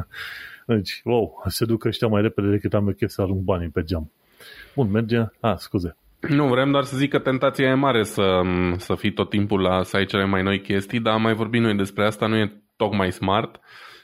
deci, 0.66 1.00
wow, 1.04 1.42
se 1.46 1.64
duc 1.64 1.84
ăștia 1.84 2.08
mai 2.08 2.22
repede 2.22 2.48
decât 2.48 2.74
am 2.74 2.96
eu 2.98 3.08
să 3.08 3.22
arunc 3.22 3.40
banii 3.40 3.68
pe 3.68 3.82
geam. 3.82 4.12
Bun, 4.74 4.90
merge? 4.90 5.18
Ah, 5.40 5.56
scuze. 5.56 5.96
Nu, 6.28 6.48
vrem 6.48 6.70
doar 6.70 6.84
să 6.84 6.96
zic 6.96 7.10
că 7.10 7.18
tentația 7.18 7.68
e 7.68 7.74
mare 7.74 8.02
să, 8.02 8.40
să 8.76 8.94
fii 8.94 9.12
tot 9.12 9.30
timpul 9.30 9.60
la 9.60 9.82
să 9.82 9.96
ai 9.96 10.04
cele 10.04 10.24
mai 10.24 10.42
noi 10.42 10.60
chestii, 10.60 11.00
dar 11.00 11.12
am 11.12 11.22
mai 11.22 11.34
vorbit 11.34 11.60
noi 11.60 11.76
despre 11.76 12.04
asta, 12.04 12.26
nu 12.26 12.36
e 12.36 12.62
tocmai 12.76 13.12
smart 13.12 13.60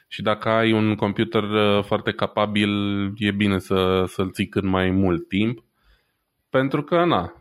și 0.09 0.23
dacă 0.23 0.49
ai 0.49 0.73
un 0.73 0.95
computer 0.95 1.43
uh, 1.43 1.85
foarte 1.85 2.13
capabil, 2.13 2.71
e 3.17 3.31
bine 3.31 3.59
să, 3.59 4.05
să-l 4.07 4.31
ții 4.31 4.49
cât 4.49 4.63
mai 4.63 4.91
mult 4.91 5.29
timp, 5.29 5.65
pentru 6.51 6.83
că, 6.83 7.05
na, 7.05 7.33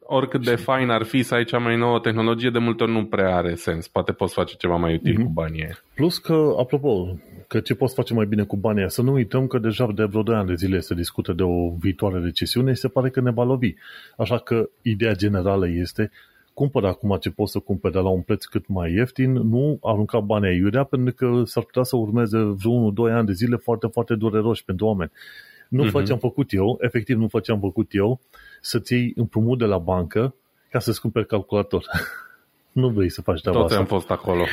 oricât 0.00 0.44
de 0.44 0.54
fain 0.54 0.90
ar 0.90 1.02
fi 1.02 1.22
să 1.22 1.34
ai 1.34 1.44
cea 1.44 1.58
mai 1.58 1.76
nouă 1.76 1.98
tehnologie, 1.98 2.50
de 2.50 2.58
multe 2.58 2.82
ori 2.82 2.92
nu 2.92 3.04
prea 3.04 3.36
are 3.36 3.54
sens. 3.54 3.88
Poate 3.88 4.12
poți 4.12 4.34
face 4.34 4.54
ceva 4.56 4.76
mai 4.76 4.94
util 4.94 5.12
mm-hmm. 5.12 5.24
cu 5.24 5.30
banii 5.30 5.68
Plus 5.94 6.18
că, 6.18 6.54
apropo, 6.58 7.18
că 7.46 7.60
ce 7.60 7.74
poți 7.74 7.94
face 7.94 8.14
mai 8.14 8.26
bine 8.26 8.42
cu 8.42 8.56
banii 8.56 8.90
să 8.90 9.02
nu 9.02 9.12
uităm 9.12 9.46
că 9.46 9.58
deja 9.58 9.92
de 9.94 10.04
vreo 10.04 10.22
2 10.22 10.34
ani 10.34 10.46
de 10.46 10.54
zile 10.54 10.80
se 10.80 10.94
discută 10.94 11.32
de 11.32 11.42
o 11.42 11.70
viitoare 11.78 12.20
recesiune 12.20 12.72
și 12.72 12.80
se 12.80 12.88
pare 12.88 13.10
că 13.10 13.20
ne 13.20 13.30
va 13.30 13.44
lovi. 13.44 13.74
Așa 14.16 14.38
că 14.38 14.68
ideea 14.82 15.14
generală 15.14 15.68
este 15.68 16.10
cumpără 16.54 16.86
acum 16.86 17.16
ce 17.20 17.30
poți 17.30 17.52
să 17.52 17.58
cumperi 17.58 17.92
de 17.92 17.98
la 17.98 18.08
un 18.08 18.20
preț 18.20 18.44
cât 18.44 18.68
mai 18.68 18.92
ieftin, 18.92 19.32
nu 19.32 19.78
arunca 19.82 20.20
banii 20.20 20.48
aiurea, 20.48 20.84
pentru 20.84 21.14
că 21.14 21.42
s-ar 21.44 21.62
putea 21.62 21.82
să 21.82 21.96
urmeze 21.96 22.38
vreo 22.38 22.92
1-2 22.92 23.12
ani 23.12 23.26
de 23.26 23.32
zile 23.32 23.56
foarte, 23.56 23.86
foarte 23.86 24.14
dureroși 24.14 24.64
pentru 24.64 24.86
oameni. 24.86 25.10
Nu 25.68 25.86
uh-huh. 25.86 25.90
fac 25.90 26.04
ce 26.04 26.12
am 26.12 26.18
făcut 26.18 26.52
eu, 26.52 26.78
efectiv 26.80 27.16
nu 27.16 27.28
fac 27.28 27.42
ce 27.42 27.52
am 27.52 27.60
făcut 27.60 27.94
eu, 27.94 28.20
să-ți 28.60 28.92
iei 28.92 29.12
împrumut 29.16 29.58
de 29.58 29.64
la 29.64 29.78
bancă 29.78 30.34
ca 30.70 30.78
să-ți 30.78 31.00
cumperi 31.00 31.26
calculator. 31.26 31.84
nu 32.72 32.88
vrei 32.88 33.10
să 33.10 33.22
faci 33.22 33.40
treaba 33.40 33.58
Toți 33.58 33.72
asta. 33.72 33.84
am 33.84 33.98
fost 33.98 34.10
acolo. 34.10 34.44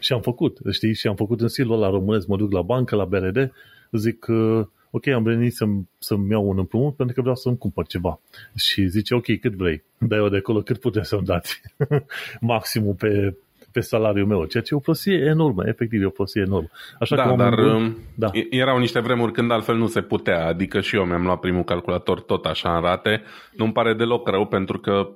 Și 0.00 0.12
am 0.12 0.20
făcut, 0.20 0.58
știi, 0.70 0.94
și 0.94 1.06
am 1.06 1.14
făcut 1.14 1.40
în 1.40 1.48
stilul 1.48 1.78
la 1.78 1.90
românesc, 1.90 2.26
mă 2.26 2.36
duc 2.36 2.52
la 2.52 2.62
bancă, 2.62 2.96
la 2.96 3.04
BRD, 3.04 3.52
zic, 3.90 4.26
uh, 4.28 4.66
ok, 4.90 5.06
am 5.06 5.22
venit 5.22 5.54
să-mi, 5.54 5.88
să-mi 5.98 6.30
iau 6.30 6.48
un 6.48 6.58
împrumut 6.58 6.96
pentru 6.96 7.14
că 7.14 7.20
vreau 7.20 7.36
să-mi 7.36 7.58
cumpăr 7.58 7.86
ceva. 7.86 8.20
Și 8.56 8.86
zice, 8.86 9.14
ok, 9.14 9.38
cât 9.40 9.54
vrei? 9.54 9.82
Dai 9.98 10.18
eu 10.18 10.28
de 10.28 10.36
acolo 10.36 10.60
cât 10.60 10.80
puteți 10.80 11.08
să-mi 11.08 11.24
dați. 11.24 11.60
Maximul 12.40 12.94
pe, 12.94 13.36
pe 13.72 13.80
salariul 13.80 14.26
meu, 14.26 14.44
ceea 14.44 14.62
ce 14.62 14.74
e 14.74 14.76
o 14.76 14.80
prostie 14.80 15.14
enormă, 15.14 15.62
efectiv 15.66 16.02
e 16.02 16.06
o 16.06 16.10
prostie 16.10 16.42
enormă. 16.46 16.68
Așa 16.98 17.16
da, 17.16 17.22
că 17.22 17.34
dar 17.36 17.54
bun, 17.54 17.96
da. 18.14 18.30
erau 18.50 18.78
niște 18.78 19.00
vremuri 19.00 19.32
când 19.32 19.50
altfel 19.50 19.76
nu 19.76 19.86
se 19.86 20.00
putea, 20.00 20.46
adică 20.46 20.80
și 20.80 20.96
eu 20.96 21.04
mi-am 21.04 21.24
luat 21.24 21.40
primul 21.40 21.64
calculator 21.64 22.20
tot 22.20 22.44
așa 22.44 22.76
în 22.76 22.82
rate, 22.82 23.22
nu-mi 23.56 23.72
pare 23.72 23.94
deloc 23.94 24.28
rău 24.28 24.46
pentru 24.46 24.78
că 24.78 25.08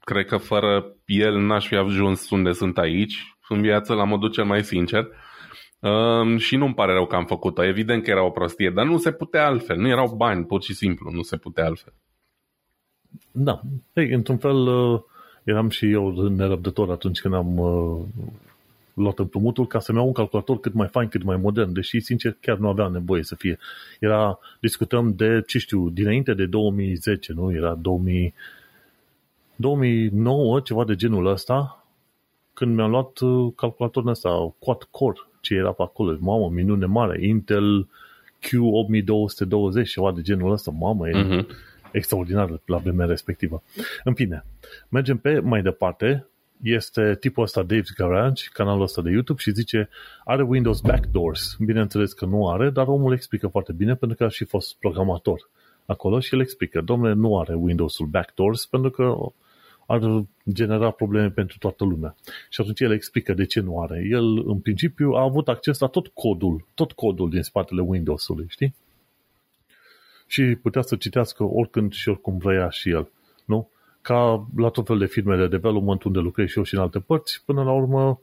cred 0.00 0.26
că 0.26 0.36
fără 0.36 0.94
el 1.04 1.38
n-aș 1.38 1.66
fi 1.66 1.74
ajuns 1.74 2.30
unde 2.30 2.52
sunt 2.52 2.78
aici, 2.78 3.36
în 3.50 3.60
viață, 3.60 3.94
la 3.94 4.04
modul 4.04 4.30
cel 4.30 4.44
mai 4.44 4.64
sincer. 4.64 5.08
Uh, 5.80 6.38
și 6.38 6.56
nu-mi 6.56 6.74
pare 6.74 6.92
rău 6.92 7.06
că 7.06 7.16
am 7.16 7.24
făcut-o. 7.24 7.64
Evident 7.64 8.02
că 8.02 8.10
era 8.10 8.24
o 8.24 8.30
prostie, 8.30 8.70
dar 8.70 8.86
nu 8.86 8.98
se 8.98 9.12
putea 9.12 9.46
altfel. 9.46 9.76
Nu 9.76 9.88
erau 9.88 10.14
bani, 10.16 10.44
pur 10.44 10.62
și 10.62 10.74
simplu. 10.74 11.10
Nu 11.10 11.22
se 11.22 11.36
putea 11.36 11.64
altfel. 11.64 11.92
Da. 13.32 13.60
Ei, 13.92 14.10
într-un 14.10 14.36
fel, 14.36 14.56
uh, 14.56 15.00
eram 15.44 15.68
și 15.68 15.90
eu 15.90 16.28
nerăbdător 16.28 16.90
atunci 16.90 17.20
când 17.20 17.34
am 17.34 17.58
uh, 17.58 18.00
luat 18.94 19.18
împrumutul 19.18 19.66
ca 19.66 19.78
să-mi 19.78 19.98
iau 19.98 20.06
un 20.06 20.12
calculator 20.12 20.60
cât 20.60 20.74
mai 20.74 20.88
fain, 20.88 21.08
cât 21.08 21.22
mai 21.22 21.36
modern, 21.36 21.72
deși, 21.72 22.00
sincer, 22.00 22.36
chiar 22.40 22.56
nu 22.56 22.68
avea 22.68 22.88
nevoie 22.88 23.22
să 23.22 23.34
fie. 23.34 23.58
Era, 23.98 24.38
discutăm 24.60 25.14
de, 25.14 25.42
ce 25.46 25.58
știu, 25.58 25.88
dinainte 25.88 26.34
de 26.34 26.46
2010, 26.46 27.32
nu? 27.32 27.52
Era 27.52 27.74
2000, 27.74 28.34
2009, 29.56 30.60
ceva 30.60 30.84
de 30.84 30.94
genul 30.94 31.26
ăsta, 31.26 31.79
când 32.60 32.74
mi-am 32.74 32.90
luat 32.90 33.18
uh, 33.18 33.52
calculatorul 33.56 34.08
ăsta, 34.08 34.54
quad 34.58 34.82
core, 34.90 35.18
ce 35.40 35.54
era 35.54 35.72
pe 35.72 35.82
acolo, 35.82 36.16
mamă, 36.20 36.48
minune 36.48 36.86
mare, 36.86 37.26
Intel 37.26 37.88
Q8220, 38.46 39.84
ceva 39.84 40.12
de 40.12 40.20
genul 40.20 40.52
ăsta, 40.52 40.70
mamă, 40.70 41.08
e 41.08 41.12
uh-huh. 41.12 41.46
extraordinar 41.92 42.60
la 42.64 42.76
vremea 42.76 43.06
respectivă. 43.06 43.62
În 44.04 44.14
fine, 44.14 44.44
mergem 44.88 45.16
pe 45.16 45.38
mai 45.38 45.62
departe, 45.62 46.26
este 46.62 47.16
tipul 47.20 47.42
ăsta 47.42 47.64
Dave's 47.64 47.96
Garage, 47.96 48.44
canalul 48.52 48.82
ăsta 48.82 49.02
de 49.02 49.10
YouTube 49.10 49.40
și 49.40 49.52
zice 49.52 49.88
are 50.24 50.42
Windows 50.42 50.80
backdoors. 50.80 51.56
Bineînțeles 51.64 52.12
că 52.12 52.24
nu 52.24 52.48
are, 52.48 52.70
dar 52.70 52.86
omul 52.86 53.12
explică 53.12 53.46
foarte 53.46 53.72
bine 53.72 53.94
pentru 53.94 54.16
că 54.16 54.24
a 54.24 54.28
și 54.28 54.44
fost 54.44 54.76
programator 54.78 55.48
acolo 55.86 56.20
și 56.20 56.34
el 56.34 56.40
explică, 56.40 56.80
domnule, 56.80 57.12
nu 57.12 57.38
are 57.38 57.54
Windows-ul 57.54 58.06
backdoors 58.06 58.66
pentru 58.66 58.90
că 58.90 59.14
ar 59.90 60.24
genera 60.52 60.90
probleme 60.90 61.30
pentru 61.30 61.58
toată 61.58 61.84
lumea. 61.84 62.14
Și 62.48 62.60
atunci 62.60 62.80
el 62.80 62.92
explică 62.92 63.32
de 63.32 63.44
ce 63.44 63.60
nu 63.60 63.80
are. 63.80 64.06
El, 64.10 64.48
în 64.48 64.58
principiu, 64.58 65.10
a 65.10 65.22
avut 65.22 65.48
acces 65.48 65.78
la 65.78 65.86
tot 65.86 66.06
codul, 66.06 66.66
tot 66.74 66.92
codul 66.92 67.30
din 67.30 67.42
spatele 67.42 67.80
Windows-ului, 67.80 68.46
știi? 68.48 68.74
Și 70.26 70.42
putea 70.42 70.82
să 70.82 70.96
citească 70.96 71.44
oricând 71.44 71.92
și 71.92 72.08
oricum 72.08 72.38
vrea 72.38 72.68
și 72.68 72.90
el, 72.90 73.10
nu? 73.44 73.70
Ca 74.00 74.46
la 74.56 74.68
tot 74.68 74.86
fel 74.86 74.98
de 74.98 75.06
firme 75.06 75.36
de 75.36 75.46
development 75.46 76.02
unde 76.02 76.18
lucrez 76.18 76.48
și 76.48 76.58
eu 76.58 76.64
și 76.64 76.74
în 76.74 76.80
alte 76.80 76.98
părți, 76.98 77.42
până 77.44 77.62
la 77.62 77.72
urmă 77.72 78.20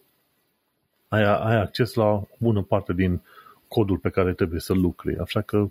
ai, 1.07 1.23
ai 1.23 1.59
acces 1.59 1.93
la 1.93 2.05
o 2.05 2.27
bună 2.39 2.61
parte 2.61 2.93
din 2.93 3.21
codul 3.67 3.97
pe 3.97 4.09
care 4.09 4.33
trebuie 4.33 4.59
să 4.59 4.73
lucrezi. 4.73 5.19
Așa 5.19 5.41
că 5.41 5.69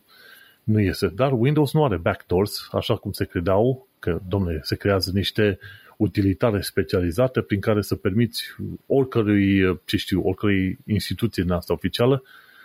nu 0.65 0.81
iese. 0.81 1.09
Dar 1.09 1.33
Windows 1.33 1.73
nu 1.73 1.85
are 1.85 1.97
backdoors, 1.97 2.69
așa 2.73 2.97
cum 2.97 3.13
se 3.13 3.25
credeau, 3.25 3.87
că, 3.99 4.21
domnule, 4.29 4.61
se 4.63 4.77
creează 4.77 5.11
niște 5.15 5.59
utilitare 5.97 6.61
specializate 6.61 7.41
prin 7.41 7.61
care 7.61 7.81
să 7.81 7.95
permiți 7.95 8.45
oricărui, 8.87 9.79
ce 9.85 9.97
știu, 9.97 10.21
oricărui 10.25 10.79
instituție 10.87 11.43
în 11.43 11.51
asta 11.51 11.73
oficială 11.73 12.23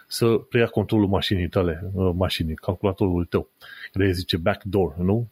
să 0.08 0.26
preia 0.28 0.66
controlul 0.66 1.08
mașinii 1.08 1.48
tale, 1.50 1.92
uh, 1.94 2.12
mașinii, 2.16 2.56
calculatorul 2.56 3.26
tău. 3.26 3.50
Care 3.92 4.12
zice 4.12 4.38
backdoor, 4.38 4.96
nu? 4.98 5.30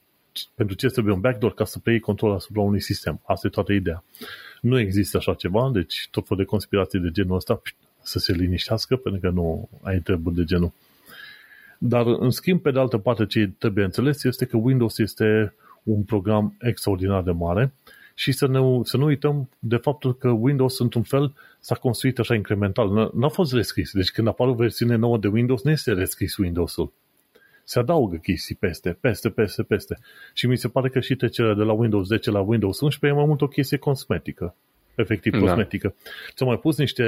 Pentru 0.56 0.76
ce 0.76 0.88
trebuie 0.88 1.14
un 1.14 1.20
backdoor? 1.20 1.54
Ca 1.54 1.66
să 1.66 1.80
preiei 1.80 2.00
controlul 2.00 2.36
asupra 2.36 2.62
unui 2.62 2.82
sistem. 2.82 3.22
Asta 3.26 3.48
e 3.48 3.50
toată 3.50 3.74
ideea. 3.74 4.04
Nu 4.62 4.80
există 4.80 5.18
așa 5.18 5.34
ceva, 5.34 5.70
deci 5.74 6.08
tot 6.12 6.28
felul 6.28 6.44
de 6.44 6.50
conspirații 6.50 7.00
de 7.00 7.10
genul 7.12 7.36
ăsta 7.36 7.62
să 8.02 8.20
se 8.20 8.34
liniștească, 8.34 8.96
pentru 8.96 9.22
că 9.22 9.30
nu 9.30 9.70
ai 9.82 10.00
treburi 10.00 10.36
de 10.36 10.44
genul. 10.44 10.72
Dar, 11.78 12.06
în 12.06 12.30
schimb, 12.30 12.62
pe 12.62 12.72
de 12.72 12.80
altă 12.80 12.98
parte, 12.98 13.26
ce 13.26 13.52
trebuie 13.58 13.84
înțeles 13.84 14.24
este 14.24 14.46
că 14.46 14.58
Windows 14.58 14.98
este 14.98 15.54
un 15.90 16.04
program 16.04 16.56
extraordinar 16.60 17.24
de 17.24 17.32
mare 17.32 17.74
și 18.14 18.32
să, 18.32 18.48
ne, 18.48 18.60
să 18.84 18.98
nu 18.98 19.06
uităm 19.06 19.50
de 19.60 19.76
faptul 19.76 20.16
că 20.16 20.30
Windows, 20.30 20.80
într-un 20.80 21.04
fel, 21.04 21.34
s-a 21.60 21.76
construit 21.76 22.20
așa 22.20 22.36
incremental. 22.36 23.12
N-a 23.14 23.28
fost 23.28 23.54
rescris. 23.54 23.92
Deci 23.92 24.12
când 24.12 24.28
apare 24.28 24.50
o 24.50 24.54
versiune 24.54 24.96
nouă 24.96 25.18
de 25.18 25.28
Windows, 25.28 25.64
nu 25.64 25.72
este 25.72 25.94
rescris 25.94 26.38
Windows-ul. 26.38 26.92
Se 27.64 27.80
adaugă 27.80 28.16
chestii 28.16 28.56
peste, 28.56 28.98
peste, 29.00 29.30
peste, 29.30 29.64
peste. 29.64 29.98
Și 30.34 30.48
mi 30.48 30.58
se 30.58 30.68
pare 30.68 30.90
că 30.90 31.00
și 31.00 31.16
trecerea 31.16 31.54
de 31.54 31.64
la 31.64 31.72
Windows 31.72 32.08
10 32.08 32.32
la 32.32 32.40
Windows 32.40 32.80
11 32.80 33.20
e 33.20 33.22
mai 33.22 33.28
mult 33.28 33.42
o 33.42 33.48
chestie 33.48 33.78
cosmetică. 33.78 34.56
Efectiv, 34.96 35.32
da. 35.32 35.40
cosmetică. 35.40 35.96
Ți-au 36.36 36.50
mai 36.50 36.60
pus 36.60 36.78
niște, 36.78 37.04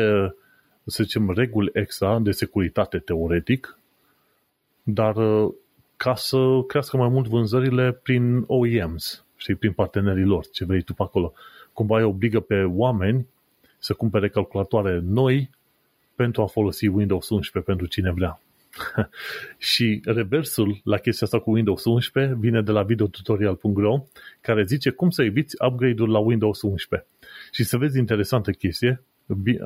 să 0.86 1.04
zicem, 1.04 1.32
reguli 1.32 1.70
extra 1.74 2.20
de 2.20 2.32
securitate 2.32 2.98
teoretic, 2.98 3.80
dar 4.84 5.16
ca 6.04 6.16
să 6.16 6.38
crească 6.68 6.98
mai 6.98 7.08
mult 7.08 7.28
vânzările 7.28 7.92
prin 7.92 8.44
OEMs, 8.48 9.26
știi, 9.36 9.56
prin 9.56 9.72
partenerii 9.72 10.24
lor, 10.24 10.46
ce 10.50 10.66
vrei 10.66 10.82
tu 10.82 10.94
pe 10.94 11.04
acolo. 11.04 11.34
Cumva 11.74 11.98
îi 11.98 12.04
obligă 12.04 12.40
pe 12.40 12.64
oameni 12.64 13.28
să 13.78 13.94
cumpere 13.94 14.30
calculatoare 14.30 15.00
noi 15.04 15.50
pentru 16.16 16.42
a 16.42 16.46
folosi 16.46 16.88
Windows 16.88 17.30
11 17.30 17.72
pentru 17.72 17.88
cine 17.88 18.12
vrea. 18.12 18.42
și 19.72 20.02
reversul 20.06 20.82
la 20.84 20.98
chestia 20.98 21.28
asta 21.28 21.40
cu 21.40 21.52
Windows 21.52 21.86
11 21.86 22.36
vine 22.40 22.62
de 22.62 22.72
la 22.72 22.84
videotutorial.ro 22.84 24.04
care 24.42 24.64
zice 24.64 24.90
cum 24.90 25.10
să 25.10 25.24
eviți 25.24 25.56
upgrade-ul 25.66 26.10
la 26.10 26.20
Windows 26.20 26.62
11. 26.62 27.10
Și 27.52 27.64
să 27.64 27.78
vezi 27.78 27.98
interesantă 27.98 28.52
chestie, 28.52 29.04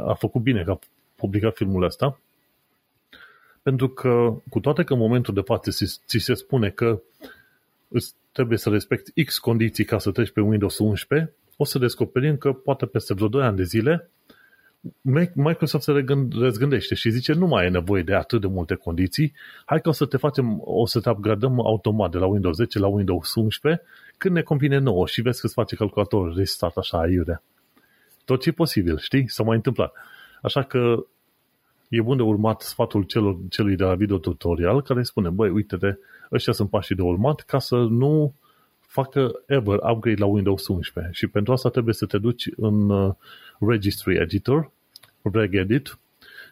a 0.06 0.14
făcut 0.14 0.42
bine 0.42 0.64
că 0.64 0.72
a 0.72 0.80
publicat 1.16 1.56
filmul 1.56 1.84
ăsta, 1.84 2.20
pentru 3.66 3.90
că, 3.90 4.42
cu 4.50 4.60
toate 4.60 4.84
că 4.84 4.94
în 4.94 5.00
momentul 5.00 5.34
de 5.34 5.42
față 5.42 5.70
ți 6.06 6.18
se 6.18 6.34
spune 6.34 6.70
că 6.70 7.02
îți 7.88 8.14
trebuie 8.32 8.58
să 8.58 8.70
respecti 8.70 9.24
X 9.24 9.38
condiții 9.38 9.86
ca 9.86 9.98
să 9.98 10.12
treci 10.12 10.32
pe 10.32 10.42
Windows 10.42 10.78
11, 10.78 11.34
o 11.58 11.64
să 11.64 11.80
descoperim 11.80 12.38
că 12.38 12.54
poate 12.54 12.86
peste 12.86 13.14
vreo 13.14 13.28
2 13.28 13.44
ani 13.44 13.56
de 13.56 13.64
zile 13.64 14.10
Microsoft 15.34 15.84
se 15.84 16.06
răzgândește 16.32 16.96
și 16.96 17.10
zice 17.10 17.34
nu 17.34 17.48
mai 17.48 17.66
e 17.66 17.70
nevoie 17.70 18.04
de 18.04 18.14
atât 18.14 18.42
de 18.42 18.48
multe 18.48 18.76
condiții, 18.76 19.34
hai 19.66 19.82
că 19.82 19.90
o 19.90 19.92
să 19.92 20.06
te 20.06 20.18
facem, 20.18 20.62
o 20.64 20.86
să 20.86 21.00
te 21.00 21.10
upgradăm 21.10 21.60
automat 21.60 22.12
de 22.12 22.18
la 22.18 22.26
Windows 22.26 22.56
10 22.56 22.80
la 22.80 22.88
Windows 22.88 23.36
11 23.36 23.84
când 24.18 24.36
ne 24.36 24.42
convine 24.42 24.78
nouă 24.78 25.08
și 25.08 25.22
vezi 25.22 25.40
că 25.40 25.46
îți 25.46 25.56
face 25.56 25.76
calculatorul 25.76 26.36
restart 26.36 26.78
așa 26.78 27.00
aiurea. 27.00 27.44
Tot 28.26 28.42
ce 28.42 28.50
e 28.50 28.52
posibil, 28.52 28.98
știi? 28.98 29.30
S-a 29.30 29.44
mai 29.44 29.56
întâmplat. 29.56 29.94
Așa 30.42 30.64
că 30.64 31.06
e 31.98 32.02
bun 32.02 32.18
de 32.18 32.24
urmat 32.24 32.62
sfatul 32.62 33.04
celor, 33.04 33.38
celui 33.50 33.76
de 33.76 33.84
la 33.84 33.96
video 33.96 34.18
tutorial 34.18 34.82
care 34.82 35.04
spune, 35.04 35.30
băi, 35.30 35.50
uite-te, 35.50 35.96
ăștia 36.32 36.54
sunt 36.54 36.70
pașii 36.70 36.96
de 36.96 37.02
urmat 37.02 37.40
ca 37.42 37.60
să 37.60 37.76
nu 37.76 38.34
facă 38.80 39.32
ever 39.46 39.80
upgrade 39.92 40.20
la 40.20 40.26
Windows 40.26 40.68
11 40.68 41.14
și 41.14 41.28
pentru 41.28 41.54
asta 41.54 41.70
trebuie 41.70 41.94
să 41.94 42.06
te 42.06 42.18
duci 42.18 42.50
în 42.56 42.90
uh, 42.90 43.14
Registry 43.60 44.16
Editor, 44.16 44.72
regedit 45.22 45.98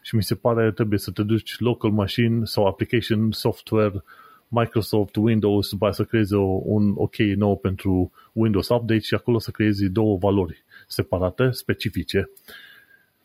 și 0.02 0.16
mi 0.16 0.24
se 0.24 0.36
pare 0.36 0.72
trebuie 0.72 1.00
să 1.00 1.12
te 1.12 1.24
duci 1.24 1.60
local 1.60 1.92
machine 1.92 2.46
sau 2.46 2.66
application 2.66 3.32
software 3.32 4.04
Microsoft, 4.48 5.16
Windows, 5.16 5.70
după 5.70 5.92
să 5.92 6.04
creezi 6.04 6.34
o, 6.34 6.60
un 6.64 6.94
OK 6.96 7.18
nou 7.18 7.58
pentru 7.58 8.12
Windows 8.34 8.70
Update 8.70 9.00
și 9.00 9.14
acolo 9.14 9.40
să 9.40 9.52
creezi 9.52 9.86
două 9.86 10.18
valori 10.18 10.64
separate, 10.88 11.50
specifice 11.52 12.30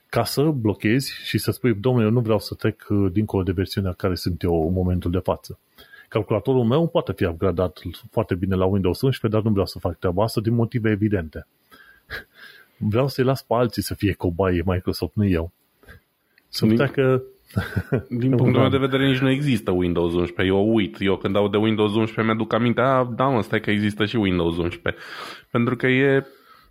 ca 0.09 0.25
să 0.25 0.43
blochezi 0.43 1.13
și 1.25 1.39
să 1.39 1.51
spui, 1.51 1.75
domnule, 1.75 2.05
eu 2.05 2.11
nu 2.13 2.21
vreau 2.21 2.39
să 2.39 2.55
trec 2.55 2.87
uh, 2.89 3.13
dincolo 3.13 3.43
de 3.43 3.53
versiunea 3.53 3.93
care 3.93 4.15
sunt 4.15 4.43
eu 4.43 4.67
în 4.67 4.73
momentul 4.73 5.11
de 5.11 5.19
față. 5.19 5.59
Calculatorul 6.09 6.65
meu 6.65 6.89
poate 6.89 7.13
fi 7.13 7.25
upgradat 7.25 7.81
foarte 8.11 8.35
bine 8.35 8.55
la 8.55 8.65
Windows 8.65 9.01
11, 9.01 9.29
dar 9.29 9.43
nu 9.43 9.51
vreau 9.51 9.67
să 9.67 9.79
fac 9.79 9.99
treaba 9.99 10.23
asta 10.23 10.41
din 10.41 10.55
motive 10.55 10.91
evidente. 10.91 11.47
Vreau 12.77 13.09
să-i 13.09 13.25
las 13.25 13.43
pe 13.43 13.55
alții 13.55 13.83
să 13.83 13.95
fie 13.95 14.13
cobaie 14.13 14.63
Microsoft, 14.65 15.15
nu 15.15 15.27
eu. 15.27 15.53
Să 16.49 16.67
din, 16.67 16.87
că... 16.87 17.23
din 18.21 18.37
punctul 18.37 18.61
meu 18.61 18.69
de 18.69 18.77
vedere 18.77 19.09
nici 19.09 19.19
nu 19.19 19.31
există 19.31 19.71
Windows 19.71 20.13
11. 20.13 20.55
Eu 20.55 20.75
uit. 20.75 20.97
Eu 20.99 21.17
când 21.17 21.35
dau 21.35 21.49
de 21.49 21.57
Windows 21.57 21.91
11 21.91 22.23
mi-aduc 22.23 22.53
aminte, 22.53 22.81
a, 22.81 23.05
da 23.05 23.25
mă, 23.25 23.43
stai 23.43 23.61
că 23.61 23.71
există 23.71 24.05
și 24.05 24.17
Windows 24.17 24.57
11. 24.57 25.03
Pentru 25.51 25.77
că 25.77 25.87
e 25.87 26.27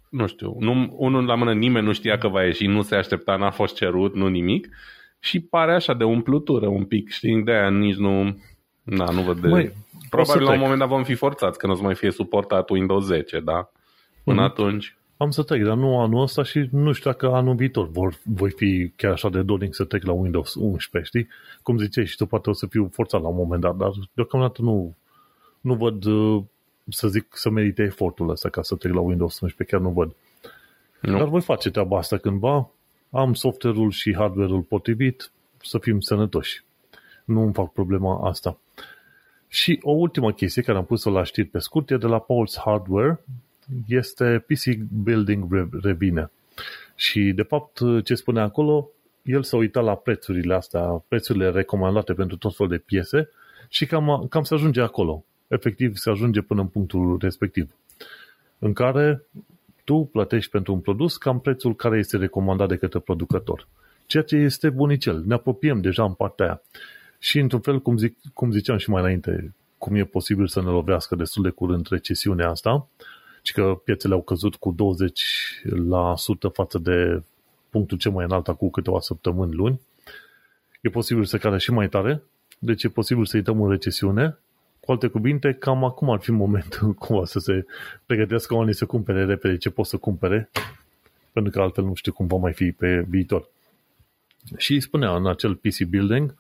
nu 0.10 0.28
știu, 0.28 0.56
nu, 0.60 0.96
unul 0.98 1.26
la 1.26 1.36
mână 1.36 1.54
nimeni 1.54 1.86
nu 1.86 1.94
știa 1.94 2.18
că 2.18 2.28
va 2.28 2.44
ieși, 2.44 2.66
nu 2.66 2.82
se 2.82 2.96
aștepta, 2.96 3.36
n-a 3.36 3.52
fost 3.52 3.76
cerut, 3.76 4.16
nu 4.16 4.28
nimic 4.28 4.68
și 5.20 5.40
pare 5.40 5.74
așa 5.74 5.94
de 5.94 6.04
umplutură 6.04 6.68
un 6.68 6.86
pic, 6.86 7.10
știi, 7.10 7.44
de 7.44 7.52
aia 7.52 7.70
nici 7.70 7.96
nu, 7.96 8.42
na, 8.84 9.12
nu 9.12 9.22
văd 9.22 9.40
de... 9.40 9.48
Măi, 9.48 9.74
Probabil 10.10 10.44
la 10.44 10.52
un 10.52 10.60
moment 10.60 10.80
dat 10.80 10.88
vom 10.88 11.04
fi 11.04 11.14
forțați 11.14 11.58
că 11.58 11.66
nu 11.66 11.72
o 11.72 11.76
să 11.76 11.82
mai 11.82 11.96
fie 11.96 12.12
suportat 12.12 12.70
Windows 12.70 13.06
10, 13.06 13.40
da? 13.40 13.72
Până 14.24 14.42
mm-hmm. 14.42 14.46
atunci... 14.50 14.98
Am 15.18 15.30
să 15.30 15.44
trec, 15.44 15.64
dar 15.64 15.76
nu 15.76 16.00
anul 16.00 16.22
ăsta 16.22 16.44
și 16.44 16.68
nu 16.72 16.92
știu 16.92 17.12
dacă 17.12 17.28
anul 17.28 17.56
viitor 17.56 17.90
vor, 17.90 18.14
voi 18.24 18.52
fi 18.52 18.92
chiar 18.96 19.12
așa 19.12 19.30
de 19.30 19.42
doring 19.42 19.74
să 19.74 19.84
trec 19.84 20.04
la 20.04 20.12
Windows 20.12 20.56
11, 20.56 21.18
știi? 21.18 21.34
Cum 21.62 21.78
ziceai 21.78 22.06
și 22.06 22.16
tu 22.16 22.26
poate 22.26 22.50
o 22.50 22.54
să 22.54 22.68
fiu 22.68 22.90
forțat 22.92 23.22
la 23.22 23.28
un 23.28 23.36
moment 23.36 23.62
dat, 23.62 23.76
dar 23.76 23.90
deocamdată 24.14 24.62
nu, 24.62 24.96
nu 25.62 25.74
văd 25.74 26.06
uh, 26.06 26.44
să 26.90 27.08
zic, 27.08 27.26
să 27.30 27.50
merite 27.50 27.84
efortul 27.84 28.30
ăsta 28.30 28.50
ca 28.50 28.62
să 28.62 28.76
trec 28.76 28.94
la 28.94 29.00
Windows 29.00 29.40
11, 29.40 29.76
chiar 29.76 29.86
nu 29.86 29.94
văd. 29.94 30.16
Nu. 31.02 31.18
Dar 31.18 31.28
voi 31.28 31.42
face 31.42 31.70
treaba 31.70 31.98
asta 31.98 32.18
cândva, 32.18 32.70
am 33.10 33.34
software-ul 33.34 33.92
și 33.92 34.16
hardware-ul 34.16 34.62
potrivit, 34.62 35.32
să 35.62 35.78
fim 35.78 36.00
sănătoși. 36.00 36.64
Nu 37.26 37.42
îmi 37.42 37.54
fac 37.54 37.72
problema 37.72 38.28
asta. 38.30 38.60
Și 39.48 39.80
o 39.82 39.92
ultimă 39.92 40.32
chestie 40.32 40.62
care 40.62 40.78
am 40.78 40.86
pus-o 40.86 41.10
la 41.10 41.24
știri 41.24 41.48
pe 41.48 41.60
scurt 41.60 41.92
e 41.92 41.98
de 41.98 42.08
la 42.08 42.20
Pulse 42.20 42.60
Hardware, 42.64 43.20
este 43.88 44.46
PC 44.48 44.78
Building 45.04 45.70
Revine. 45.82 46.32
Și 46.96 47.32
de 47.36 47.42
fapt 47.42 47.80
ce 48.04 48.16
spune 48.16 48.42
acolo, 48.42 48.90
el 49.22 49.44
s-a 49.44 49.58
uitat 49.58 49.84
la 49.84 49.96
prețurile 49.96 50.54
astea, 50.54 51.04
prețurile 51.08 51.50
recomandate 51.50 52.14
pentru 52.14 52.38
tot 52.38 52.56
felul 52.56 52.72
de 52.72 52.78
piese 52.78 53.30
și 53.70 53.86
cam, 53.86 54.26
cam 54.30 54.44
se 54.44 54.54
ajunge 54.54 54.82
acolo. 54.82 55.24
Efectiv 55.48 55.96
se 55.96 56.10
ajunge 56.10 56.42
până 56.42 56.62
în 56.62 56.68
punctul 56.68 57.18
respectiv. 57.22 57.76
În 58.60 58.74
care 58.74 59.26
tu 59.84 60.10
plătești 60.12 60.52
pentru 60.52 60.74
un 60.74 60.80
produs 60.80 61.18
cam 61.18 61.40
prețul 61.40 61.76
care 61.76 61.98
este 61.98 62.18
recomandat 62.18 62.68
de 62.68 62.76
către 62.76 63.00
producător. 63.00 63.68
Ceea 64.06 64.24
ce 64.24 64.36
este 64.36 64.70
bunicel. 64.70 65.24
Ne 65.26 65.34
apropiem 65.34 65.82
deja 65.82 66.04
în 66.04 66.14
partea 66.14 66.46
aia. 66.46 66.62
Și 67.20 67.40
într-un 67.40 67.60
fel, 67.60 67.82
cum, 67.82 67.98
zic, 67.98 68.18
cum 68.34 68.52
ziceam 68.52 68.78
și 68.78 68.90
mai 68.90 69.02
înainte, 69.02 69.54
cum 69.78 69.96
e 69.96 70.04
posibil 70.04 70.48
să 70.48 70.62
ne 70.62 70.70
lovească 70.70 71.16
destul 71.16 71.44
de 71.44 71.50
curând 71.50 71.88
recesiunea 71.90 72.50
asta, 72.50 72.88
și 73.42 73.54
că 73.54 73.82
piețele 73.84 74.14
au 74.14 74.22
căzut 74.22 74.56
cu 74.56 74.76
20% 74.76 74.78
față 76.54 76.78
de 76.78 77.24
punctul 77.70 77.98
cel 77.98 78.12
mai 78.12 78.26
înalt 78.26 78.48
acum 78.48 78.70
câteva 78.70 79.00
săptămâni, 79.00 79.54
luni, 79.54 79.82
e 80.82 80.90
posibil 80.90 81.26
să 81.26 81.38
cadă 81.38 81.58
și 81.58 81.72
mai 81.72 81.90
tare, 81.90 82.24
deci 82.60 82.84
e 82.84 82.90
posibil 82.90 83.26
să 83.26 83.38
intrăm 83.38 83.62
în 83.62 83.70
recesiune. 83.70 84.38
Cu 84.88 84.94
alte 84.94 85.08
cuvinte, 85.08 85.54
cam 85.54 85.84
acum 85.84 86.10
ar 86.10 86.20
fi 86.20 86.32
momentul 86.32 86.94
cumva 87.00 87.26
să 87.26 87.40
se 87.40 87.66
pregătească 88.06 88.54
oamenii 88.54 88.76
să 88.76 88.86
cumpere 88.86 89.26
repede 89.26 89.58
ce 89.58 89.70
pot 89.70 89.86
să 89.86 89.98
cumpere, 89.98 90.50
pentru 91.32 91.52
că 91.52 91.62
altfel 91.62 91.84
nu 91.84 91.94
știu 91.94 92.12
cum 92.12 92.28
va 92.28 92.38
mai 92.38 92.54
fi 92.54 92.72
pe 92.72 93.06
viitor. 93.10 93.50
Și 94.58 94.80
spunea 94.80 95.16
în 95.16 95.28
acel 95.28 95.56
PC 95.56 95.84
Building 95.90 96.36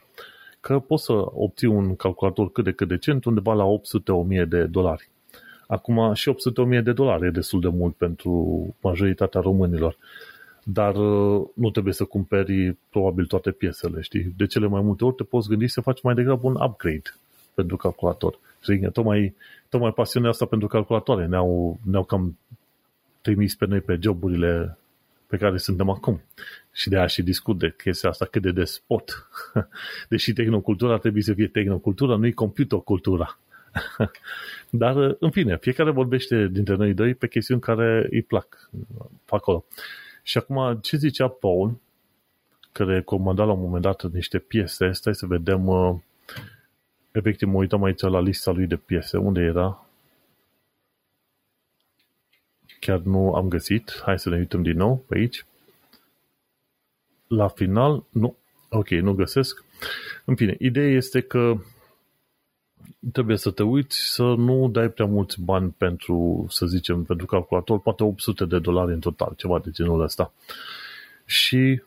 că 0.59 0.79
poți 0.79 1.03
să 1.03 1.13
obții 1.13 1.67
un 1.67 1.95
calculator 1.95 2.51
cât 2.51 2.63
de 2.63 2.71
cât 2.71 2.87
decent 2.87 3.25
undeva 3.25 3.53
la 3.53 3.65
800-1000 4.43 4.47
de 4.47 4.63
dolari. 4.63 5.09
Acum 5.67 6.13
și 6.13 6.33
800-1000 6.77 6.83
de 6.83 6.93
dolari 6.93 7.25
e 7.25 7.29
destul 7.29 7.59
de 7.59 7.69
mult 7.69 7.95
pentru 7.95 8.75
majoritatea 8.81 9.41
românilor. 9.41 9.97
Dar 10.63 10.95
uh, 10.95 11.47
nu 11.53 11.69
trebuie 11.71 11.93
să 11.93 12.03
cumperi 12.03 12.77
probabil 12.89 13.25
toate 13.25 13.51
piesele, 13.51 14.01
știi? 14.01 14.33
De 14.37 14.45
cele 14.45 14.67
mai 14.67 14.81
multe 14.81 15.05
ori 15.05 15.15
te 15.15 15.23
poți 15.23 15.47
gândi 15.47 15.67
să 15.67 15.81
faci 15.81 16.01
mai 16.01 16.13
degrabă 16.13 16.47
un 16.47 16.57
upgrade 16.61 17.11
pentru 17.57 17.77
calculator. 17.77 18.39
Și 18.61 18.89
tocmai, 18.93 19.35
tocmai 19.69 19.91
pasiunea 19.91 20.29
asta 20.29 20.45
pentru 20.45 20.67
calculatoare 20.67 21.25
ne-au, 21.25 21.79
ne-au 21.83 22.03
cam 22.03 22.37
trimis 23.21 23.55
pe 23.55 23.65
noi 23.65 23.81
pe 23.81 23.97
joburile 24.01 24.77
pe 25.27 25.37
care 25.37 25.57
suntem 25.57 25.89
acum. 25.89 26.21
Și 26.71 26.89
de 26.89 26.97
aia 26.97 27.07
și 27.07 27.23
discut 27.23 27.57
de 27.57 27.73
chestia 27.77 28.09
asta 28.09 28.25
cât 28.25 28.41
de 28.41 28.51
despot. 28.51 29.27
Deși 30.09 30.33
tehnocultura 30.33 30.97
trebuie 30.97 31.23
să 31.23 31.33
fie 31.33 31.47
tehnocultura, 31.47 32.15
nu-i 32.15 32.33
computercultura. 32.33 33.39
Dar, 34.69 35.15
în 35.19 35.31
fine, 35.31 35.57
fiecare 35.57 35.91
vorbește 35.91 36.47
dintre 36.47 36.75
noi 36.75 36.93
doi 36.93 37.13
pe 37.13 37.27
chestiuni 37.27 37.61
care 37.61 38.07
îi 38.11 38.21
plac 38.21 38.69
acolo. 39.29 39.65
Și 40.23 40.37
acum, 40.37 40.79
ce 40.81 40.97
zicea 40.97 41.27
Paul, 41.27 41.79
care 42.71 43.01
comanda 43.01 43.43
la 43.43 43.51
un 43.51 43.61
moment 43.61 43.83
dat 43.83 44.11
niște 44.11 44.37
piese, 44.39 44.91
stai 44.91 45.15
să 45.15 45.25
vedem, 45.25 45.67
uh, 45.67 45.95
efectiv 47.17 47.47
mă 47.47 47.57
uitam 47.57 47.83
aici 47.83 48.01
la 48.01 48.19
lista 48.19 48.51
lui 48.51 48.67
de 48.67 48.75
piese, 48.75 49.17
unde 49.17 49.41
era? 49.41 49.85
Chiar 52.79 52.99
nu 52.99 53.33
am 53.33 53.47
găsit, 53.47 54.01
hai 54.03 54.19
să 54.19 54.29
ne 54.29 54.37
uităm 54.37 54.61
din 54.61 54.77
nou 54.77 54.97
pe 55.07 55.17
aici. 55.17 55.45
La 57.27 57.47
final, 57.47 58.03
nu, 58.09 58.35
ok, 58.69 58.89
nu 58.89 59.13
găsesc. 59.13 59.63
În 60.25 60.35
fine, 60.35 60.55
ideea 60.59 60.89
este 60.89 61.21
că 61.21 61.57
trebuie 63.11 63.37
să 63.37 63.51
te 63.51 63.63
uiți 63.63 63.97
să 63.97 64.23
nu 64.23 64.69
dai 64.69 64.89
prea 64.89 65.05
mulți 65.05 65.41
bani 65.41 65.69
pentru, 65.77 66.45
să 66.49 66.65
zicem, 66.65 67.03
pentru 67.03 67.25
calculator, 67.25 67.79
poate 67.79 68.03
800 68.03 68.45
de 68.45 68.59
dolari 68.59 68.93
în 68.93 68.99
total, 68.99 69.33
ceva 69.37 69.59
de 69.59 69.69
genul 69.71 70.01
ăsta. 70.01 70.33
Și 71.25 71.81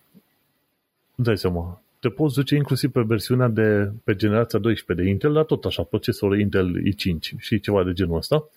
dai 1.15 1.39
seama, 1.39 1.83
te 2.01 2.09
poți 2.09 2.35
duce 2.35 2.55
inclusiv 2.55 2.91
pe 2.91 3.01
versiunea 3.01 3.49
de, 3.49 3.93
pe 4.05 4.15
generația 4.15 4.59
12 4.59 5.05
de 5.05 5.11
Intel, 5.13 5.33
dar 5.33 5.45
tot 5.45 5.65
așa, 5.65 5.83
procesor 5.83 6.39
Intel 6.39 6.83
i5 6.83 7.39
și 7.39 7.61
ceva 7.61 7.85
de 7.85 7.93
genul 7.93 8.17
ăsta. 8.17 8.49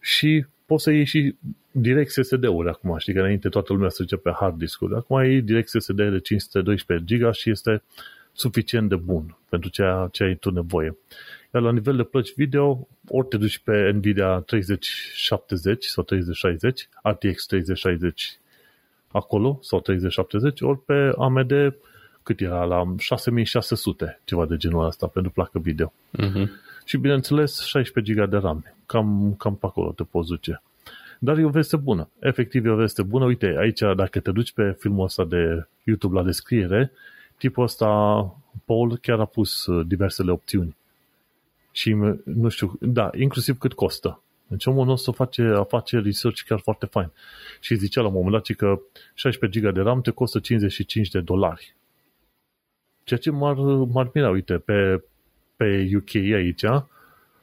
Și 0.00 0.44
poți 0.66 0.82
să 0.82 0.90
iei 0.90 1.04
și 1.04 1.34
direct 1.70 2.10
SSD-uri 2.10 2.68
acum, 2.68 2.98
știi 2.98 3.12
că 3.12 3.18
înainte 3.18 3.48
toată 3.48 3.72
lumea 3.72 3.88
se 3.88 4.02
duce 4.02 4.16
pe 4.16 4.30
hard 4.30 4.58
disk-uri. 4.58 4.94
Acum 4.94 5.16
ai 5.16 5.40
direct 5.40 5.68
SSD 5.68 5.96
de 5.96 6.18
512 6.18 7.16
GB 7.16 7.32
și 7.32 7.50
este 7.50 7.82
suficient 8.32 8.88
de 8.88 8.96
bun 8.96 9.36
pentru 9.48 9.68
ceea 9.68 10.08
ce 10.12 10.24
ai 10.24 10.34
tu 10.34 10.50
nevoie. 10.50 10.96
Iar 11.54 11.62
la 11.62 11.72
nivel 11.72 11.96
de 11.96 12.02
plăci 12.02 12.34
video, 12.34 12.88
ori 13.08 13.28
te 13.28 13.36
duci 13.36 13.58
pe 13.58 13.90
Nvidia 13.90 14.38
3070 14.38 15.84
sau 15.84 16.04
3060, 16.04 16.88
RTX 17.02 17.46
3060 17.46 18.38
acolo, 19.08 19.58
sau 19.62 19.80
3070, 19.80 20.60
ori 20.60 20.84
pe 20.84 21.12
AMD 21.16 21.52
cât 22.24 22.40
era, 22.40 22.64
la 22.64 22.94
6600, 22.98 24.20
ceva 24.24 24.46
de 24.46 24.56
genul 24.56 24.86
ăsta, 24.86 25.06
pentru 25.06 25.32
placă 25.32 25.58
video. 25.58 25.92
Uh-huh. 26.18 26.46
Și 26.84 26.96
bineînțeles, 26.96 27.60
16 27.60 28.12
GB 28.12 28.30
de 28.30 28.36
RAM. 28.36 28.64
Cam, 28.86 29.34
cam 29.38 29.56
pe 29.56 29.66
acolo 29.66 29.92
te 29.92 30.02
poți 30.02 30.28
duce. 30.28 30.62
Dar 31.18 31.38
e 31.38 31.44
o 31.44 31.48
veste 31.48 31.76
bună. 31.76 32.08
Efectiv, 32.18 32.66
e 32.66 32.70
o 32.70 32.76
veste 32.76 33.02
bună. 33.02 33.24
Uite, 33.24 33.54
aici, 33.58 33.80
dacă 33.96 34.20
te 34.20 34.30
duci 34.30 34.52
pe 34.52 34.76
filmul 34.78 35.04
ăsta 35.04 35.24
de 35.24 35.66
YouTube 35.84 36.14
la 36.16 36.22
descriere, 36.22 36.92
tipul 37.36 37.64
ăsta, 37.64 37.86
Paul, 38.64 38.98
chiar 39.02 39.20
a 39.20 39.24
pus 39.24 39.66
uh, 39.66 39.86
diversele 39.86 40.30
opțiuni 40.30 40.76
și 41.74 41.96
nu 42.24 42.48
știu, 42.48 42.78
da, 42.80 43.10
inclusiv 43.18 43.58
cât 43.58 43.72
costă. 43.72 44.22
Deci 44.46 44.66
omul 44.66 44.86
nostru 44.86 45.12
face, 45.12 45.42
a 45.42 45.64
face 45.64 45.98
research 45.98 46.40
chiar 46.46 46.60
foarte 46.60 46.86
fain. 46.86 47.10
Și 47.60 47.74
zicea 47.74 48.00
la 48.00 48.06
un 48.06 48.12
moment 48.12 48.32
dat 48.32 48.56
că 48.56 48.80
16 49.14 49.60
GB 49.60 49.74
de 49.74 49.80
RAM 49.80 50.00
te 50.00 50.10
costă 50.10 50.38
55 50.38 51.08
de 51.08 51.20
dolari. 51.20 51.74
Ceea 53.04 53.20
ce 53.20 53.30
m-ar, 53.30 53.54
m-ar 53.92 54.10
mira, 54.14 54.30
uite, 54.30 54.54
pe, 54.54 55.02
pe 55.56 55.90
UK 55.96 56.14
aici, 56.14 56.64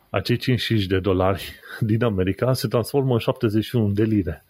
acei 0.09 0.37
55 0.37 0.85
de 0.85 0.99
dolari 0.99 1.53
din 1.79 2.03
America 2.03 2.53
se 2.53 2.67
transformă 2.67 3.13
în 3.13 3.19
71 3.19 3.91
de 3.91 4.03
lire. 4.03 4.45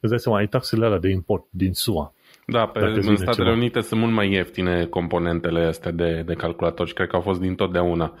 Îți 0.00 0.10
dai 0.10 0.20
seama, 0.20 0.38
ai 0.38 0.48
taxele 0.48 0.84
alea 0.84 0.98
de 0.98 1.08
import 1.08 1.44
din 1.50 1.72
SUA. 1.72 2.12
Da, 2.46 2.66
pe, 2.66 2.78
în 2.78 3.16
Statele 3.16 3.32
ceva. 3.32 3.50
Unite 3.50 3.80
sunt 3.80 4.00
mult 4.00 4.12
mai 4.12 4.30
ieftine 4.30 4.86
componentele 4.86 5.60
astea 5.60 5.90
de, 5.90 6.22
de 6.26 6.34
calculator 6.34 6.86
și 6.86 6.94
cred 6.94 7.08
că 7.08 7.16
au 7.16 7.22
fost 7.22 7.40
din 7.40 7.54
totdeauna. 7.54 8.18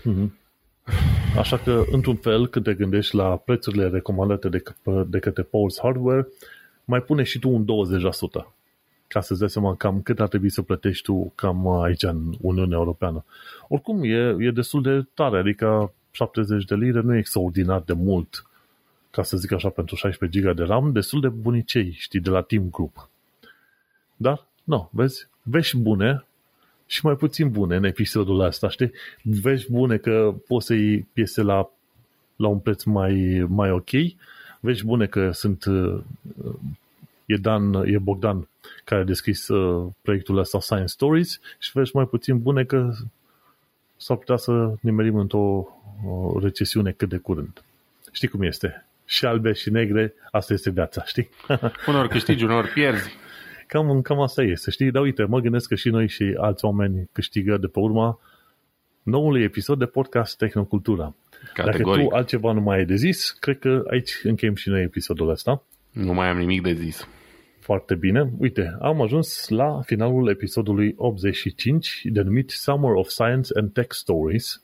Mm-hmm. 0.00 0.46
Așa 1.38 1.56
că, 1.56 1.82
într-un 1.90 2.16
fel, 2.16 2.48
când 2.48 2.64
te 2.64 2.74
gândești 2.74 3.14
la 3.14 3.36
prețurile 3.36 3.88
recomandate 3.88 4.48
de, 4.48 4.62
de 5.06 5.18
către 5.18 5.42
Pulse 5.42 5.80
Hardware, 5.82 6.28
mai 6.84 7.00
pune 7.00 7.22
și 7.22 7.38
tu 7.38 7.48
un 7.50 7.64
20%, 7.64 8.57
ca 9.08 9.20
să-ți 9.20 9.40
dai 9.40 9.50
seama 9.50 9.74
cam 9.74 10.02
cât 10.02 10.20
ar 10.20 10.28
trebui 10.28 10.50
să 10.50 10.62
plătești 10.62 11.02
tu 11.02 11.32
cam 11.34 11.68
aici 11.68 12.02
în 12.02 12.34
Uniunea 12.40 12.78
Europeană. 12.78 13.24
Oricum, 13.68 14.02
e, 14.02 14.36
e 14.38 14.50
destul 14.50 14.82
de 14.82 15.06
tare, 15.14 15.38
adică 15.38 15.92
70 16.10 16.64
de 16.64 16.74
lire 16.74 17.00
nu 17.00 17.14
e 17.14 17.18
extraordinar 17.18 17.80
de 17.80 17.92
mult, 17.92 18.46
ca 19.10 19.22
să 19.22 19.36
zic 19.36 19.52
așa, 19.52 19.68
pentru 19.68 19.94
16 19.96 20.40
GB 20.40 20.56
de 20.56 20.62
RAM, 20.62 20.92
destul 20.92 21.20
de 21.20 21.28
bunicei, 21.28 21.92
știi, 21.92 22.20
de 22.20 22.30
la 22.30 22.40
Team 22.40 22.68
Group. 22.70 23.08
Dar, 24.16 24.46
nu, 24.64 24.76
no, 24.76 24.88
vezi, 24.92 25.28
vești 25.42 25.76
bune, 25.76 26.24
și 26.86 27.04
mai 27.04 27.14
puțin 27.14 27.50
bune 27.50 27.76
în 27.76 27.84
episodul 27.84 28.40
ăsta, 28.40 28.68
știi? 28.68 28.92
Vești 29.22 29.72
bune 29.72 29.96
că 29.96 30.34
poți 30.46 30.66
să 30.66 30.74
iei 30.74 31.08
piese 31.12 31.42
la, 31.42 31.70
la 32.36 32.48
un 32.48 32.58
preț 32.58 32.82
mai, 32.82 33.44
mai 33.48 33.70
ok, 33.70 33.90
vești 34.60 34.84
bune 34.84 35.06
că 35.06 35.30
sunt 35.30 35.64
e 37.28 37.36
Dan, 37.36 37.74
e 37.74 37.98
Bogdan 37.98 38.48
care 38.84 39.00
a 39.00 39.04
descris 39.04 39.48
uh, 39.48 39.86
proiectul 40.02 40.38
ăsta 40.38 40.60
Science 40.60 40.86
Stories 40.86 41.40
și 41.58 41.70
vești 41.74 41.96
mai 41.96 42.04
puțin 42.04 42.38
bune 42.38 42.64
că 42.64 42.90
s-ar 43.96 44.16
putea 44.16 44.36
să 44.36 44.74
nimerim 44.80 45.16
într-o 45.16 45.66
recesiune 46.40 46.90
cât 46.90 47.08
de 47.08 47.16
curând. 47.16 47.62
Știi 48.12 48.28
cum 48.28 48.42
este? 48.42 48.86
Și 49.04 49.24
albe 49.24 49.52
și 49.52 49.70
negre, 49.70 50.14
asta 50.30 50.52
este 50.52 50.70
viața, 50.70 51.04
știi? 51.04 51.28
Unor 51.88 52.08
câștigi, 52.08 52.44
unor 52.44 52.70
pierzi. 52.74 53.10
Cam, 53.66 54.00
cam 54.02 54.20
asta 54.20 54.42
este, 54.42 54.70
știi? 54.70 54.90
Dar 54.90 55.02
uite, 55.02 55.24
mă 55.24 55.40
gândesc 55.40 55.68
că 55.68 55.74
și 55.74 55.88
noi 55.88 56.08
și 56.08 56.34
alți 56.38 56.64
oameni 56.64 57.08
câștigă 57.12 57.56
de 57.56 57.66
pe 57.66 57.78
urma 57.78 58.20
noului 59.02 59.42
episod 59.42 59.78
de 59.78 59.86
podcast 59.86 60.36
Tehnocultura. 60.36 61.14
Categoric. 61.54 61.86
Dacă 61.86 62.08
tu 62.08 62.14
altceva 62.14 62.52
nu 62.52 62.60
mai 62.60 62.78
ai 62.78 62.84
de 62.84 62.94
zis, 62.94 63.30
cred 63.30 63.58
că 63.58 63.84
aici 63.90 64.20
încheiem 64.22 64.54
și 64.54 64.68
noi 64.68 64.82
episodul 64.82 65.28
ăsta. 65.28 65.62
Nu 65.92 66.12
mai 66.12 66.28
am 66.28 66.38
nimic 66.38 66.62
de 66.62 66.72
zis. 66.72 67.08
Foarte 67.68 67.94
bine. 67.94 68.32
Uite, 68.38 68.76
am 68.80 69.00
ajuns 69.00 69.48
la 69.48 69.80
finalul 69.80 70.28
episodului 70.28 70.94
85, 70.96 72.02
denumit 72.04 72.50
Summer 72.50 72.90
of 72.90 73.08
Science 73.08 73.58
and 73.58 73.72
Tech 73.72 73.92
Stories, 73.92 74.62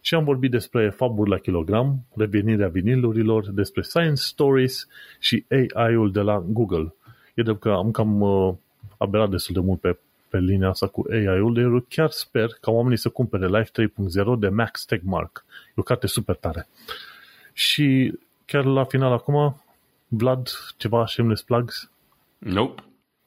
și 0.00 0.14
am 0.14 0.24
vorbit 0.24 0.50
despre 0.50 0.90
faburi 0.90 1.30
la 1.30 1.38
kilogram, 1.38 2.04
revenirea 2.14 2.68
vinilurilor, 2.68 3.50
despre 3.50 3.82
Science 3.82 4.22
Stories 4.22 4.88
și 5.18 5.44
AI-ul 5.74 6.12
de 6.12 6.20
la 6.20 6.44
Google 6.46 6.94
e 7.34 7.42
de 7.42 7.56
că 7.58 7.70
am 7.70 7.90
cam 7.90 8.20
uh, 8.20 8.54
aberat 8.96 9.30
destul 9.30 9.54
de 9.54 9.60
mult 9.60 9.80
pe, 9.80 9.98
pe 10.28 10.38
linia 10.38 10.68
asta 10.68 10.86
cu 10.86 11.04
AI-ul, 11.10 11.58
eu 11.58 11.84
chiar 11.88 12.10
sper 12.10 12.48
ca 12.60 12.70
oamenii 12.70 12.98
să 12.98 13.08
cumpere 13.08 13.46
Life 13.46 13.70
3.0 13.82 14.38
de 14.38 14.48
Max 14.48 14.84
Tegmark. 14.84 15.44
E 15.68 15.72
o 15.74 15.82
carte 15.82 16.06
super 16.06 16.36
tare. 16.36 16.66
Și 17.52 18.18
chiar 18.44 18.64
la 18.64 18.84
final 18.84 19.12
acum, 19.12 19.62
Vlad, 20.08 20.48
ceva 20.76 21.06
shameless 21.06 21.42
plugs? 21.42 21.90
Nope. 22.44 22.82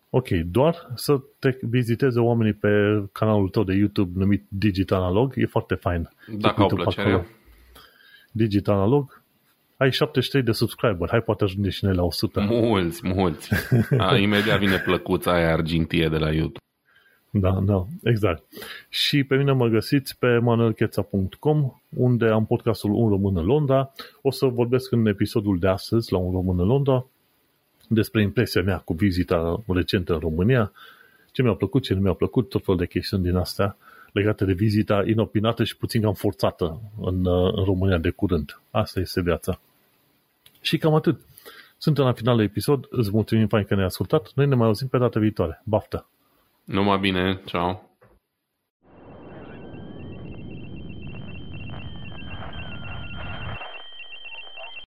Ok, 0.09 0.29
doar 0.29 0.91
să 0.93 1.21
te 1.39 1.57
viziteze 1.61 2.19
oamenii 2.19 2.53
pe 2.53 2.69
canalul 3.11 3.49
tău 3.49 3.63
de 3.63 3.73
YouTube 3.73 4.19
numit 4.19 4.45
Digital 4.47 5.01
Analog, 5.01 5.33
e 5.35 5.45
foarte 5.45 5.75
fain. 5.75 6.09
Dacă 6.37 6.61
au 6.61 6.67
plăcere. 6.67 7.27
Digital 8.31 8.75
Analog, 8.75 9.23
ai 9.77 9.91
73 9.91 10.43
de 10.43 10.51
subscriber, 10.51 11.09
hai 11.09 11.21
poate 11.21 11.43
ajunge 11.43 11.69
și 11.69 11.85
noi 11.85 11.95
la 11.95 12.03
100. 12.03 12.41
Mulți, 12.41 13.07
mulți. 13.07 13.49
A, 13.97 14.17
imediat 14.17 14.59
vine 14.59 14.77
plăcuța 14.77 15.33
aia 15.33 15.53
argintie 15.53 16.07
de 16.07 16.17
la 16.17 16.31
YouTube. 16.31 16.59
Da, 17.29 17.59
da, 17.63 17.85
exact. 18.03 18.43
Și 18.89 19.23
pe 19.23 19.35
mine 19.35 19.51
mă 19.51 19.67
găsiți 19.67 20.17
pe 20.17 20.37
manuelcheța.com, 20.37 21.71
unde 21.89 22.25
am 22.25 22.45
podcastul 22.45 22.91
Un 22.91 23.09
Român 23.09 23.37
în 23.37 23.45
Londra. 23.45 23.91
O 24.21 24.31
să 24.31 24.45
vorbesc 24.45 24.91
în 24.91 25.05
episodul 25.05 25.59
de 25.59 25.67
astăzi 25.67 26.11
la 26.11 26.17
Un 26.17 26.31
Român 26.31 26.59
în 26.59 26.65
Londra 26.65 27.05
despre 27.87 28.21
impresia 28.21 28.61
mea 28.61 28.77
cu 28.77 28.93
vizita 28.93 29.63
recentă 29.67 30.13
în 30.13 30.19
România, 30.19 30.71
ce 31.31 31.41
mi-a 31.41 31.53
plăcut, 31.53 31.83
ce 31.83 31.93
nu 31.93 32.01
mi-a 32.01 32.13
plăcut, 32.13 32.49
tot 32.49 32.63
felul 32.63 32.79
de 32.79 32.85
chestiuni 32.87 33.23
din 33.23 33.35
astea 33.35 33.77
legate 34.15 34.45
de 34.45 34.53
vizita 34.53 35.03
inopinată 35.05 35.63
și 35.63 35.77
puțin 35.77 36.01
cam 36.01 36.13
forțată 36.13 36.81
în, 37.01 37.27
în 37.27 37.63
România 37.63 37.97
de 37.97 38.09
curând. 38.09 38.59
Asta 38.71 38.99
este 38.99 39.21
viața. 39.21 39.59
Și 40.61 40.77
cam 40.77 40.93
atât. 40.93 41.19
Suntem 41.77 42.03
la 42.03 42.13
finalul 42.13 42.43
episod, 42.43 42.85
îți 42.89 43.11
mulțumim 43.11 43.47
fain 43.47 43.63
că 43.63 43.73
ne-ai 43.73 43.85
ascultat, 43.85 44.31
noi 44.35 44.47
ne 44.47 44.55
mai 44.55 44.67
auzim 44.67 44.87
pe 44.87 44.97
data 44.97 45.19
viitoare. 45.19 45.61
Baftă! 45.65 46.07
Numai 46.63 46.97
bine, 46.97 47.41
ciao! 47.45 47.89